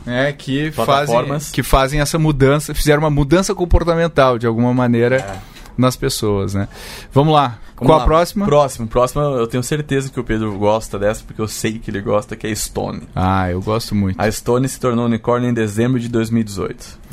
né, 0.05 0.31
que 0.33 0.71
fazem, 0.71 1.15
que 1.51 1.63
fazem 1.63 1.99
essa 2.01 2.19
mudança, 2.19 2.73
fizeram 2.75 3.01
uma 3.01 3.09
mudança 3.09 3.55
comportamental 3.55 4.38
de 4.38 4.45
alguma 4.45 4.73
maneira 4.73 5.15
É. 5.17 5.55
nas 5.78 5.95
pessoas, 5.95 6.53
né? 6.53 6.67
Vamos 7.11 7.34
lá. 7.34 7.59
Vamos 7.76 7.88
Qual 7.88 7.97
lá. 7.97 8.03
a 8.03 8.07
próxima? 8.07 8.45
Próximo, 8.45 8.88
próxima, 8.88 9.23
eu 9.23 9.47
tenho 9.47 9.61
certeza 9.61 10.09
que 10.09 10.19
o 10.19 10.23
Pedro 10.23 10.57
gosta 10.57 10.97
dessa, 10.97 11.23
porque 11.26 11.41
eu 11.41 11.47
sei 11.47 11.78
que 11.78 11.91
ele 11.91 12.01
gosta, 12.01 12.36
que 12.36 12.47
é 12.47 12.51
a 12.51 12.55
Stone. 12.55 13.03
Ah, 13.13 13.51
eu 13.51 13.61
gosto 13.61 13.93
muito. 13.93 14.19
A 14.19 14.32
Stone 14.32 14.67
se 14.69 14.80
tornou 14.80 15.05
unicórnio 15.05 15.49
em 15.49 15.53
dezembro 15.53 15.99
de 15.99 16.07
2018. 16.07 17.05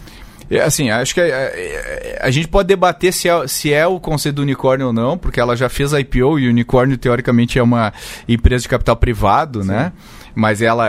É, 0.48 0.60
Assim, 0.60 0.90
acho 0.90 1.14
que 1.14 1.20
é, 1.20 1.26
é, 1.26 2.18
a 2.22 2.30
gente 2.30 2.46
pode 2.46 2.68
debater 2.68 3.12
se 3.12 3.28
é, 3.28 3.48
se 3.48 3.72
é 3.72 3.86
o 3.86 3.98
conceito 3.98 4.36
do 4.36 4.42
unicórnio 4.42 4.88
ou 4.88 4.92
não, 4.92 5.16
porque 5.16 5.40
ela 5.40 5.56
já 5.56 5.68
fez 5.68 5.94
a 5.94 6.00
IPO 6.00 6.38
e 6.38 6.46
o 6.46 6.50
unicórnio, 6.50 6.96
teoricamente, 6.98 7.58
é 7.58 7.62
uma 7.62 7.92
empresa 8.28 8.62
de 8.62 8.68
capital 8.68 8.96
privado, 8.96 9.64
né? 9.64 9.92
Mas 10.34 10.62
ela, 10.62 10.88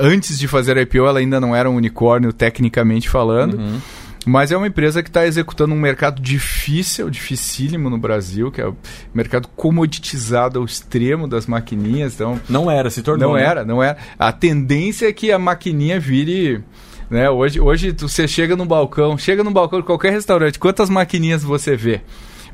antes 0.00 0.38
de 0.38 0.46
fazer 0.46 0.78
a 0.78 0.82
IPO, 0.82 1.06
ela 1.06 1.18
ainda 1.18 1.40
não 1.40 1.54
era 1.54 1.68
um 1.68 1.76
unicórnio, 1.76 2.32
tecnicamente 2.32 3.08
falando. 3.08 3.58
Uhum. 3.58 3.80
Mas 4.28 4.52
é 4.52 4.56
uma 4.58 4.66
empresa 4.66 5.02
que 5.02 5.08
está 5.08 5.26
executando 5.26 5.74
um 5.74 5.80
mercado 5.80 6.20
difícil, 6.20 7.08
dificílimo 7.08 7.88
no 7.88 7.96
Brasil, 7.96 8.52
que 8.52 8.60
é 8.60 8.68
o 8.68 8.76
mercado 9.14 9.48
comoditizado 9.56 10.58
ao 10.58 10.66
extremo 10.66 11.26
das 11.26 11.46
maquininhas. 11.46 12.12
Então, 12.12 12.38
Não 12.46 12.70
era, 12.70 12.90
se 12.90 13.02
tornou. 13.02 13.30
não 13.30 13.36
né? 13.36 13.42
era, 13.42 13.64
não 13.64 13.82
era. 13.82 13.96
A 14.18 14.30
tendência 14.30 15.08
é 15.08 15.12
que 15.14 15.32
a 15.32 15.38
maquininha 15.38 15.98
vire. 15.98 16.62
Né? 17.08 17.30
Hoje, 17.30 17.58
hoje 17.58 17.96
você 17.98 18.28
chega 18.28 18.54
no 18.54 18.66
balcão, 18.66 19.16
chega 19.16 19.42
no 19.42 19.50
balcão 19.50 19.80
de 19.80 19.86
qualquer 19.86 20.12
restaurante, 20.12 20.58
quantas 20.58 20.90
maquininhas 20.90 21.42
você 21.42 21.74
vê? 21.74 22.02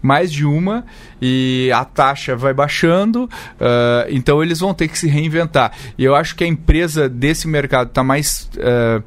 Mais 0.01 0.31
de 0.31 0.45
uma, 0.45 0.85
e 1.21 1.73
a 1.75 1.85
taxa 1.85 2.37
vai 2.37 2.55
baixando, 2.55 3.29
ah, 3.59 4.07
então 4.11 4.41
eles 4.45 4.61
vão 4.61 4.73
ter 4.73 4.87
que 4.87 4.97
se 4.97 5.09
reinventar. 5.09 5.73
E 5.99 6.05
eu 6.05 6.15
acho 6.15 6.37
que 6.37 6.45
a 6.45 6.47
empresa 6.47 7.09
desse 7.09 7.49
mercado 7.49 7.89
está 7.89 8.05
mais. 8.05 8.49
ah, 8.61 9.03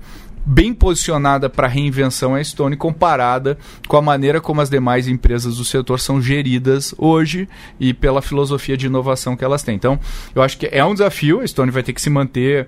bem 0.47 0.73
posicionada 0.73 1.49
para 1.49 1.67
reinvenção 1.67 2.37
é 2.37 2.39
a 2.39 2.43
Stone 2.43 2.77
comparada 2.77 3.57
com 3.85 3.97
a 3.97 4.01
maneira 4.01 4.39
como 4.39 4.61
as 4.61 4.69
demais 4.69 5.05
empresas 5.05 5.57
do 5.57 5.65
setor 5.65 5.99
são 5.99 6.21
geridas 6.21 6.95
hoje 6.97 7.49
e 7.77 7.93
pela 7.93 8.21
filosofia 8.21 8.77
de 8.77 8.85
inovação 8.85 9.35
que 9.35 9.43
elas 9.43 9.61
têm. 9.61 9.75
Então, 9.75 9.99
eu 10.33 10.41
acho 10.41 10.57
que 10.57 10.69
é 10.71 10.83
um 10.85 10.93
desafio, 10.93 11.41
a 11.41 11.47
Stone 11.47 11.69
vai 11.69 11.83
ter 11.83 11.91
que 11.91 12.01
se 12.01 12.09
manter 12.09 12.67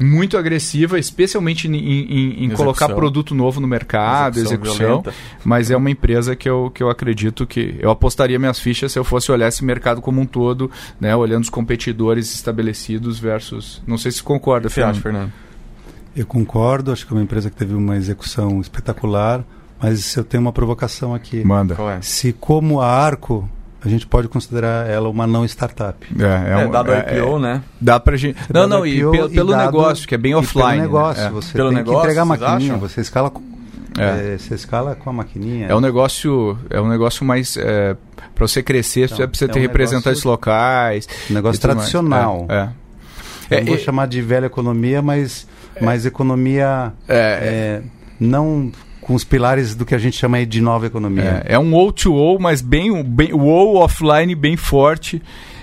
muito 0.00 0.38
agressiva, 0.38 0.98
especialmente 0.98 1.68
em, 1.68 1.74
em, 1.74 2.44
em 2.44 2.50
colocar 2.50 2.88
produto 2.88 3.34
novo 3.34 3.60
no 3.60 3.66
mercado, 3.66 4.38
execução. 4.38 5.00
execução 5.00 5.12
mas 5.44 5.70
é 5.70 5.76
uma 5.76 5.90
empresa 5.90 6.36
que 6.36 6.48
eu, 6.48 6.70
que 6.72 6.82
eu 6.82 6.88
acredito 6.88 7.46
que 7.46 7.74
eu 7.80 7.90
apostaria 7.90 8.38
minhas 8.38 8.60
fichas 8.60 8.92
se 8.92 8.98
eu 8.98 9.04
fosse 9.04 9.30
olhar 9.32 9.48
esse 9.48 9.64
mercado 9.64 10.00
como 10.00 10.20
um 10.20 10.26
todo, 10.26 10.70
né, 11.00 11.14
olhando 11.16 11.42
os 11.42 11.50
competidores 11.50 12.32
estabelecidos 12.32 13.18
versus. 13.18 13.82
Não 13.86 13.98
sei 13.98 14.12
se 14.12 14.22
concorda, 14.22 14.70
Fernando. 14.70 15.02
Fernando. 15.02 15.47
Eu 16.18 16.26
concordo, 16.26 16.90
acho 16.90 17.06
que 17.06 17.12
é 17.12 17.16
uma 17.16 17.22
empresa 17.22 17.48
que 17.48 17.54
teve 17.54 17.74
uma 17.74 17.96
execução 17.96 18.60
espetacular, 18.60 19.44
mas 19.80 20.16
eu 20.16 20.24
tenho 20.24 20.40
uma 20.40 20.52
provocação 20.52 21.14
aqui. 21.14 21.44
Manda. 21.44 21.76
É? 21.96 22.02
Se 22.02 22.32
como 22.32 22.80
a 22.80 22.88
Arco 22.88 23.48
a 23.80 23.88
gente 23.88 24.04
pode 24.04 24.26
considerar 24.26 24.88
ela 24.88 25.08
uma 25.08 25.28
não 25.28 25.44
startup. 25.44 26.04
É, 26.18 26.52
é, 26.52 26.56
um, 26.56 26.60
é 26.60 26.68
dado 26.68 26.92
é, 26.92 26.98
IPO, 26.98 27.36
é, 27.36 27.38
né? 27.38 27.62
Dá 27.80 28.00
pra 28.00 28.16
gente. 28.16 28.36
Não, 28.52 28.66
não, 28.66 28.84
e 28.84 28.98
pelo, 28.98 29.30
pelo 29.30 29.52
dado, 29.52 29.66
negócio, 29.66 30.08
que 30.08 30.14
é 30.16 30.18
bem 30.18 30.34
offline. 30.34 30.64
Pelo 30.64 30.76
né? 30.76 30.82
negócio, 30.82 31.22
né? 31.22 31.30
você 31.30 31.52
pelo 31.52 31.68
tem 31.68 31.78
negócio, 31.78 32.00
que 32.00 32.06
entregar 32.06 32.22
a 32.22 32.24
maquininha, 32.24 32.76
você 32.76 33.00
escala 33.00 33.30
com, 33.30 33.42
é. 33.96 34.36
você 34.36 34.54
escala 34.56 34.96
com 34.96 35.08
a 35.08 35.12
maquininha. 35.12 35.68
É 35.68 35.76
um 35.76 35.80
negócio, 35.80 36.58
é 36.68 36.80
um 36.80 36.88
negócio 36.88 37.24
mais 37.24 37.56
é, 37.56 37.96
para 38.34 38.48
você 38.48 38.60
crescer, 38.60 39.04
então, 39.04 39.18
você 39.18 39.28
precisa 39.28 39.52
ter 39.52 39.60
um 39.60 39.62
representantes 39.62 40.24
negócio, 40.24 40.30
locais. 40.30 41.08
Um 41.30 41.34
negócio 41.34 41.60
tradicional. 41.60 42.48
É. 42.48 42.68
Eu 43.50 43.60
não 43.60 43.66
vou 43.68 43.78
chamar 43.78 44.08
de 44.08 44.20
velha 44.20 44.46
economia, 44.46 45.00
mas 45.00 45.46
mais 45.80 46.06
economia 46.06 46.92
não 48.20 48.70
com 49.00 49.14
os 49.14 49.24
pilares 49.24 49.74
do 49.74 49.86
que 49.86 49.94
a 49.94 49.98
gente 49.98 50.18
chama 50.18 50.44
de 50.44 50.60
nova 50.60 50.86
economia. 50.86 51.42
É, 51.46 51.54
é 51.54 51.58
um 51.58 51.70
O2O, 51.70 52.38
mas 52.38 52.60
bem, 52.60 53.02
bem 53.02 53.32
o 53.32 53.40
O 53.40 53.76
offline 53.76 54.34
bem 54.34 54.54
forte. 54.54 55.22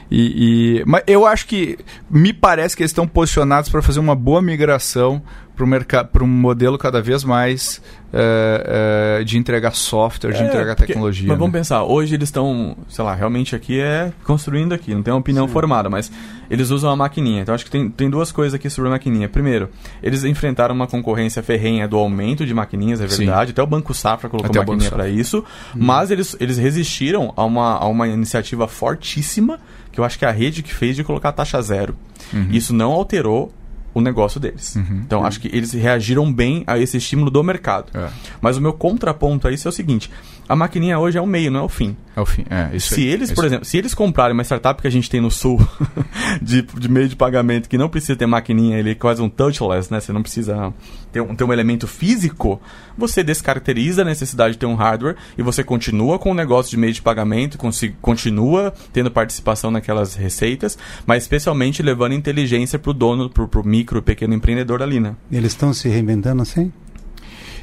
E, 0.10 0.80
e, 0.80 0.84
mas 0.86 1.04
eu 1.06 1.26
acho 1.26 1.46
que 1.48 1.78
me 2.10 2.34
parece 2.34 2.76
que 2.76 2.82
eles 2.82 2.92
estão 2.92 3.08
posicionados 3.08 3.70
para 3.70 3.82
fazer 3.82 4.00
uma 4.00 4.16
boa 4.16 4.42
migração 4.42 5.22
para 5.56 6.24
um 6.24 6.28
modelo 6.28 6.78
cada 6.78 7.02
vez 7.02 7.24
mais 7.24 7.82
é, 8.14 9.20
é, 9.20 9.24
de 9.24 9.38
entregar 9.38 9.76
software, 9.76 10.32
de 10.32 10.42
é, 10.42 10.46
entregar 10.46 10.76
porque, 10.76 10.94
tecnologia. 10.94 11.28
Mas 11.28 11.36
né? 11.36 11.40
vamos 11.40 11.54
pensar, 11.54 11.84
hoje 11.84 12.16
eles 12.16 12.30
estão, 12.30 12.78
sei 12.88 13.04
lá, 13.04 13.14
realmente 13.16 13.56
aqui 13.56 13.80
é 13.80 14.12
construindo 14.24 14.74
aqui, 14.74 14.94
não 14.94 15.04
tem 15.04 15.14
uma 15.14 15.20
opinião 15.20 15.48
Sim. 15.48 15.54
formada, 15.54 15.90
mas 15.90 16.12
eles 16.50 16.70
usam 16.70 16.92
a 16.92 16.96
maquininha. 16.96 17.42
Então 17.42 17.54
acho 17.54 17.66
que 17.66 17.72
tem, 17.72 17.90
tem 17.90 18.10
duas 18.10 18.32
coisas 18.32 18.54
aqui 18.54 18.70
sobre 18.70 18.90
a 18.90 18.92
maquininha. 18.92 19.28
Primeiro, 19.28 19.70
eles 20.02 20.24
enfrentaram 20.24 20.76
uma 20.76 20.88
concorrência 20.88 21.42
ferrenha 21.44 21.88
do 21.88 21.98
aumento 21.98 22.46
de 22.46 22.54
maquininhas, 22.54 23.02
é 23.02 23.08
verdade. 23.08 23.48
Sim. 23.48 23.52
Até 23.52 23.64
o 23.64 23.68
Banco 23.68 23.94
Safra 23.94 24.30
colocou 24.30 24.50
Até 24.50 24.60
maquininha 24.60 24.92
para 24.92 25.10
isso. 25.10 25.44
Hum. 25.76 25.80
Mas 25.80 26.12
eles, 26.12 26.36
eles 26.40 26.58
resistiram 26.58 27.34
a 27.36 27.44
uma, 27.44 27.78
a 27.78 27.88
uma 27.88 28.08
iniciativa 28.08 28.68
fortíssima, 28.68 29.60
que 29.92 30.00
eu 30.00 30.04
acho 30.04 30.18
que 30.18 30.26
é 30.26 30.28
a 30.28 30.32
rede 30.32 30.64
que 30.64 30.74
fez 30.74 30.96
de 30.96 31.04
colocar 31.04 31.30
a 31.30 31.34
taxa 31.34 31.62
zero. 31.62 31.96
Uhum. 32.34 32.48
Isso 32.52 32.74
não 32.74 32.92
alterou 32.92 33.52
o 33.96 34.02
negócio 34.02 34.42
deles. 34.42 34.76
Uhum, 34.76 35.04
então, 35.06 35.22
uhum. 35.22 35.26
acho 35.26 35.40
que 35.40 35.48
eles 35.48 35.72
reagiram 35.72 36.32
bem 36.32 36.66
a 36.68 36.78
esse 36.78 36.98
estímulo 36.98 37.32
do 37.32 37.42
mercado. 37.42 37.98
É. 37.98 38.10
Mas 38.42 38.58
o 38.58 38.62
meu 38.62 38.74
contraponto 38.74 39.48
a 39.48 39.52
isso 39.52 39.68
é 39.68 39.70
o 39.70 39.72
seguinte: 39.72 40.12
a 40.48 40.56
maquininha 40.56 41.00
hoje 41.00 41.18
é 41.18 41.22
o 41.22 41.26
meio, 41.26 41.50
não 41.52 41.62
é 41.62 41.64
o 41.64 41.70
fim. 41.70 41.96
É 42.16 42.22
o 42.22 42.26
fim, 42.26 42.46
é. 42.50 42.76
Isso 42.76 42.94
se 42.94 43.02
aí, 43.02 43.08
eles, 43.08 43.30
isso 43.30 43.36
por 43.36 43.46
exemplo, 43.46 43.66
se 43.66 43.78
eles 43.78 43.94
comprarem 43.94 44.34
uma 44.34 44.44
startup 44.44 44.82
que 44.82 44.88
a 44.88 44.92
gente 44.92 45.10
tem 45.10 45.20
no 45.20 45.30
sul 45.30 45.60
de, 46.42 46.62
de 46.62 46.88
meio 46.88 47.10
de 47.10 47.16
pagamento 47.16 47.68
que 47.68 47.78
não 47.78 47.90
precisa 47.90 48.16
ter 48.16 48.26
maquininha, 48.26 48.78
ele 48.78 48.92
é 48.92 48.96
quase 48.96 49.22
um 49.22 49.30
touchless, 49.30 49.92
né? 49.92 50.00
Você 50.00 50.14
não 50.14 50.22
precisa 50.22 50.74
ter 51.12 51.22
um, 51.22 51.36
ter 51.36 51.44
um 51.44 51.52
elemento 51.52 51.88
físico, 51.88 52.62
você 52.98 53.24
descaracteriza 53.24 54.04
a 54.04 54.06
necessidade 54.06 54.54
de 54.54 54.60
ter 54.60 54.66
um 54.66 54.76
hardware 54.76 55.16
e 55.38 55.42
você 55.42 55.64
continua 55.64 56.18
com 56.18 56.32
o 56.32 56.34
negócio 56.34 56.70
de 56.70 56.78
meio 56.78 56.94
de 56.94 57.02
pagamento, 57.02 57.58
continua 58.02 58.74
tendo 58.94 59.12
participação 59.12 59.72
naquelas 59.72 60.16
receitas, 60.16 60.78
mas 61.06 61.24
especialmente 61.24 61.84
levando 61.84 62.14
inteligência 62.14 62.80
para 62.80 62.92
o 62.92 62.94
dono, 62.94 63.30
para 63.30 63.60
o 63.60 63.68
micro, 63.68 64.02
pequeno 64.02 64.34
empreendedor 64.34 64.82
ali, 64.82 65.00
né? 65.00 65.16
Eles 65.32 65.52
estão 65.52 65.74
se 65.74 65.90
reinventando 65.90 66.42
assim? 66.42 66.72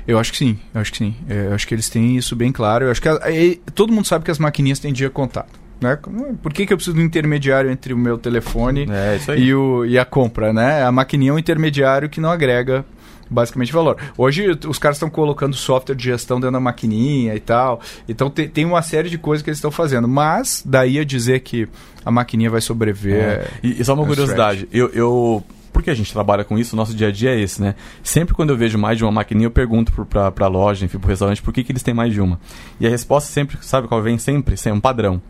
Eu 0.07 0.18
acho 0.18 0.32
que 0.32 0.38
sim, 0.38 0.59
eu 0.74 0.80
acho 0.80 0.92
que 0.92 0.98
sim. 0.98 1.14
É, 1.28 1.46
eu 1.46 1.55
acho 1.55 1.66
que 1.66 1.74
eles 1.74 1.88
têm 1.88 2.16
isso 2.16 2.34
bem 2.34 2.50
claro. 2.50 2.86
Eu 2.86 2.90
acho 2.90 3.00
que 3.00 3.09
a, 3.09 3.14
a, 3.14 3.70
todo 3.74 3.92
mundo 3.92 4.07
sabe 4.07 4.24
que 4.24 4.30
as 4.30 4.38
maquininhas 4.38 4.78
têm 4.78 4.92
dia 4.92 5.11
contato. 5.11 5.61
Né? 5.80 5.98
Por 6.40 6.53
que, 6.53 6.64
que 6.64 6.72
eu 6.72 6.76
preciso 6.76 6.96
de 6.96 7.03
um 7.03 7.07
intermediário 7.07 7.70
entre 7.70 7.92
o 7.92 7.98
meu 7.98 8.16
telefone 8.16 8.86
é, 8.88 9.36
e, 9.36 9.53
o, 9.53 9.84
e 9.84 9.98
a 9.98 10.05
compra? 10.05 10.53
Né? 10.53 10.84
A 10.84 10.92
maquininha 10.92 11.30
é 11.30 11.34
um 11.34 11.38
intermediário 11.38 12.09
que 12.09 12.20
não 12.20 12.30
agrega 12.30 12.84
basicamente 13.28 13.72
valor. 13.72 13.96
Hoje 14.16 14.59
os 14.68 14.78
caras 14.78 14.96
estão 14.96 15.11
colocando 15.11 15.57
software 15.57 15.94
de 15.94 16.05
gestão 16.05 16.38
dentro 16.38 16.53
da 16.53 16.61
maquininha 16.61 17.34
e 17.34 17.40
tal. 17.40 17.80
Então 18.09 18.30
te, 18.30 18.46
tem 18.46 18.64
uma 18.64 18.82
série 18.82 19.09
de 19.09 19.18
coisas 19.18 19.42
que 19.42 19.50
eles 19.50 19.59
estão 19.59 19.70
fazendo. 19.70 20.07
Mas 20.07 20.62
daí 20.64 20.98
a 20.98 21.05
dizer 21.05 21.40
que 21.40 21.66
a 22.05 22.11
maquininha 22.11 22.50
vai 22.50 22.61
sobreviver. 22.61 23.22
É. 23.22 23.46
E, 23.62 23.80
e, 23.80 23.84
só 23.84 23.94
uma 23.94 24.05
é 24.05 24.07
curiosidade, 24.07 24.68
eu, 24.72 24.88
eu 24.90 25.42
porque 25.72 25.90
a 25.90 25.94
gente 25.94 26.12
trabalha 26.12 26.44
com 26.44 26.58
isso, 26.58 26.74
o 26.74 26.76
nosso 26.76 26.94
dia 26.94 27.08
a 27.08 27.10
dia 27.12 27.30
é 27.30 27.40
esse, 27.40 27.60
né? 27.60 27.74
Sempre 28.02 28.34
quando 28.34 28.50
eu 28.50 28.56
vejo 28.56 28.78
mais 28.78 28.98
de 28.98 29.04
uma 29.04 29.10
maquininha, 29.10 29.46
eu 29.46 29.50
pergunto 29.50 29.92
para 30.06 30.30
pra, 30.30 30.48
loja, 30.48 30.84
enfim, 30.84 30.98
pro 30.98 31.08
restaurante, 31.08 31.42
por 31.42 31.52
que, 31.52 31.64
que 31.64 31.72
eles 31.72 31.82
têm 31.82 31.94
mais 31.94 32.12
de 32.12 32.20
uma? 32.20 32.38
E 32.78 32.86
a 32.86 32.90
resposta 32.90 33.30
sempre, 33.32 33.56
sabe 33.62 33.88
qual 33.88 34.02
vem? 34.02 34.18
Sempre, 34.18 34.54
é 34.64 34.72
um 34.72 34.80
padrão. 34.80 35.20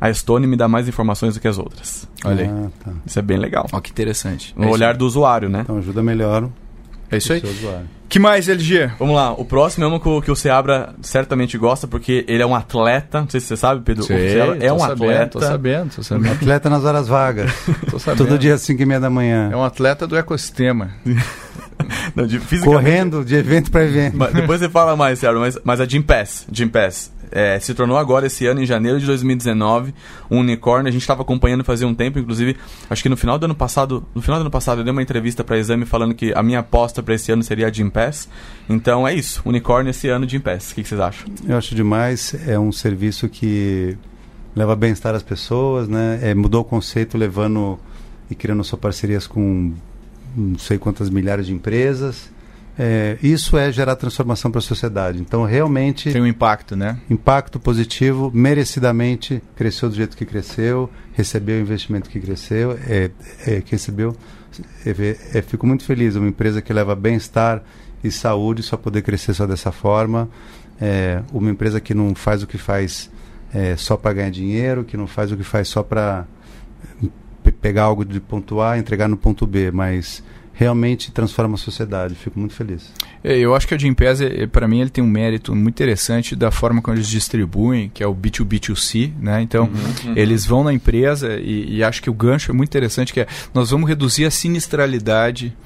A 0.00 0.12
Stone 0.12 0.46
me 0.46 0.56
dá 0.56 0.68
mais 0.68 0.88
informações 0.88 1.34
do 1.34 1.40
que 1.40 1.48
as 1.48 1.58
outras. 1.58 2.08
Olha 2.24 2.44
aí. 2.44 2.48
Ah, 2.48 2.70
tá. 2.84 2.92
Isso 3.04 3.18
é 3.18 3.22
bem 3.22 3.36
legal. 3.36 3.66
Ó, 3.72 3.80
que 3.80 3.90
interessante. 3.90 4.54
No 4.56 4.68
é 4.68 4.70
olhar 4.70 4.96
do 4.96 5.04
usuário, 5.04 5.48
né? 5.48 5.62
Então 5.62 5.76
ajuda 5.78 6.02
melhor 6.02 6.48
é 7.10 7.16
isso 7.16 7.32
aí. 7.32 7.42
Que 8.08 8.18
mais, 8.18 8.48
LG? 8.48 8.92
Vamos 8.98 9.14
lá, 9.14 9.32
o 9.32 9.44
próximo 9.44 9.84
é 9.84 9.88
um 9.88 9.98
que, 9.98 10.22
que 10.22 10.30
o 10.30 10.36
Seabra 10.36 10.94
certamente 11.02 11.58
gosta, 11.58 11.86
porque 11.86 12.24
ele 12.26 12.42
é 12.42 12.46
um 12.46 12.54
atleta. 12.54 13.20
Não 13.20 13.28
sei 13.28 13.38
se 13.38 13.48
você 13.48 13.56
sabe, 13.56 13.82
Pedro. 13.84 14.04
Sei, 14.04 14.40
o 14.40 14.62
é 14.62 14.72
um 14.72 14.78
sabendo, 14.78 15.04
atleta. 15.04 15.28
Tô 15.28 15.40
sabendo, 15.40 15.94
tô 15.96 16.02
sabendo. 16.02 16.32
atleta 16.32 16.70
nas 16.70 16.84
horas 16.84 17.06
vagas. 17.06 17.52
tô 17.90 17.98
sabendo. 17.98 18.26
Todo 18.26 18.38
dia 18.38 18.54
às 18.54 18.62
5 18.62 18.80
e 18.80 18.86
meia 18.86 19.00
da 19.00 19.10
manhã. 19.10 19.50
É 19.52 19.56
um 19.56 19.62
atleta 19.62 20.06
do 20.06 20.16
ecossistema. 20.16 20.90
Não, 22.16 22.26
de, 22.26 22.40
Correndo 22.60 23.24
de 23.24 23.34
evento 23.36 23.70
para 23.70 23.84
evento. 23.84 24.16
Mas, 24.16 24.32
depois 24.32 24.60
você 24.60 24.68
fala 24.68 24.96
mais, 24.96 25.18
Seabra, 25.18 25.38
mas, 25.38 25.58
mas 25.62 25.80
a 25.80 25.86
Jim 25.86 26.02
Pass. 26.02 26.46
Jim 26.50 26.68
Pass 26.68 27.12
é, 27.30 27.58
se 27.60 27.74
tornou 27.74 27.96
agora 27.96 28.26
esse 28.26 28.46
ano, 28.46 28.62
em 28.62 28.66
janeiro 28.66 28.98
de 28.98 29.06
2019, 29.06 29.94
um 30.30 30.38
unicórnio. 30.38 30.88
A 30.88 30.92
gente 30.92 31.02
estava 31.02 31.22
acompanhando 31.22 31.64
fazia 31.64 31.86
um 31.86 31.94
tempo, 31.94 32.18
inclusive, 32.18 32.56
acho 32.88 33.02
que 33.02 33.08
no 33.08 33.16
final 33.16 33.38
do 33.38 33.44
ano 33.44 33.54
passado, 33.54 34.06
no 34.14 34.22
final 34.22 34.38
do 34.38 34.42
ano 34.42 34.50
passado 34.50 34.80
eu 34.80 34.84
dei 34.84 34.92
uma 34.92 35.02
entrevista 35.02 35.42
para 35.44 35.58
Exame 35.58 35.84
falando 35.84 36.14
que 36.14 36.32
a 36.34 36.42
minha 36.42 36.60
aposta 36.60 37.02
para 37.02 37.14
esse 37.14 37.30
ano 37.32 37.42
seria 37.42 37.68
a 37.68 37.72
Jim 37.72 37.90
Pass. 37.90 38.28
Então 38.68 39.06
é 39.06 39.14
isso, 39.14 39.42
unicórnio 39.44 39.90
esse 39.90 40.08
ano 40.08 40.28
Jim 40.28 40.40
Pass. 40.40 40.72
O 40.72 40.74
que, 40.74 40.82
que 40.82 40.88
vocês 40.88 41.00
acham? 41.00 41.28
Eu 41.46 41.56
acho 41.56 41.74
demais. 41.74 42.34
É 42.46 42.58
um 42.58 42.72
serviço 42.72 43.28
que 43.28 43.96
leva 44.54 44.74
bem-estar 44.74 45.14
às 45.14 45.22
pessoas, 45.22 45.88
né? 45.88 46.18
É, 46.22 46.34
mudou 46.34 46.62
o 46.62 46.64
conceito 46.64 47.16
levando 47.16 47.78
e 48.30 48.34
criando 48.34 48.62
só 48.64 48.76
parcerias 48.76 49.26
com 49.26 49.72
não 50.36 50.58
sei 50.58 50.78
quantas 50.78 51.08
milhares 51.10 51.46
de 51.46 51.52
empresas. 51.52 52.30
É, 52.78 53.18
isso 53.20 53.58
é 53.58 53.72
gerar 53.72 53.96
transformação 53.96 54.52
para 54.52 54.60
a 54.60 54.62
sociedade. 54.62 55.20
Então, 55.20 55.44
realmente. 55.44 56.12
Tem 56.12 56.22
um 56.22 56.26
impacto, 56.26 56.76
né? 56.76 57.00
Impacto 57.10 57.58
positivo, 57.58 58.30
merecidamente 58.32 59.42
cresceu 59.56 59.88
do 59.88 59.96
jeito 59.96 60.16
que 60.16 60.24
cresceu, 60.24 60.88
recebeu 61.12 61.58
o 61.58 61.60
investimento 61.60 62.08
que 62.08 62.20
cresceu, 62.20 62.78
é, 62.86 63.10
é, 63.44 63.60
que 63.60 63.72
recebeu. 63.72 64.16
É, 64.86 65.16
é, 65.38 65.42
fico 65.42 65.66
muito 65.66 65.82
feliz. 65.84 66.14
Uma 66.14 66.28
empresa 66.28 66.62
que 66.62 66.72
leva 66.72 66.94
bem-estar 66.94 67.64
e 68.04 68.12
saúde 68.12 68.62
só 68.62 68.76
poder 68.76 69.02
crescer 69.02 69.34
só 69.34 69.44
dessa 69.44 69.72
forma. 69.72 70.28
É, 70.80 71.20
uma 71.32 71.50
empresa 71.50 71.80
que 71.80 71.92
não 71.92 72.14
faz 72.14 72.44
o 72.44 72.46
que 72.46 72.58
faz 72.58 73.10
só 73.78 73.96
para 73.96 74.12
ganhar 74.12 74.30
dinheiro, 74.30 74.84
que 74.84 74.94
não 74.94 75.06
faz 75.06 75.32
o 75.32 75.36
que 75.36 75.42
faz 75.42 75.68
só 75.68 75.82
para 75.82 76.26
pegar 77.62 77.84
algo 77.84 78.04
de 78.04 78.20
ponto 78.20 78.60
A, 78.60 78.78
entregar 78.78 79.08
no 79.08 79.16
ponto 79.16 79.46
B, 79.46 79.70
mas 79.70 80.22
realmente 80.58 81.12
transforma 81.12 81.54
a 81.54 81.56
sociedade. 81.56 82.16
Fico 82.16 82.36
muito 82.36 82.52
feliz. 82.52 82.90
É, 83.22 83.38
eu 83.38 83.54
acho 83.54 83.68
que 83.68 83.74
a 83.74 83.78
é, 83.78 84.46
para 84.48 84.66
mim, 84.66 84.80
ele 84.80 84.90
tem 84.90 85.04
um 85.04 85.06
mérito 85.06 85.54
muito 85.54 85.76
interessante 85.76 86.34
da 86.34 86.50
forma 86.50 86.82
como 86.82 86.96
eles 86.96 87.06
distribuem, 87.06 87.88
que 87.94 88.02
é 88.02 88.06
o 88.08 88.12
B2B2C, 88.12 89.12
né? 89.20 89.40
Então, 89.40 89.66
uhum, 89.66 90.10
uhum. 90.10 90.14
eles 90.16 90.44
vão 90.44 90.64
na 90.64 90.72
empresa 90.72 91.38
e, 91.38 91.76
e, 91.76 91.84
acho 91.84 92.02
que 92.02 92.10
o 92.10 92.12
gancho 92.12 92.50
é 92.50 92.54
muito 92.54 92.70
interessante, 92.70 93.12
que 93.12 93.20
é 93.20 93.28
nós 93.54 93.70
vamos 93.70 93.88
reduzir 93.88 94.24
a 94.24 94.32
sinistralidade 94.32 95.56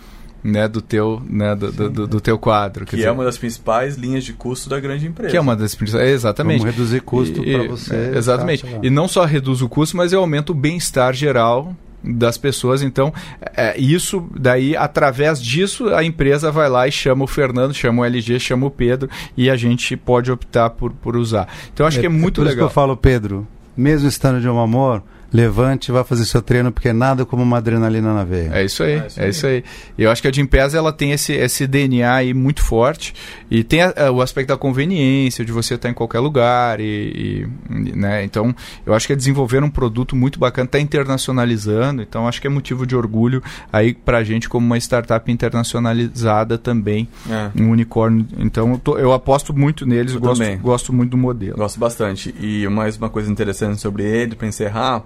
né, 0.45 0.69
do 0.69 0.83
teu, 0.83 1.23
né, 1.27 1.57
do, 1.57 1.71
Sim, 1.73 1.91
do, 1.91 2.07
do, 2.07 2.21
teu 2.21 2.39
quadro. 2.39 2.85
Que 2.85 2.97
dizer, 2.97 3.09
é 3.09 3.13
uma 3.13 3.25
das 3.25 3.39
principais 3.39 3.97
linhas 3.97 4.25
de 4.25 4.35
custo 4.35 4.69
da 4.69 4.79
grande 4.79 5.07
empresa. 5.07 5.31
Que 5.31 5.39
é 5.39 5.41
uma 5.41 5.57
das 5.57 5.75
principais, 5.75 6.07
exatamente. 6.11 6.59
Vamos 6.59 6.77
reduzir 6.77 7.01
custo 7.01 7.43
para 7.43 7.67
você. 7.67 7.95
É, 7.95 8.19
exatamente. 8.19 8.67
e 8.83 8.91
não 8.91 9.09
só 9.09 9.25
reduz 9.25 9.63
o 9.63 9.71
custo, 9.71 9.97
mas 9.97 10.13
aumenta 10.13 10.53
o 10.53 10.55
bem-estar 10.55 11.15
geral 11.15 11.75
das 12.03 12.37
pessoas. 12.37 12.83
Então, 12.83 13.13
é, 13.57 13.79
isso 13.79 14.27
daí, 14.39 14.77
através 14.77 15.43
disso, 15.43 15.95
a 15.95 16.05
empresa 16.05 16.51
vai 16.51 16.69
lá 16.69 16.87
e 16.89 16.93
chama 16.93 17.25
o 17.25 17.27
Fernando, 17.27 17.75
chama 17.75 18.03
o 18.03 18.05
LG, 18.05 18.39
chama 18.41 18.67
o 18.67 18.71
Pedro 18.71 19.09
e 19.37 19.49
a 19.49 19.57
gente 19.57 19.97
pode 19.97 20.31
optar 20.31 20.71
por, 20.71 20.93
por 20.93 21.17
usar. 21.17 21.49
Então, 21.73 21.87
acho 21.87 21.99
é, 21.99 22.01
que 22.01 22.07
é 22.07 22.11
muito 22.11 22.41
é 22.41 22.45
por 22.45 22.51
legal. 22.51 22.51
Isso 22.51 22.59
que 22.59 22.65
eu 22.65 22.71
falo, 22.71 22.97
Pedro, 22.97 23.47
mesmo 23.77 24.09
estando 24.09 24.41
de 24.41 24.49
um 24.49 24.61
amor, 24.61 25.03
levante 25.33 25.89
e 25.89 25.93
vá 25.93 26.05
fazer 26.05 26.25
seu 26.25 26.43
treino, 26.43 26.71
porque 26.71 26.93
nada 26.93 27.25
como 27.25 27.43
uma 27.43 27.59
adrenalina 27.59 28.13
na 28.13 28.25
veia. 28.25 28.51
É 28.53 28.65
isso 28.65 28.83
aí, 28.83 28.93
é 28.93 29.07
isso, 29.07 29.21
é 29.21 29.29
isso 29.29 29.47
aí. 29.47 29.65
Eu 29.97 30.11
acho 30.11 30.21
que 30.21 30.29
a 30.29 30.33
Gimpass 30.33 30.75
ela 30.75 30.93
tem 30.93 31.13
esse, 31.13 31.33
esse 31.33 31.67
DNA 31.67 32.15
aí 32.15 32.35
muito 32.35 32.63
forte 32.63 33.15
e 33.51 33.65
tem 33.65 33.83
a, 33.83 33.95
a, 33.97 34.11
o 34.11 34.21
aspecto 34.21 34.49
da 34.49 34.57
conveniência, 34.57 35.45
de 35.45 35.53
você 35.53 35.75
estar 35.75 35.89
em 35.89 35.95
qualquer 35.95 36.21
lugar 36.21 36.81
e, 36.81 37.47
e 37.71 37.97
né? 37.97 38.25
Então, 38.25 38.55
eu 38.85 38.95
acho 38.95 39.07
que 39.07 39.13
é 39.13 39.17
desenvolver 39.17 39.63
um 39.63 39.71
produto 39.71 40.15
muito 40.15 40.39
bacana, 40.39 40.67
está 40.67 40.81
internacionalizando, 40.81 42.03
então 42.03 42.29
acho 42.29 42.41
que 42.41 42.47
é 42.47 42.51
motivo 42.51 42.87
de 42.87 42.95
orgulho 42.95 43.43
aí 43.73 43.95
pra 43.95 44.23
gente 44.23 44.49
como 44.49 44.67
uma 44.67 44.77
startup 44.79 45.31
internacionalizada 45.31 46.59
também, 46.59 47.09
é. 47.29 47.51
um 47.61 47.71
unicórnio. 47.71 48.27
Então, 48.39 48.73
eu, 48.73 48.79
tô, 48.79 48.99
eu 48.99 49.13
aposto 49.13 49.55
muito 49.55 49.87
neles, 49.87 50.15
eu 50.15 50.21
gosto, 50.21 50.45
gosto 50.59 50.93
muito 50.93 51.11
do 51.13 51.17
modelo. 51.17 51.57
Gosto 51.57 51.79
bastante. 51.79 52.35
E 52.41 52.67
mais 52.69 52.97
uma 52.97 53.09
coisa 53.09 53.31
interessante 53.31 53.81
sobre 53.81 54.03
ele, 54.05 54.35
para 54.35 54.47
encerrar, 54.47 55.03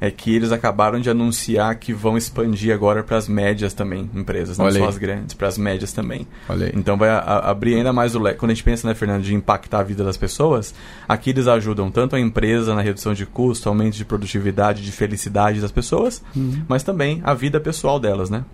é 0.00 0.10
que 0.10 0.34
eles 0.34 0.52
acabaram 0.52 1.00
de 1.00 1.08
anunciar 1.08 1.76
que 1.76 1.92
vão 1.92 2.16
expandir 2.16 2.74
agora 2.74 3.02
para 3.02 3.16
as 3.16 3.28
médias 3.28 3.72
também, 3.72 4.10
empresas, 4.14 4.58
não 4.58 4.66
Olha 4.66 4.78
só 4.78 4.88
as 4.88 4.98
grandes, 4.98 5.34
para 5.34 5.48
as 5.48 5.56
médias 5.56 5.92
também. 5.92 6.26
Então 6.74 6.96
vai 6.96 7.08
a, 7.08 7.18
a, 7.18 7.50
abrir 7.50 7.74
ainda 7.74 7.92
mais 7.92 8.14
o 8.14 8.18
leque. 8.18 8.38
Quando 8.38 8.50
a 8.50 8.54
gente 8.54 8.64
pensa, 8.64 8.86
né, 8.86 8.94
Fernando, 8.94 9.22
de 9.22 9.34
impactar 9.34 9.80
a 9.80 9.82
vida 9.82 10.04
das 10.04 10.16
pessoas, 10.16 10.74
aqui 11.08 11.30
eles 11.30 11.46
ajudam 11.46 11.90
tanto 11.90 12.16
a 12.16 12.20
empresa 12.20 12.74
na 12.74 12.82
redução 12.82 13.14
de 13.14 13.24
custo, 13.24 13.68
aumento 13.68 13.96
de 13.96 14.04
produtividade, 14.04 14.82
de 14.82 14.92
felicidade 14.92 15.60
das 15.60 15.72
pessoas, 15.72 16.22
uhum. 16.34 16.62
mas 16.68 16.82
também 16.82 17.20
a 17.24 17.34
vida 17.34 17.60
pessoal 17.60 17.98
delas, 17.98 18.30
né? 18.30 18.44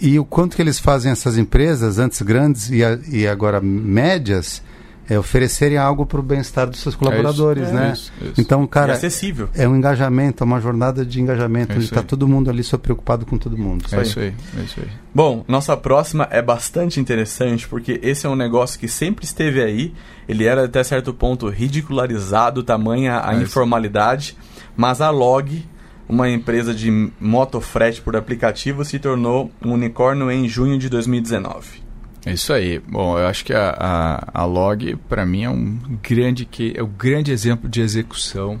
E 0.00 0.18
o 0.18 0.24
quanto 0.24 0.56
que 0.56 0.62
eles 0.62 0.78
fazem 0.78 1.12
essas 1.12 1.38
empresas, 1.38 1.98
antes 1.98 2.20
grandes 2.22 2.70
e, 2.70 2.84
a, 2.84 2.98
e 3.08 3.26
agora 3.26 3.60
médias, 3.60 4.62
é, 5.08 5.18
oferecerem 5.18 5.76
algo 5.76 6.06
para 6.06 6.20
o 6.20 6.22
bem-estar 6.22 6.68
dos 6.68 6.80
seus 6.80 6.94
colaboradores, 6.94 7.64
é 7.64 7.66
isso, 7.66 7.74
né? 7.74 7.88
É 7.88 7.92
isso, 7.92 8.12
isso. 8.22 8.40
Então, 8.40 8.66
cara, 8.66 8.92
é 8.92 8.96
acessível. 8.96 9.48
É 9.54 9.68
um 9.68 9.76
engajamento, 9.76 10.42
é 10.42 10.46
uma 10.46 10.60
jornada 10.60 11.04
de 11.04 11.20
engajamento. 11.20 11.72
É 11.72 11.78
está 11.78 12.02
todo 12.02 12.26
mundo 12.28 12.48
ali 12.48 12.62
só 12.62 12.78
preocupado 12.78 13.26
com 13.26 13.36
todo 13.36 13.58
mundo. 13.58 13.84
É 13.92 14.02
isso 14.02 14.20
aí, 14.20 14.34
é 14.58 14.62
isso 14.62 14.80
aí. 14.80 14.88
Bom, 15.14 15.44
nossa 15.48 15.76
próxima 15.76 16.28
é 16.30 16.40
bastante 16.40 17.00
interessante 17.00 17.66
porque 17.68 18.00
esse 18.02 18.26
é 18.26 18.28
um 18.28 18.36
negócio 18.36 18.78
que 18.78 18.88
sempre 18.88 19.24
esteve 19.24 19.62
aí. 19.62 19.92
Ele 20.28 20.44
era 20.44 20.64
até 20.64 20.82
certo 20.84 21.12
ponto 21.12 21.48
ridicularizado, 21.48 22.62
tamanha 22.62 23.20
a 23.24 23.34
é 23.34 23.42
informalidade, 23.42 24.36
mas 24.76 25.00
a 25.00 25.10
Log 25.10 25.64
uma 26.08 26.28
empresa 26.28 26.74
de 26.74 27.10
motofrete 27.18 28.02
por 28.02 28.16
aplicativo 28.16 28.84
se 28.84 28.98
tornou 28.98 29.50
um 29.64 29.72
unicórnio 29.72 30.30
em 30.30 30.46
junho 30.46 30.78
de 30.78 30.88
2019. 30.88 31.81
É 32.24 32.32
isso 32.32 32.52
aí. 32.52 32.78
Bom, 32.78 33.18
eu 33.18 33.26
acho 33.26 33.44
que 33.44 33.52
a, 33.52 33.70
a, 33.78 34.42
a 34.42 34.44
Log, 34.44 34.96
para 35.08 35.26
mim, 35.26 35.44
é 35.44 35.50
um 35.50 35.78
grande 36.02 36.44
que 36.44 36.72
é 36.76 36.82
um 36.82 36.90
grande 36.90 37.32
exemplo 37.32 37.68
de 37.68 37.80
execução 37.80 38.60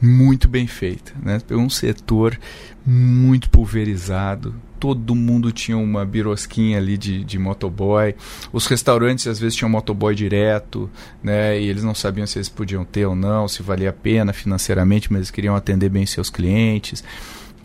muito 0.00 0.48
bem 0.48 0.66
feita. 0.66 1.12
Né? 1.20 1.40
Um 1.50 1.68
setor 1.68 2.38
muito 2.84 3.50
pulverizado, 3.50 4.54
todo 4.78 5.14
mundo 5.14 5.50
tinha 5.50 5.76
uma 5.76 6.04
birosquinha 6.04 6.78
ali 6.78 6.96
de, 6.96 7.24
de 7.24 7.38
motoboy. 7.38 8.14
Os 8.52 8.66
restaurantes 8.66 9.26
às 9.26 9.40
vezes 9.40 9.56
tinham 9.56 9.68
motoboy 9.68 10.14
direto, 10.14 10.88
né? 11.22 11.60
E 11.60 11.66
eles 11.66 11.82
não 11.82 11.94
sabiam 11.94 12.26
se 12.26 12.38
eles 12.38 12.48
podiam 12.48 12.84
ter 12.84 13.06
ou 13.06 13.16
não, 13.16 13.48
se 13.48 13.62
valia 13.62 13.90
a 13.90 13.92
pena 13.92 14.32
financeiramente, 14.32 15.10
mas 15.10 15.18
eles 15.18 15.30
queriam 15.30 15.56
atender 15.56 15.88
bem 15.88 16.06
seus 16.06 16.30
clientes. 16.30 17.02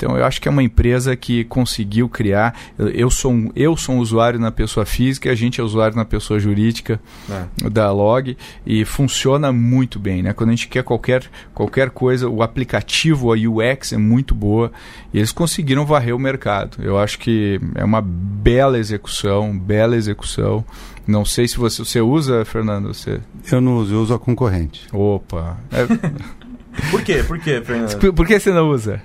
Então 0.02 0.18
eu 0.18 0.26
acho 0.26 0.42
que 0.42 0.48
é 0.48 0.52
uma 0.52 0.64
empresa 0.64 1.16
que 1.16 1.44
conseguiu 1.44 2.10
criar. 2.10 2.60
Eu 2.80 3.12
sou 3.12 3.32
um, 3.32 3.52
eu 3.56 3.78
sou 3.78 3.96
um 3.96 4.00
usuário 4.00 4.40
na 4.40 4.52
pessoa 4.52 4.84
física, 4.84 5.30
a 5.30 5.36
gente 5.36 5.62
é 5.62 5.64
usuário 5.64 5.96
na 5.96 6.04
pessoa 6.04 6.40
jurídica 6.40 7.00
é. 7.30 7.70
da 7.70 7.92
Log 7.92 8.36
e 8.66 8.84
funciona 8.84 9.52
muito 9.52 10.00
bem, 10.00 10.24
né? 10.24 10.34
Quando 10.34 10.50
a 10.50 10.54
gente 10.54 10.68
quer 10.68 10.84
qualquer 10.84 11.30
qualquer 11.54 11.92
coisa, 11.92 12.28
o 12.28 12.42
aplicativo, 12.42 13.32
a 13.32 13.36
UX 13.36 13.94
é 13.94 13.98
muito 13.98 14.34
boa 14.34 14.72
e 15.14 15.20
eles 15.20 15.32
conseguiram 15.32 15.86
varrer 15.86 16.16
o 16.16 16.20
mercado. 16.20 16.78
Eu 16.82 16.98
acho 16.98 17.20
que 17.20 17.62
é 17.76 17.86
uma 17.86 18.02
bela 18.02 18.80
execução, 18.80 19.56
bela 19.56 19.96
execução. 19.96 20.66
Não 21.06 21.24
sei 21.24 21.48
se 21.48 21.58
você, 21.58 21.84
você 21.84 22.02
usa, 22.02 22.44
Fernando. 22.44 22.88
Você... 22.88 23.20
Eu 23.52 23.62
não 23.62 23.78
uso, 23.78 23.94
eu 23.94 24.02
uso 24.02 24.14
a 24.16 24.20
concorrente. 24.20 24.88
Opa. 24.92 25.60
É... 25.72 25.86
Por 26.90 27.04
quê? 27.04 27.22
Por 27.22 27.38
quê, 27.38 27.62
Fernando? 27.62 28.14
Por 28.14 28.26
que 28.26 28.40
você 28.40 28.50
não 28.50 28.70
usa? 28.70 29.02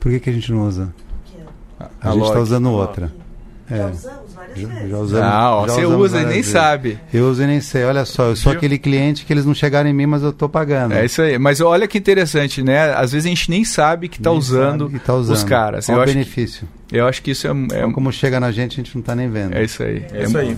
Por 0.00 0.12
que, 0.12 0.20
que 0.20 0.30
a 0.30 0.32
gente 0.32 0.52
não 0.52 0.66
usa? 0.66 0.92
A, 1.78 2.10
a 2.10 2.12
gente 2.12 2.26
está 2.26 2.40
usando 2.40 2.70
outra. 2.70 3.12
É. 3.70 3.76
Já 3.76 3.90
usamos 3.90 4.34
várias 4.34 4.58
já, 4.58 4.68
vezes. 4.68 4.90
Já 4.90 4.98
usamos, 4.98 5.26
ah, 5.26 5.56
ó, 5.56 5.66
já 5.66 5.74
você 5.74 5.84
usa 5.84 6.16
e 6.16 6.24
nem 6.24 6.34
vezes. 6.36 6.50
sabe. 6.50 6.98
Eu 7.12 7.28
uso 7.28 7.42
e 7.42 7.46
nem 7.46 7.60
sei. 7.60 7.84
Olha 7.84 8.04
só, 8.04 8.28
eu 8.28 8.36
sou 8.36 8.52
Viu? 8.52 8.58
aquele 8.58 8.78
cliente 8.78 9.26
que 9.26 9.32
eles 9.32 9.44
não 9.44 9.54
chegaram 9.54 9.90
em 9.90 9.92
mim, 9.92 10.06
mas 10.06 10.22
eu 10.22 10.30
estou 10.30 10.48
pagando. 10.48 10.94
É 10.94 11.04
isso 11.04 11.20
aí. 11.20 11.38
Mas 11.38 11.60
olha 11.60 11.86
que 11.86 11.98
interessante, 11.98 12.62
né? 12.62 12.94
Às 12.94 13.12
vezes 13.12 13.26
a 13.26 13.28
gente 13.28 13.50
nem 13.50 13.64
sabe 13.64 14.08
que 14.08 14.18
está 14.18 14.30
usando, 14.30 14.90
tá 15.00 15.14
usando, 15.14 15.34
os 15.34 15.44
caras. 15.44 15.86
Qual 15.86 16.00
o 16.00 16.04
benefício? 16.04 16.66
Que, 16.86 16.96
eu 16.96 17.06
acho 17.06 17.22
que 17.22 17.32
isso 17.32 17.46
é, 17.46 17.50
é... 17.50 17.52
Então, 17.52 17.92
como 17.92 18.10
chega 18.10 18.40
na 18.40 18.50
gente, 18.50 18.72
a 18.72 18.82
gente 18.82 18.94
não 18.94 19.00
está 19.00 19.14
nem 19.14 19.28
vendo. 19.28 19.54
É 19.54 19.62
isso 19.62 19.82
aí. 19.82 20.04
É, 20.12 20.20
é 20.20 20.24
isso 20.24 20.38
aí. 20.38 20.56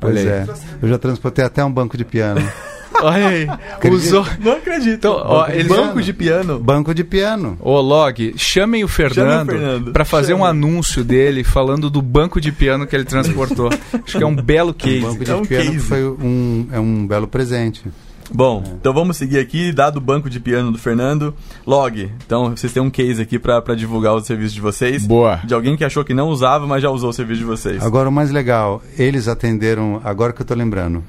Pois 0.00 0.24
é. 0.24 0.46
Eu 0.82 0.88
já 0.88 0.98
transportei 0.98 1.44
até 1.44 1.64
um 1.64 1.72
banco 1.72 1.96
de 1.96 2.04
piano. 2.04 2.40
Olha 3.02 3.28
aí. 3.28 3.46
Usou... 3.90 4.26
Não 4.40 4.52
acredito. 4.52 4.94
Então, 4.94 5.12
ó, 5.24 5.48
eles... 5.48 5.68
Banco 5.68 6.02
de 6.02 6.12
piano. 6.12 6.58
Banco 6.58 6.94
de 6.94 7.04
piano. 7.04 7.56
Ô, 7.60 7.80
Log, 7.80 8.34
chamem 8.36 8.84
o 8.84 8.88
Fernando, 8.88 9.50
Fernando. 9.50 9.92
para 9.92 10.04
fazer 10.04 10.32
Chame. 10.32 10.42
um 10.42 10.44
anúncio 10.44 11.04
dele 11.04 11.44
falando 11.44 11.88
do 11.90 12.02
banco 12.02 12.40
de 12.40 12.52
piano 12.52 12.86
que 12.86 12.96
ele 12.96 13.04
transportou. 13.04 13.70
Acho 13.92 14.18
que 14.18 14.24
é 14.24 14.26
um 14.26 14.34
belo 14.34 14.74
case. 14.74 14.98
O 14.98 15.08
banco 15.08 15.24
de 15.24 15.30
é 15.30 15.36
um 15.36 15.44
piano 15.44 15.72
case. 15.72 15.78
foi 15.78 16.04
um, 16.04 16.68
é 16.72 16.80
um 16.80 17.06
belo 17.06 17.28
presente. 17.28 17.82
Bom, 18.30 18.62
é. 18.64 18.70
então 18.74 18.92
vamos 18.92 19.16
seguir 19.16 19.38
aqui, 19.38 19.72
dado 19.72 19.96
o 19.96 20.00
banco 20.00 20.28
de 20.28 20.38
piano 20.38 20.70
do 20.70 20.78
Fernando. 20.78 21.34
Log, 21.66 22.10
então 22.26 22.50
vocês 22.50 22.72
têm 22.72 22.82
um 22.82 22.90
case 22.90 23.22
aqui 23.22 23.38
para 23.38 23.74
divulgar 23.74 24.14
o 24.14 24.20
serviço 24.20 24.54
de 24.54 24.60
vocês. 24.60 25.06
Boa. 25.06 25.40
De 25.44 25.54
alguém 25.54 25.76
que 25.76 25.84
achou 25.84 26.04
que 26.04 26.14
não 26.14 26.28
usava, 26.28 26.66
mas 26.66 26.82
já 26.82 26.90
usou 26.90 27.10
o 27.10 27.12
serviço 27.12 27.40
de 27.40 27.46
vocês. 27.46 27.82
Agora, 27.82 28.08
o 28.08 28.12
mais 28.12 28.30
legal, 28.30 28.82
eles 28.98 29.28
atenderam, 29.28 30.00
agora 30.04 30.32
que 30.32 30.40
eu 30.40 30.44
estou 30.44 30.56
lembrando, 30.56 31.02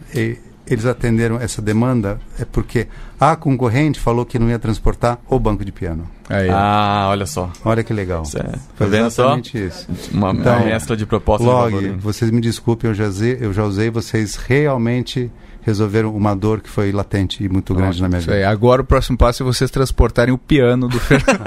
eles 0.69 0.85
atenderam 0.85 1.37
essa 1.37 1.61
demanda 1.61 2.19
é 2.39 2.45
porque 2.45 2.87
a 3.19 3.35
concorrente 3.35 3.99
falou 3.99 4.25
que 4.25 4.37
não 4.37 4.49
ia 4.49 4.59
transportar 4.59 5.19
o 5.27 5.39
banco 5.39 5.65
de 5.65 5.71
piano. 5.71 6.09
Aí. 6.29 6.47
Ah, 6.49 7.07
olha 7.09 7.25
só. 7.25 7.51
Olha 7.65 7.83
que 7.83 7.91
legal. 7.91 8.23
É, 8.35 8.43
tá 8.77 8.85
vendo 8.85 9.09
só? 9.09 9.35
isso. 9.37 9.87
Uma, 10.13 10.31
então, 10.31 10.55
uma 10.55 10.65
mescla 10.65 10.95
de 10.95 11.05
propostas. 11.05 11.47
Log, 11.47 11.79
de 11.79 11.89
vocês 11.97 12.29
me 12.29 12.39
desculpem, 12.39 12.89
eu 12.89 12.93
já, 12.93 13.07
usei, 13.07 13.37
eu 13.41 13.51
já 13.51 13.63
usei, 13.63 13.89
vocês 13.89 14.35
realmente 14.35 15.31
resolveram 15.61 16.15
uma 16.15 16.35
dor 16.35 16.61
que 16.61 16.69
foi 16.69 16.91
latente 16.91 17.43
e 17.43 17.49
muito 17.49 17.73
grande 17.73 17.99
Nossa, 17.99 18.01
na 18.03 18.09
minha 18.09 18.21
vida. 18.21 18.33
Aí. 18.33 18.43
Agora 18.43 18.81
o 18.81 18.85
próximo 18.85 19.17
passo 19.17 19.43
é 19.43 19.45
vocês 19.45 19.69
transportarem 19.71 20.33
o 20.33 20.37
piano 20.37 20.87
do 20.87 20.99
Fernando. 20.99 21.43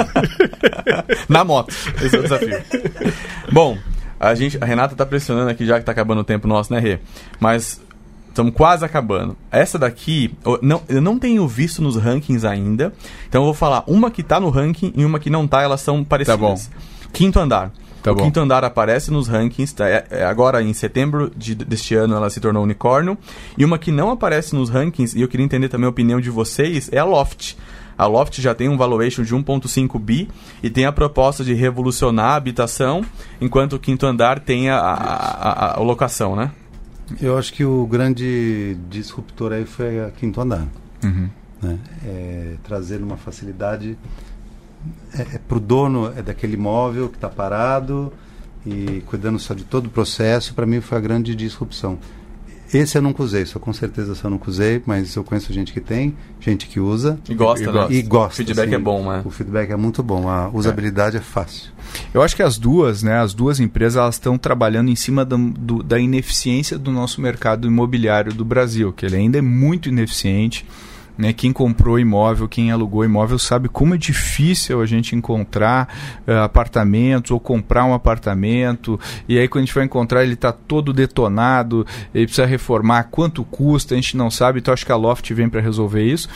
na 1.29 1.45
moto. 1.45 1.75
Esse 2.03 2.17
é 2.17 2.19
o 2.19 2.23
desafio. 2.23 2.63
Bom, 3.51 3.79
a, 4.19 4.35
gente, 4.35 4.59
a 4.61 4.65
Renata 4.65 4.95
está 4.95 5.07
pressionando 5.07 5.49
aqui 5.51 5.65
já 5.65 5.75
que 5.75 5.83
está 5.83 5.93
acabando 5.93 6.21
o 6.21 6.25
tempo 6.25 6.47
nosso, 6.47 6.73
né, 6.73 6.81
Rê? 6.81 6.99
Mas 7.41 7.81
Estamos 8.33 8.55
quase 8.55 8.83
acabando. 8.83 9.37
Essa 9.51 9.79
daqui, 9.79 10.35
eu 10.43 10.59
não, 10.63 10.83
eu 10.89 11.03
não 11.03 11.19
tenho 11.19 11.47
visto 11.47 11.83
nos 11.83 11.97
rankings 11.97 12.47
ainda. 12.47 12.91
Então 13.29 13.43
eu 13.43 13.45
vou 13.45 13.55
falar 13.55 13.85
uma 13.87 14.11
que 14.11 14.23
está 14.23 14.41
no 14.41 14.49
ranking 14.49 14.91
e 14.97 15.05
uma 15.05 15.21
que 15.21 15.29
não 15.29 15.45
está. 15.45 15.61
Elas 15.61 15.83
são 15.83 16.03
parecidas. 16.03 16.41
Tá 16.41 16.47
bom. 16.47 16.59
Quinto 17.13 17.39
andar. 17.39 17.71
Tá 18.03 18.11
o 18.11 18.15
bom. 18.15 18.25
quinto 18.25 18.41
andar 18.41 18.65
aparece 18.65 19.11
nos 19.11 19.29
rankings. 19.29 19.75
Tá? 19.75 19.87
É, 19.87 20.07
é, 20.11 20.25
agora, 20.25 20.63
em 20.63 20.73
setembro 20.73 21.31
de, 21.37 21.55
deste 21.55 21.95
ano, 21.95 22.15
ela 22.15 22.31
se 22.31 22.41
tornou 22.41 22.63
unicórnio. 22.63 23.19
E 23.59 23.67
uma 23.67 23.79
que 23.79 23.93
não 23.93 24.11
aparece 24.11 24.55
nos 24.55 24.71
rankings, 24.71 25.15
e 25.15 25.21
eu 25.21 25.29
queria 25.29 25.45
entender 25.45 25.69
também 25.69 25.87
a 25.87 25.91
opinião 25.91 26.19
de 26.19 26.31
vocês, 26.31 26.89
é 26.91 26.99
a 26.99 27.05
Loft. 27.05 27.55
A 27.99 28.07
Loft 28.07 28.41
já 28.41 28.55
tem 28.55 28.71
um 28.71 28.79
valuation 28.79 29.23
de 29.23 29.35
1.5 29.35 30.01
bi 30.01 30.27
e 30.63 30.71
tem 30.71 30.87
a 30.87 30.93
proposta 30.93 31.45
de 31.45 31.53
revolucionar 31.53 32.31
a 32.31 32.37
habitação, 32.37 33.05
enquanto 33.39 33.75
o 33.75 33.79
quinto 33.79 34.07
andar 34.07 34.41
tem 34.41 34.71
a, 34.71 34.79
a, 34.79 34.95
a, 34.95 35.77
a 35.77 35.81
locação, 35.81 36.35
né? 36.35 36.51
Eu 37.21 37.37
acho 37.37 37.53
que 37.53 37.65
o 37.65 37.87
grande 37.87 38.77
disruptor 38.89 39.53
aí 39.53 39.65
foi 39.65 40.01
a 40.01 40.11
Quinto 40.11 40.41
Andar. 40.41 40.67
Uhum. 41.03 41.29
Né? 41.61 41.79
É, 42.05 42.55
trazer 42.65 43.03
uma 43.03 43.17
facilidade 43.17 43.97
é, 45.15 45.37
é 45.37 45.39
para 45.39 45.57
o 45.57 45.61
dono 45.61 46.13
é 46.17 46.23
daquele 46.23 46.55
imóvel 46.55 47.09
que 47.09 47.17
está 47.17 47.29
parado 47.29 48.13
e 48.67 49.03
cuidando 49.07 49.39
só 49.39 49.55
de 49.55 49.65
todo 49.65 49.87
o 49.87 49.91
processo, 49.91 50.55
para 50.55 50.67
mim 50.67 50.81
foi 50.81 50.99
a 50.99 51.01
grande 51.01 51.35
disrupção. 51.35 51.99
Esse 52.73 52.97
eu 52.97 53.03
nunca 53.03 53.23
usei, 53.23 53.45
só 53.45 53.59
com 53.59 53.73
certeza 53.73 54.15
só 54.15 54.31
nunca 54.31 54.49
usei, 54.49 54.83
mas 54.87 55.15
eu 55.15 55.23
conheço 55.23 55.53
gente 55.53 55.73
que 55.73 55.81
tem, 55.81 56.15
gente 56.41 56.67
que 56.67 56.81
usa. 56.81 57.19
E 57.29 57.35
gosta, 57.35 57.69
e, 57.69 57.73
né? 57.73 57.87
E 57.91 58.03
gosta. 58.03 58.33
O 58.33 58.37
feedback 58.37 58.69
sim. 58.71 58.75
é 58.75 58.79
bom, 58.79 59.11
né? 59.11 59.23
O 59.25 59.31
feedback 59.31 59.71
é 59.71 59.77
muito 59.77 60.03
bom, 60.03 60.29
a 60.29 60.49
usabilidade 60.49 61.17
é, 61.17 61.21
é 61.21 61.23
fácil. 61.23 61.71
Eu 62.15 62.23
acho 62.23 62.35
que 62.35 62.43
as 62.43 62.57
duas, 62.57 63.03
né, 63.03 63.19
as 63.19 63.35
duas 63.35 63.61
empresas, 63.61 63.97
elas 63.97 64.15
estão 64.15 64.39
trabalhando 64.39 64.91
em 64.91 64.97
cima 64.97 65.25
da, 65.25 65.37
do, 65.37 65.83
da 65.83 65.99
ineficiência 65.99 66.79
do 66.79 66.91
nosso 66.91 67.21
mercado 67.21 67.67
imobiliário 67.67 68.33
do 68.33 68.45
Brasil, 68.45 68.93
que 68.93 69.05
ele 69.05 69.17
ainda 69.17 69.39
é 69.39 69.43
muito 69.43 69.91
ineficiente. 69.91 70.65
Né, 71.23 71.33
quem 71.33 71.53
comprou 71.53 72.01
imóvel, 72.01 72.49
quem 72.49 72.73
alugou 72.73 73.05
imóvel 73.05 73.39
sabe 73.39 73.69
como 73.69 73.95
é 73.95 73.97
difícil 73.97 74.83
a 74.83 74.87
gente 74.87 75.15
encontrar 75.15 75.89
uh, 76.27 76.43
apartamentos 76.43 77.31
ou 77.31 77.39
comprar 77.39 77.85
um 77.85 77.95
apartamento. 77.95 78.99
E 79.29 79.39
aí, 79.39 79.47
quando 79.47 79.63
a 79.63 79.67
gente 79.67 79.75
vai 79.77 79.85
encontrar, 79.85 80.25
ele 80.25 80.35
está 80.35 80.51
todo 80.51 80.93
detonado, 80.93 81.87
ele 82.13 82.27
precisa 82.27 82.45
reformar, 82.45 83.05
quanto 83.05 83.45
custa, 83.45 83.95
a 83.95 83.97
gente 83.97 84.17
não 84.17 84.33
sabe. 84.33 84.59
Então, 84.59 84.75
acho 84.75 84.85
que 84.85 84.91
a 84.91 84.97
Loft 84.97 85.33
vem 85.33 85.49
para 85.49 85.61
resolver 85.61 86.03
isso. 86.03 86.29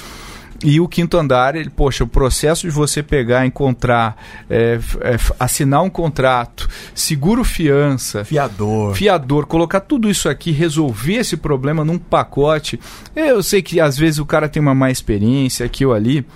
E 0.65 0.81
o 0.81 0.89
quinto 0.89 1.17
andar, 1.17 1.55
ele, 1.55 1.71
poxa, 1.71 2.05
o 2.05 2.09
processo 2.09 2.67
de 2.67 2.73
você 2.73 3.03
pegar, 3.03 3.47
encontrar, 3.47 4.17
é, 4.49 4.79
é, 5.01 5.17
assinar 5.39 5.83
um 5.83 5.91
contrato, 5.91 6.69
seguro 6.95 7.45
fiança, 7.45 8.25
fiador, 8.25 8.95
fiador, 8.95 9.47
colocar 9.47 9.81
tudo 9.81 10.11
isso 10.11 10.29
aqui, 10.29 10.51
resolver 10.51 11.15
esse 11.15 11.37
problema 11.37 11.85
num 11.85 11.99
pacote. 11.99 12.81
Eu 13.15 13.43
sei 13.43 13.63
que 13.63 13.81
às 13.81 13.97
vezes 13.97 14.19
o 14.19 14.27
cara 14.27 14.49
tem 14.49 14.61
uma 14.61 14.75
má 14.75 14.91
experiência 14.91 15.67
aqui 15.67 15.85
ou 15.85 15.93
ali. 15.93 16.27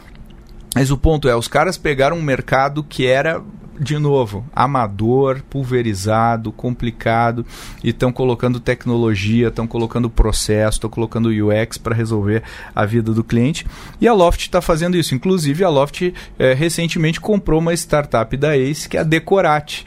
Mas 0.75 0.91
o 0.91 0.97
ponto 0.97 1.29
é, 1.29 1.35
os 1.35 1.49
caras 1.49 1.77
pegaram 1.77 2.17
um 2.17 2.23
mercado 2.23 2.85
que 2.85 3.05
era 3.05 3.43
de 3.81 3.99
novo, 3.99 4.45
amador, 4.55 5.43
pulverizado, 5.49 6.53
complicado, 6.53 7.47
e 7.83 7.89
estão 7.89 8.13
colocando 8.13 8.61
tecnologia, 8.61 9.49
estão 9.49 9.67
colocando 9.67 10.11
processo, 10.11 10.77
estão 10.77 10.91
colocando 10.91 11.31
UX 11.31 11.79
para 11.79 11.95
resolver 11.95 12.43
a 12.75 12.85
vida 12.85 13.13
do 13.13 13.25
cliente. 13.25 13.67
E 13.99 14.07
a 14.07 14.13
Loft 14.13 14.43
está 14.43 14.61
fazendo 14.61 14.99
isso. 14.99 15.15
Inclusive, 15.15 15.65
a 15.65 15.71
Loft 15.71 16.13
é, 16.39 16.53
recentemente 16.53 17.21
comprou 17.21 17.59
uma 17.59 17.73
startup 17.73 18.37
da 18.37 18.57
Ace, 18.57 18.87
que 18.89 18.99
é 18.99 19.01
a 19.01 19.05
Decorate. 19.05 19.87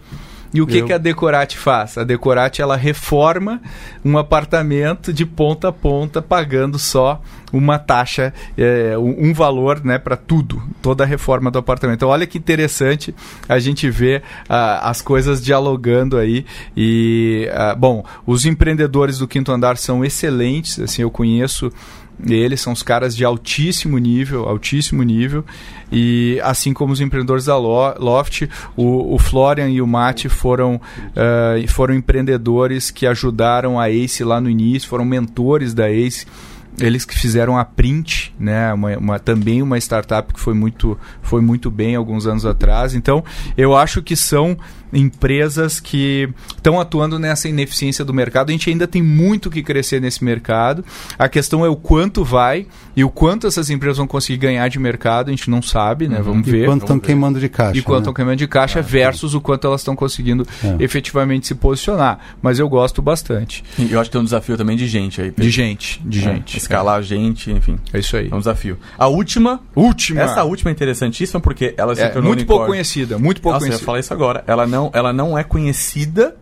E 0.53 0.61
o 0.61 0.67
que, 0.67 0.77
Eu... 0.77 0.85
que 0.85 0.93
a 0.93 0.97
Decorate 0.97 1.57
faz? 1.57 1.97
A 1.97 2.03
Decorate 2.03 2.61
ela 2.61 2.75
reforma 2.75 3.59
um 4.05 4.17
apartamento 4.17 5.11
de 5.11 5.25
ponta 5.25 5.69
a 5.69 5.71
ponta, 5.71 6.21
pagando 6.21 6.77
só 6.77 7.21
uma 7.51 7.77
taxa, 7.77 8.33
é, 8.57 8.97
um 8.97 9.31
valor 9.31 9.83
né, 9.83 9.99
para 9.99 10.17
tudo, 10.17 10.61
toda 10.81 11.03
a 11.03 11.07
reforma 11.07 11.51
do 11.51 11.59
apartamento. 11.59 11.97
Então, 11.97 12.09
olha 12.09 12.25
que 12.25 12.37
interessante 12.37 13.13
a 13.47 13.59
gente 13.59 13.89
ver 13.89 14.21
uh, 14.49 14.81
as 14.81 15.01
coisas 15.01 15.43
dialogando 15.43 16.17
aí. 16.17 16.45
E, 16.75 17.47
uh, 17.51 17.77
bom, 17.77 18.03
os 18.25 18.45
empreendedores 18.45 19.19
do 19.19 19.27
quinto 19.27 19.51
andar 19.51 19.77
são 19.77 20.03
excelentes, 20.03 20.79
assim, 20.79 21.03
eu 21.03 21.11
conheço 21.11 21.71
eles 22.26 22.61
são 22.61 22.74
os 22.74 22.84
caras 22.84 23.16
de 23.16 23.26
altíssimo 23.26 23.97
nível, 23.97 24.47
altíssimo 24.47 25.03
nível. 25.03 25.43
E 25.91 26.39
assim 26.43 26.74
como 26.74 26.93
os 26.93 27.01
empreendedores 27.01 27.45
da 27.45 27.57
Loft, 27.57 28.49
o, 28.76 29.14
o 29.16 29.20
Florian 29.20 29.70
e 29.70 29.82
o 29.82 29.88
Mate 29.88 30.30
foram, 30.30 30.76
uh, 30.76 31.68
foram 31.68 31.93
empreendedores 31.93 32.91
que 32.91 33.05
ajudaram 33.05 33.80
a 33.80 33.89
Ace 33.89 34.24
lá 34.24 34.39
no 34.39 34.49
início, 34.49 34.89
foram 34.89 35.05
mentores 35.05 35.74
da 35.74 35.89
Ace 35.89 36.26
eles 36.80 37.05
que 37.05 37.18
fizeram 37.18 37.57
a 37.57 37.64
Print, 37.64 38.34
né, 38.39 38.74
uma, 38.74 38.97
uma, 38.97 39.20
também 39.20 39.61
uma 39.61 39.78
startup 39.78 40.34
que 40.34 40.39
foi 40.39 40.53
muito, 40.53 40.97
foi 41.22 41.41
muito 41.41 41.70
bem 41.70 41.95
alguns 41.95 42.26
anos 42.26 42.45
atrás. 42.45 42.95
Então, 42.95 43.24
eu 43.55 43.76
acho 43.76 44.01
que 44.01 44.16
são 44.16 44.57
empresas 44.93 45.79
que 45.79 46.29
estão 46.55 46.79
atuando 46.79 47.19
nessa 47.19 47.49
ineficiência 47.49 48.05
do 48.05 48.13
mercado. 48.13 48.49
A 48.49 48.51
gente 48.51 48.69
ainda 48.69 48.87
tem 48.87 49.01
muito 49.01 49.49
que 49.49 49.61
crescer 49.61 49.99
nesse 49.99 50.23
mercado. 50.23 50.83
A 51.17 51.27
questão 51.27 51.65
é 51.65 51.69
o 51.69 51.75
quanto 51.75 52.23
vai 52.23 52.67
e 52.95 53.03
o 53.03 53.09
quanto 53.09 53.47
essas 53.47 53.69
empresas 53.69 53.97
vão 53.97 54.07
conseguir 54.07 54.37
ganhar 54.37 54.67
de 54.67 54.79
mercado, 54.79 55.29
a 55.29 55.31
gente 55.31 55.49
não 55.49 55.61
sabe, 55.61 56.07
né? 56.07 56.17
Uhum. 56.17 56.23
Vamos 56.23 56.47
ver. 56.47 56.63
E 56.63 56.65
quanto 56.65 56.81
estão 56.81 56.99
queimando 56.99 57.39
de 57.39 57.49
caixa. 57.49 57.77
E 57.77 57.81
quanto 57.81 57.99
estão 57.99 58.11
né? 58.11 58.15
queimando 58.15 58.37
de 58.37 58.47
caixa 58.47 58.79
é, 58.79 58.81
versus 58.81 59.33
o 59.33 59.41
quanto 59.41 59.67
elas 59.67 59.81
estão 59.81 59.95
conseguindo 59.95 60.45
é. 60.63 60.83
efetivamente 60.83 61.47
se 61.47 61.55
posicionar. 61.55 62.19
Mas 62.41 62.59
eu 62.59 62.69
gosto 62.69 63.01
bastante. 63.01 63.63
E 63.77 63.91
eu 63.91 63.99
acho 63.99 64.09
que 64.09 64.13
tem 64.13 64.21
um 64.21 64.25
desafio 64.25 64.57
também 64.57 64.77
de 64.77 64.87
gente 64.87 65.21
aí. 65.21 65.31
Pedro. 65.31 65.43
De 65.43 65.49
gente, 65.49 66.01
de 66.05 66.19
é. 66.19 66.21
gente. 66.21 66.57
Escalar 66.57 67.01
gente, 67.01 67.51
enfim. 67.51 67.77
É 67.91 67.99
isso 67.99 68.15
aí. 68.15 68.29
É 68.31 68.35
um 68.35 68.39
desafio. 68.39 68.77
A 68.97 69.07
última. 69.07 69.61
Última. 69.75 70.21
Essa 70.21 70.43
última 70.43 70.71
é 70.71 70.73
interessantíssima 70.73 71.39
porque 71.39 71.73
ela 71.77 71.95
se 71.95 72.01
é, 72.01 72.09
tornou 72.09 72.33
muito 72.33 72.45
pouco 72.45 72.65
conhecida, 72.65 73.17
muito 73.17 73.41
pouco 73.41 73.55
Nossa, 73.55 73.65
conhecida. 73.65 73.81
Eu 73.81 73.83
ia 73.83 73.85
falar 73.85 73.99
isso 73.99 74.13
agora. 74.13 74.43
Ela 74.47 74.67
não, 74.67 74.82
ela 74.93 75.13
não 75.13 75.38
é 75.38 75.43
conhecida 75.43 76.36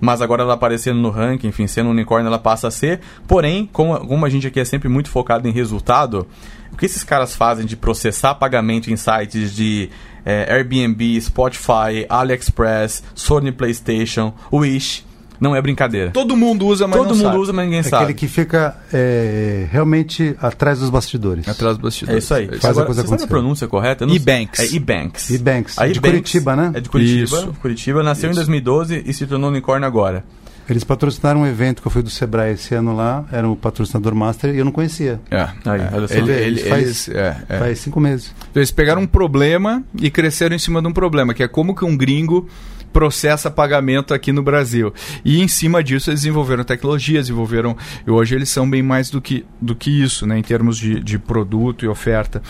mas 0.00 0.20
agora 0.20 0.42
ela 0.42 0.54
aparecendo 0.54 1.00
no 1.00 1.10
ranking, 1.10 1.48
enfim, 1.48 1.66
sendo 1.66 1.88
um 1.88 1.92
unicórnio, 1.92 2.28
ela 2.28 2.38
passa 2.38 2.68
a 2.68 2.70
ser. 2.70 3.00
Porém, 3.26 3.68
como, 3.72 3.98
como 4.06 4.26
a 4.26 4.28
gente 4.28 4.46
aqui 4.46 4.60
é 4.60 4.64
sempre 4.64 4.88
muito 4.88 5.08
focado 5.08 5.48
em 5.48 5.52
resultado, 5.52 6.26
o 6.72 6.76
que 6.76 6.86
esses 6.86 7.02
caras 7.02 7.34
fazem 7.34 7.64
de 7.64 7.76
processar 7.76 8.34
pagamento 8.34 8.90
em 8.90 8.96
sites 8.96 9.54
de 9.54 9.88
é, 10.24 10.52
Airbnb, 10.52 11.20
Spotify, 11.20 12.04
AliExpress, 12.08 13.02
Sony 13.14 13.52
PlayStation, 13.52 14.34
Wish, 14.52 15.05
não 15.40 15.54
é 15.54 15.62
brincadeira. 15.62 16.10
Todo 16.10 16.36
mundo 16.36 16.66
usa, 16.66 16.86
mas 16.86 16.96
Todo 16.98 17.14
mundo 17.14 17.22
sabe. 17.22 17.38
usa, 17.38 17.52
mas 17.52 17.64
ninguém 17.64 17.80
é 17.80 17.82
sabe. 17.82 18.04
Aquele 18.04 18.18
que 18.18 18.28
fica 18.28 18.76
é, 18.92 19.66
realmente 19.70 20.34
atrás 20.40 20.80
dos 20.80 20.90
bastidores. 20.90 21.48
Atrás 21.48 21.76
dos 21.76 21.82
bastidores. 21.82 22.14
É 22.14 22.18
isso 22.18 22.34
aí. 22.34 22.46
Faz 22.46 22.64
Agora, 22.64 22.82
a 22.82 22.86
coisa 22.86 23.02
você 23.02 23.08
sabe 23.08 23.22
a 23.24 23.26
pronúncia 23.26 23.66
correta? 23.66 24.04
E-Banks. 24.04 24.60
É 24.60 24.74
E-Banks. 24.74 25.30
E-Banks. 25.30 25.76
De 25.92 26.00
Curitiba, 26.00 26.56
né? 26.56 26.72
É 26.74 26.80
de 26.80 26.88
Curitiba. 26.88 27.24
Isso. 27.24 27.54
Curitiba. 27.60 28.02
Nasceu 28.02 28.30
isso. 28.30 28.38
em 28.38 28.42
2012 28.42 29.04
e 29.06 29.12
se 29.12 29.26
tornou 29.26 29.50
unicórnio 29.50 29.86
agora. 29.86 30.24
Eles 30.68 30.82
patrocinaram 30.82 31.42
um 31.42 31.46
evento 31.46 31.80
que 31.80 31.86
eu 31.86 31.92
fui 31.92 32.02
do 32.02 32.10
Sebrae 32.10 32.54
esse 32.54 32.74
ano 32.74 32.94
lá, 32.94 33.24
era 33.30 33.48
o 33.48 33.54
patrocinador 33.54 34.14
master 34.16 34.52
e 34.52 34.58
eu 34.58 34.64
não 34.64 34.72
conhecia. 34.72 35.20
É, 35.30 35.42
aí, 35.64 35.80
é, 35.80 35.90
olha 35.92 36.08
só. 36.08 36.14
Ele, 36.14 36.32
ele, 36.32 36.60
faz, 36.60 36.82
eles, 36.82 37.08
é, 37.08 37.36
é. 37.48 37.58
faz 37.58 37.78
cinco 37.78 38.00
meses. 38.00 38.34
Então, 38.50 38.60
eles 38.60 38.72
pegaram 38.72 39.02
um 39.02 39.06
problema 39.06 39.84
e 39.96 40.10
cresceram 40.10 40.56
em 40.56 40.58
cima 40.58 40.82
de 40.82 40.88
um 40.88 40.92
problema, 40.92 41.32
que 41.34 41.42
é 41.42 41.48
como 41.48 41.74
que 41.74 41.84
um 41.84 41.96
gringo 41.96 42.48
processa 42.96 43.50
pagamento 43.50 44.14
aqui 44.14 44.32
no 44.32 44.42
Brasil. 44.42 44.90
E 45.22 45.42
em 45.42 45.46
cima 45.46 45.84
disso 45.84 46.08
eles 46.08 46.20
desenvolveram 46.20 46.64
tecnologia, 46.64 47.20
desenvolveram. 47.20 47.76
E 48.06 48.10
hoje 48.10 48.34
eles 48.34 48.48
são 48.48 48.68
bem 48.68 48.82
mais 48.82 49.10
do 49.10 49.20
que, 49.20 49.44
do 49.60 49.76
que 49.76 49.90
isso, 50.02 50.26
né, 50.26 50.38
em 50.38 50.42
termos 50.42 50.78
de, 50.78 50.98
de 51.00 51.18
produto 51.18 51.84
e 51.84 51.88
oferta. 51.88 52.40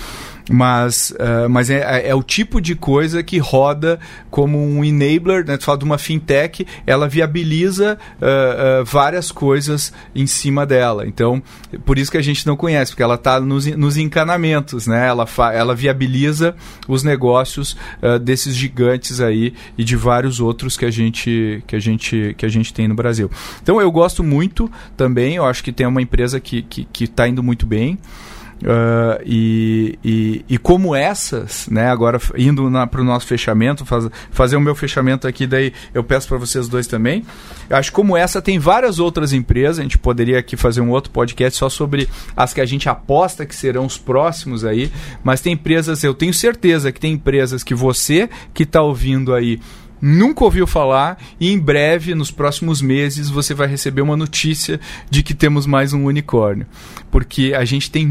Mas, 0.48 1.12
uh, 1.12 1.48
mas 1.50 1.70
é, 1.70 1.78
é, 1.80 2.08
é, 2.10 2.14
o 2.14 2.22
tipo 2.22 2.60
de 2.60 2.76
coisa 2.76 3.22
que 3.22 3.38
roda 3.38 3.98
como 4.30 4.58
um 4.58 4.84
enabler, 4.84 5.44
né? 5.44 5.56
Tu 5.56 5.64
fala 5.64 5.78
de 5.78 5.84
uma 5.84 5.98
fintech, 5.98 6.64
ela 6.86 7.08
viabiliza 7.08 7.98
uh, 8.20 8.82
uh, 8.82 8.84
várias 8.84 9.32
coisas 9.32 9.92
em 10.14 10.26
cima 10.26 10.64
dela. 10.64 11.06
Então, 11.06 11.42
por 11.84 11.98
isso 11.98 12.12
que 12.12 12.16
a 12.16 12.22
gente 12.22 12.46
não 12.46 12.56
conhece, 12.56 12.92
porque 12.92 13.02
ela 13.02 13.16
está 13.16 13.40
nos, 13.40 13.66
nos 13.66 13.96
encanamentos, 13.96 14.86
né? 14.86 15.08
Ela, 15.08 15.26
ela 15.52 15.74
viabiliza 15.74 16.54
os 16.86 17.02
negócios 17.02 17.76
desses 18.22 18.54
gigantes 18.54 19.20
aí 19.20 19.52
e 19.76 19.82
de 19.82 19.96
vários 19.96 20.40
outros 20.40 20.76
que 20.76 20.84
a 20.84 20.90
gente 20.90 21.62
que 21.66 21.74
a 21.74 21.78
gente 21.78 22.34
que 22.36 22.46
a 22.46 22.48
gente 22.48 22.72
tem 22.72 22.86
no 22.86 22.94
Brasil. 22.94 23.30
Então, 23.62 23.80
eu 23.80 23.90
gosto 23.90 24.22
muito 24.22 24.70
também. 24.96 25.36
Eu 25.36 25.44
acho 25.44 25.62
que 25.64 25.72
tem 25.72 25.86
uma 25.86 26.02
empresa 26.02 26.38
que 26.38 26.62
que 26.62 27.04
está 27.04 27.26
indo 27.26 27.42
muito 27.42 27.66
bem. 27.66 27.98
Uh, 28.62 29.20
e, 29.24 29.98
e, 30.02 30.44
e, 30.48 30.58
como 30.58 30.96
essas, 30.96 31.68
né, 31.68 31.90
agora 31.90 32.18
indo 32.38 32.70
para 32.90 33.00
o 33.02 33.04
nosso 33.04 33.26
fechamento, 33.26 33.84
faz, 33.84 34.08
fazer 34.30 34.56
o 34.56 34.60
meu 34.60 34.74
fechamento 34.74 35.28
aqui, 35.28 35.46
daí 35.46 35.74
eu 35.92 36.02
peço 36.02 36.26
para 36.26 36.38
vocês 36.38 36.66
dois 36.66 36.86
também. 36.86 37.22
Acho 37.68 37.90
que 37.90 37.94
como 37.94 38.16
essa 38.16 38.40
tem 38.40 38.58
várias 38.58 38.98
outras 38.98 39.34
empresas, 39.34 39.80
a 39.80 39.82
gente 39.82 39.98
poderia 39.98 40.38
aqui 40.38 40.56
fazer 40.56 40.80
um 40.80 40.90
outro 40.90 41.10
podcast 41.10 41.58
só 41.58 41.68
sobre 41.68 42.08
as 42.34 42.54
que 42.54 42.60
a 42.60 42.66
gente 42.66 42.88
aposta 42.88 43.44
que 43.44 43.54
serão 43.54 43.84
os 43.84 43.98
próximos 43.98 44.64
aí, 44.64 44.90
mas 45.22 45.42
tem 45.42 45.52
empresas, 45.52 46.02
eu 46.02 46.14
tenho 46.14 46.32
certeza 46.32 46.90
que 46.90 47.00
tem 47.00 47.12
empresas 47.12 47.62
que 47.62 47.74
você 47.74 48.28
que 48.54 48.62
está 48.62 48.80
ouvindo 48.80 49.34
aí 49.34 49.60
nunca 50.00 50.44
ouviu 50.44 50.66
falar 50.66 51.18
e 51.40 51.50
em 51.50 51.58
breve, 51.58 52.14
nos 52.14 52.30
próximos 52.30 52.80
meses, 52.80 53.28
você 53.28 53.54
vai 53.54 53.66
receber 53.66 54.02
uma 54.02 54.16
notícia 54.16 54.80
de 55.10 55.22
que 55.22 55.34
temos 55.34 55.66
mais 55.66 55.92
um 55.92 56.04
unicórnio. 56.04 56.66
Porque 57.10 57.54
a 57.56 57.64
gente 57.64 57.90
tem, 57.90 58.08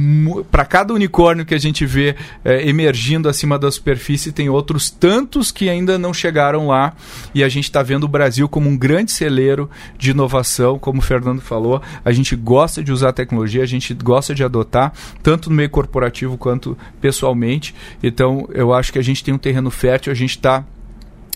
para 0.50 0.66
cada 0.66 0.94
unicórnio 0.94 1.46
que 1.46 1.54
a 1.54 1.60
gente 1.60 1.86
vê 1.86 2.16
é, 2.44 2.68
emergindo 2.68 3.30
acima 3.30 3.60
da 3.60 3.70
superfície, 3.70 4.32
tem 4.32 4.50
outros 4.50 4.90
tantos 4.90 5.52
que 5.52 5.70
ainda 5.70 5.98
não 5.98 6.14
chegaram 6.14 6.68
lá 6.68 6.94
e 7.34 7.44
a 7.44 7.50
gente 7.50 7.66
está 7.66 7.84
vendo 7.84 8.06
o 8.06 8.08
Brasil 8.08 8.48
como 8.48 8.70
um 8.70 8.78
grande 8.78 9.12
celeiro 9.12 9.70
de 9.98 10.12
inovação, 10.12 10.80
como 10.80 11.00
o 11.00 11.04
Fernando 11.04 11.42
falou. 11.42 11.82
A 12.04 12.12
gente 12.12 12.36
gosta 12.36 12.84
de 12.84 12.92
usar 12.92 13.14
tecnologia, 13.14 13.64
a 13.64 13.68
gente 13.68 13.94
gosta 13.94 14.34
de 14.34 14.44
adotar, 14.44 14.94
tanto 15.22 15.50
no 15.50 15.56
meio 15.56 15.70
corporativo 15.70 16.38
quanto 16.38 16.78
pessoalmente. 17.00 17.76
Então, 18.02 18.48
eu 18.54 18.74
acho 18.74 18.92
que 18.92 19.00
a 19.00 19.04
gente 19.04 19.24
tem 19.24 19.34
um 19.34 19.38
terreno 19.38 19.70
fértil, 19.70 20.12
a 20.12 20.16
gente 20.16 20.32
está 20.32 20.64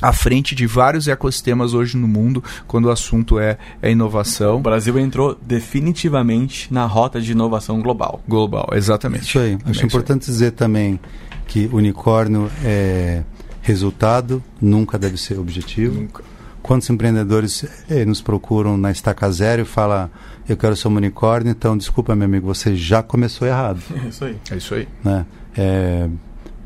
à 0.01 0.13
frente 0.13 0.55
de 0.55 0.65
vários 0.65 1.07
ecossistemas 1.07 1.73
hoje 1.73 1.97
no 1.97 2.07
mundo 2.07 2.43
quando 2.67 2.85
o 2.85 2.91
assunto 2.91 3.39
é, 3.39 3.57
é 3.81 3.91
inovação. 3.91 4.57
O 4.57 4.61
Brasil 4.61 4.97
entrou 4.97 5.37
definitivamente 5.41 6.73
na 6.73 6.85
rota 6.85 7.21
de 7.21 7.31
inovação 7.31 7.81
global. 7.81 8.21
Global, 8.27 8.69
exatamente. 8.73 9.23
Isso 9.23 9.39
aí. 9.39 9.57
Acho 9.65 9.83
é 9.83 9.85
importante 9.85 10.23
isso 10.23 10.31
dizer 10.31 10.51
também 10.51 10.99
que 11.47 11.69
unicórnio 11.71 12.49
é 12.63 13.23
resultado, 13.61 14.43
nunca 14.61 14.97
deve 14.97 15.17
ser 15.17 15.39
objetivo. 15.39 16.01
Nunca. 16.01 16.23
Quantos 16.61 16.89
empreendedores 16.89 17.65
eh, 17.89 18.05
nos 18.05 18.21
procuram 18.21 18.77
na 18.77 18.91
estaca 18.91 19.31
zero 19.31 19.61
e 19.63 19.65
falam 19.65 20.09
eu 20.47 20.57
quero 20.57 20.75
ser 20.75 20.87
um 20.87 20.95
unicórnio, 20.95 21.51
então 21.51 21.77
desculpa 21.77 22.15
meu 22.15 22.25
amigo, 22.25 22.47
você 22.47 22.75
já 22.75 23.03
começou 23.03 23.47
errado. 23.47 23.81
É 24.03 24.07
isso 24.07 24.25
aí. 24.25 24.37
É 24.51 24.55
isso 24.55 24.73
aí. 24.73 24.87
Né? 25.03 25.25
É, 25.55 26.09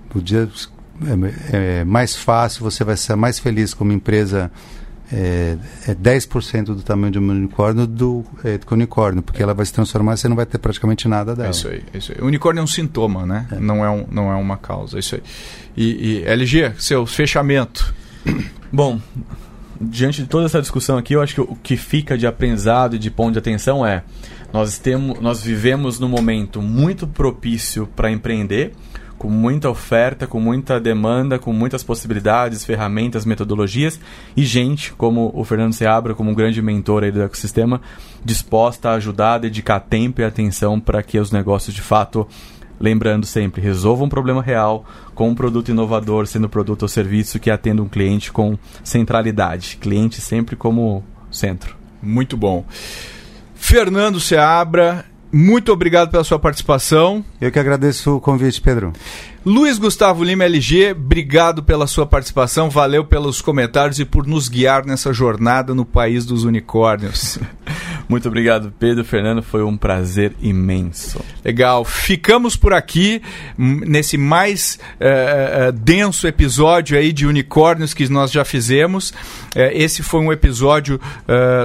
podia 0.10 0.50
é, 1.52 1.80
é 1.82 1.84
mais 1.84 2.16
fácil, 2.16 2.64
você 2.64 2.84
vai 2.84 2.98
ser 2.98 3.16
mais 3.16 3.40
feliz 3.40 3.74
como 3.74 3.92
empresa 3.92 4.52
é, 5.12 5.58
é 5.88 5.94
10% 5.94 6.66
do 6.66 6.82
tamanho 6.82 7.12
de 7.12 7.20
um 7.20 7.30
unicórnio 7.30 7.86
do, 7.86 8.26
é, 8.44 8.58
do 8.58 8.66
que 8.66 8.74
unicórnio, 8.74 9.22
porque 9.22 9.44
ela 9.44 9.54
vai 9.54 9.66
se 9.66 9.72
transformar 9.72 10.16
e 10.16 10.18
você 10.18 10.28
não 10.28 10.36
vai 10.36 10.46
ter 10.46 10.58
praticamente 10.58 11.08
nada 11.08 11.36
dela. 11.36 11.50
É 11.50 11.52
isso 11.52 11.68
aí. 11.68 11.84
É 11.94 11.98
isso 11.98 12.12
aí. 12.14 12.22
O 12.22 12.26
unicórnio 12.26 12.62
é 12.62 12.64
um 12.64 12.68
sintoma, 12.68 13.26
né? 13.26 13.48
É. 13.52 13.60
Não, 13.60 13.86
é 13.86 13.90
um, 13.90 14.08
não 14.10 14.32
é 14.32 14.36
uma 14.36 14.58
causa. 14.58 14.98
É 14.98 15.00
isso 15.00 15.16
aí. 15.16 15.24
E, 15.78 16.22
e 16.22 16.24
LG, 16.26 16.74
seu 16.80 17.06
fechamento. 17.06 17.94
Bom, 18.74 19.00
diante 19.80 20.24
de 20.24 20.28
toda 20.28 20.46
essa 20.46 20.60
discussão 20.60 20.98
aqui, 20.98 21.14
eu 21.14 21.22
acho 21.22 21.36
que 21.36 21.42
o 21.42 21.56
que 21.62 21.78
fica 21.78 22.18
de 22.18 22.26
aprendizado 22.26 22.96
e 22.96 23.00
de 23.00 23.12
ponto 23.12 23.34
de 23.34 23.40
atenção 23.40 23.86
é 23.86 24.04
Nós, 24.52 24.80
temos, 24.80 25.20
nós 25.20 25.44
vivemos 25.44 26.00
num 26.00 26.10
momento 26.10 26.60
muito 26.60 27.06
propício 27.06 27.88
para 27.96 28.10
empreender, 28.10 28.74
com 29.18 29.30
muita 29.30 29.70
oferta, 29.70 30.28
com 30.28 30.40
muita 30.40 30.80
demanda, 30.80 31.40
com 31.40 31.54
muitas 31.54 31.84
possibilidades, 31.84 32.66
ferramentas, 32.66 33.26
metodologias 33.26 34.00
e 34.36 34.44
gente 34.44 34.94
como 34.94 35.32
o 35.34 35.44
Fernando 35.44 35.74
Seabra, 35.74 36.14
como 36.14 36.32
um 36.32 36.36
grande 36.36 36.62
mentor 36.62 37.04
aí 37.04 37.12
do 37.12 37.22
ecossistema, 37.22 37.82
disposta 38.24 38.90
a 38.90 38.94
ajudar, 38.96 39.36
a 39.36 39.40
dedicar 39.40 39.80
tempo 39.80 40.22
e 40.22 40.24
atenção 40.24 40.80
para 40.80 41.02
que 41.02 41.20
os 41.20 41.32
negócios 41.32 41.74
de 41.74 41.82
fato 41.82 42.28
Lembrando 42.80 43.26
sempre, 43.26 43.62
resolva 43.62 44.04
um 44.04 44.10
problema 44.10 44.42
real 44.42 44.84
com 45.16 45.30
um 45.30 45.36
produto 45.36 45.70
inovador, 45.70 46.28
sendo 46.28 46.50
produto 46.50 46.82
ou 46.82 46.88
serviço 46.90 47.40
que 47.40 47.50
atenda 47.50 47.82
um 47.82 47.88
cliente 47.88 48.30
com 48.30 48.58
centralidade. 48.84 49.78
Cliente 49.80 50.20
sempre 50.20 50.58
como 50.58 51.02
centro. 51.32 51.78
Muito 52.02 52.36
bom. 52.36 52.66
Fernando 53.56 54.20
Seabra, 54.20 55.06
muito 55.34 55.74
obrigado 55.74 56.12
pela 56.12 56.24
sua 56.24 56.38
participação. 56.38 57.26
Eu 57.42 57.52
que 57.52 57.58
agradeço 57.58 58.18
o 58.18 58.22
convite, 58.22 58.62
Pedro. 58.62 58.94
Luiz 59.46 59.78
Gustavo 59.78 60.24
Lima 60.24 60.46
LG, 60.46 60.92
obrigado 60.92 61.62
pela 61.62 61.86
sua 61.86 62.06
participação, 62.06 62.70
valeu 62.70 63.04
pelos 63.04 63.42
comentários 63.42 64.00
e 64.00 64.06
por 64.06 64.26
nos 64.26 64.48
guiar 64.48 64.86
nessa 64.86 65.12
jornada 65.12 65.76
no 65.76 65.84
país 65.84 66.26
dos 66.26 66.46
unicórnios. 66.46 67.38
Muito 68.08 68.26
obrigado, 68.30 68.74
Pedro 68.80 69.04
Fernando, 69.04 69.44
foi 69.44 69.62
um 69.62 69.76
prazer 69.76 70.34
imenso. 70.42 71.20
Legal, 71.44 71.84
ficamos 71.84 72.56
por 72.56 72.74
aqui 72.74 73.22
nesse 73.58 74.18
mais 74.18 74.80
uh, 74.96 75.70
uh, 75.70 75.72
denso 75.74 76.26
episódio 76.26 76.98
aí 76.98 77.12
de 77.12 77.28
unicórnios 77.28 77.94
que 77.94 78.08
nós 78.08 78.32
já 78.32 78.46
fizemos. 78.46 79.10
Uh, 79.10 79.72
esse 79.74 80.02
foi 80.02 80.22
um 80.22 80.32
episódio 80.32 81.02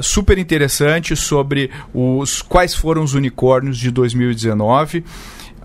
super 0.03 0.37
interessante 0.37 1.14
sobre 1.14 1.70
os 1.95 2.43
quais 2.43 2.74
foram 2.74 3.05
os 3.05 3.14
unicórnios 3.14 3.79
de 3.79 3.91
2019. 3.91 5.05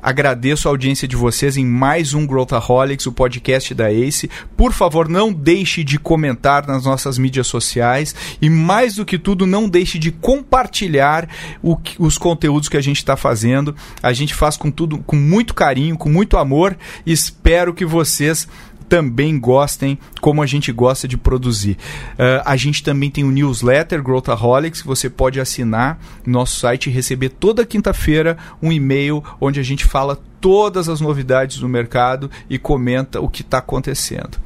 Agradeço 0.04 0.68
a 0.68 0.72
audiência 0.72 1.08
de 1.08 1.16
vocês 1.16 1.56
em 1.56 1.66
mais 1.66 2.14
um 2.14 2.28
Growthaholics, 2.28 3.06
o 3.06 3.12
podcast 3.14 3.74
da 3.74 3.89
ACE. 3.89 4.30
Por 4.58 4.74
favor, 4.74 5.08
não 5.08 5.32
deixe 5.32 5.82
de 5.82 5.97
comentar 5.97 6.68
nas 6.68 6.84
nossas 6.84 7.18
mídias 7.18 7.47
sociais 7.47 8.14
e, 8.41 8.49
mais 8.49 8.95
do 8.95 9.06
que 9.06 9.18
tudo, 9.18 9.47
não 9.47 9.70
deixe 9.70 9.97
de 9.97 10.12
compartilhar 10.12 11.30
o, 11.64 11.78
os 11.97 12.18
conteúdos 12.18 12.68
que 12.68 12.76
a 12.76 12.82
gente 12.82 12.97
está 12.97 13.16
fazendo. 13.16 13.74
A 14.01 14.12
gente 14.12 14.36
faz 14.36 14.58
com 14.58 14.70
tudo, 14.70 14.97
com 14.97 15.16
muito 15.16 15.54
carinho, 15.54 15.97
com 15.97 16.10
muito 16.10 16.36
amor. 16.36 16.78
Espero 17.06 17.74
que 17.74 17.86
vocês 17.86 18.45
também 18.88 19.40
gostem 19.40 19.98
como 20.22 20.42
a 20.42 20.46
gente 20.46 20.72
gosta 20.72 21.08
de 21.08 21.18
produzir. 21.18 21.78
Uh, 22.14 22.42
a 22.46 22.56
gente 22.56 22.84
também 22.84 23.10
tem 23.10 23.24
o 23.24 23.28
um 23.28 23.32
newsletter 23.32 24.02
Growthaholics 24.02 24.82
que 24.82 24.88
você 24.88 25.10
pode 25.10 25.40
assinar 25.40 26.00
no 26.26 26.34
nosso 26.34 26.60
site 26.60 26.88
e 26.90 26.94
receber 26.94 27.30
toda 27.30 27.66
quinta-feira 27.66 28.38
um 28.62 28.72
e-mail 28.72 29.24
onde 29.40 29.60
a 29.60 29.64
gente 29.64 29.86
fala 29.86 30.20
todas 30.40 30.90
as 30.90 31.00
novidades 31.00 31.58
do 31.58 31.70
mercado 31.70 32.30
e 32.50 32.58
comenta 32.58 33.22
o 33.22 33.30
que 33.30 33.42
está 33.42 33.60
acontecendo. 33.60 34.38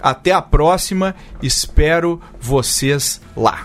Até 0.00 0.32
a 0.32 0.42
próxima, 0.42 1.14
espero 1.42 2.20
vocês 2.40 3.20
lá. 3.36 3.64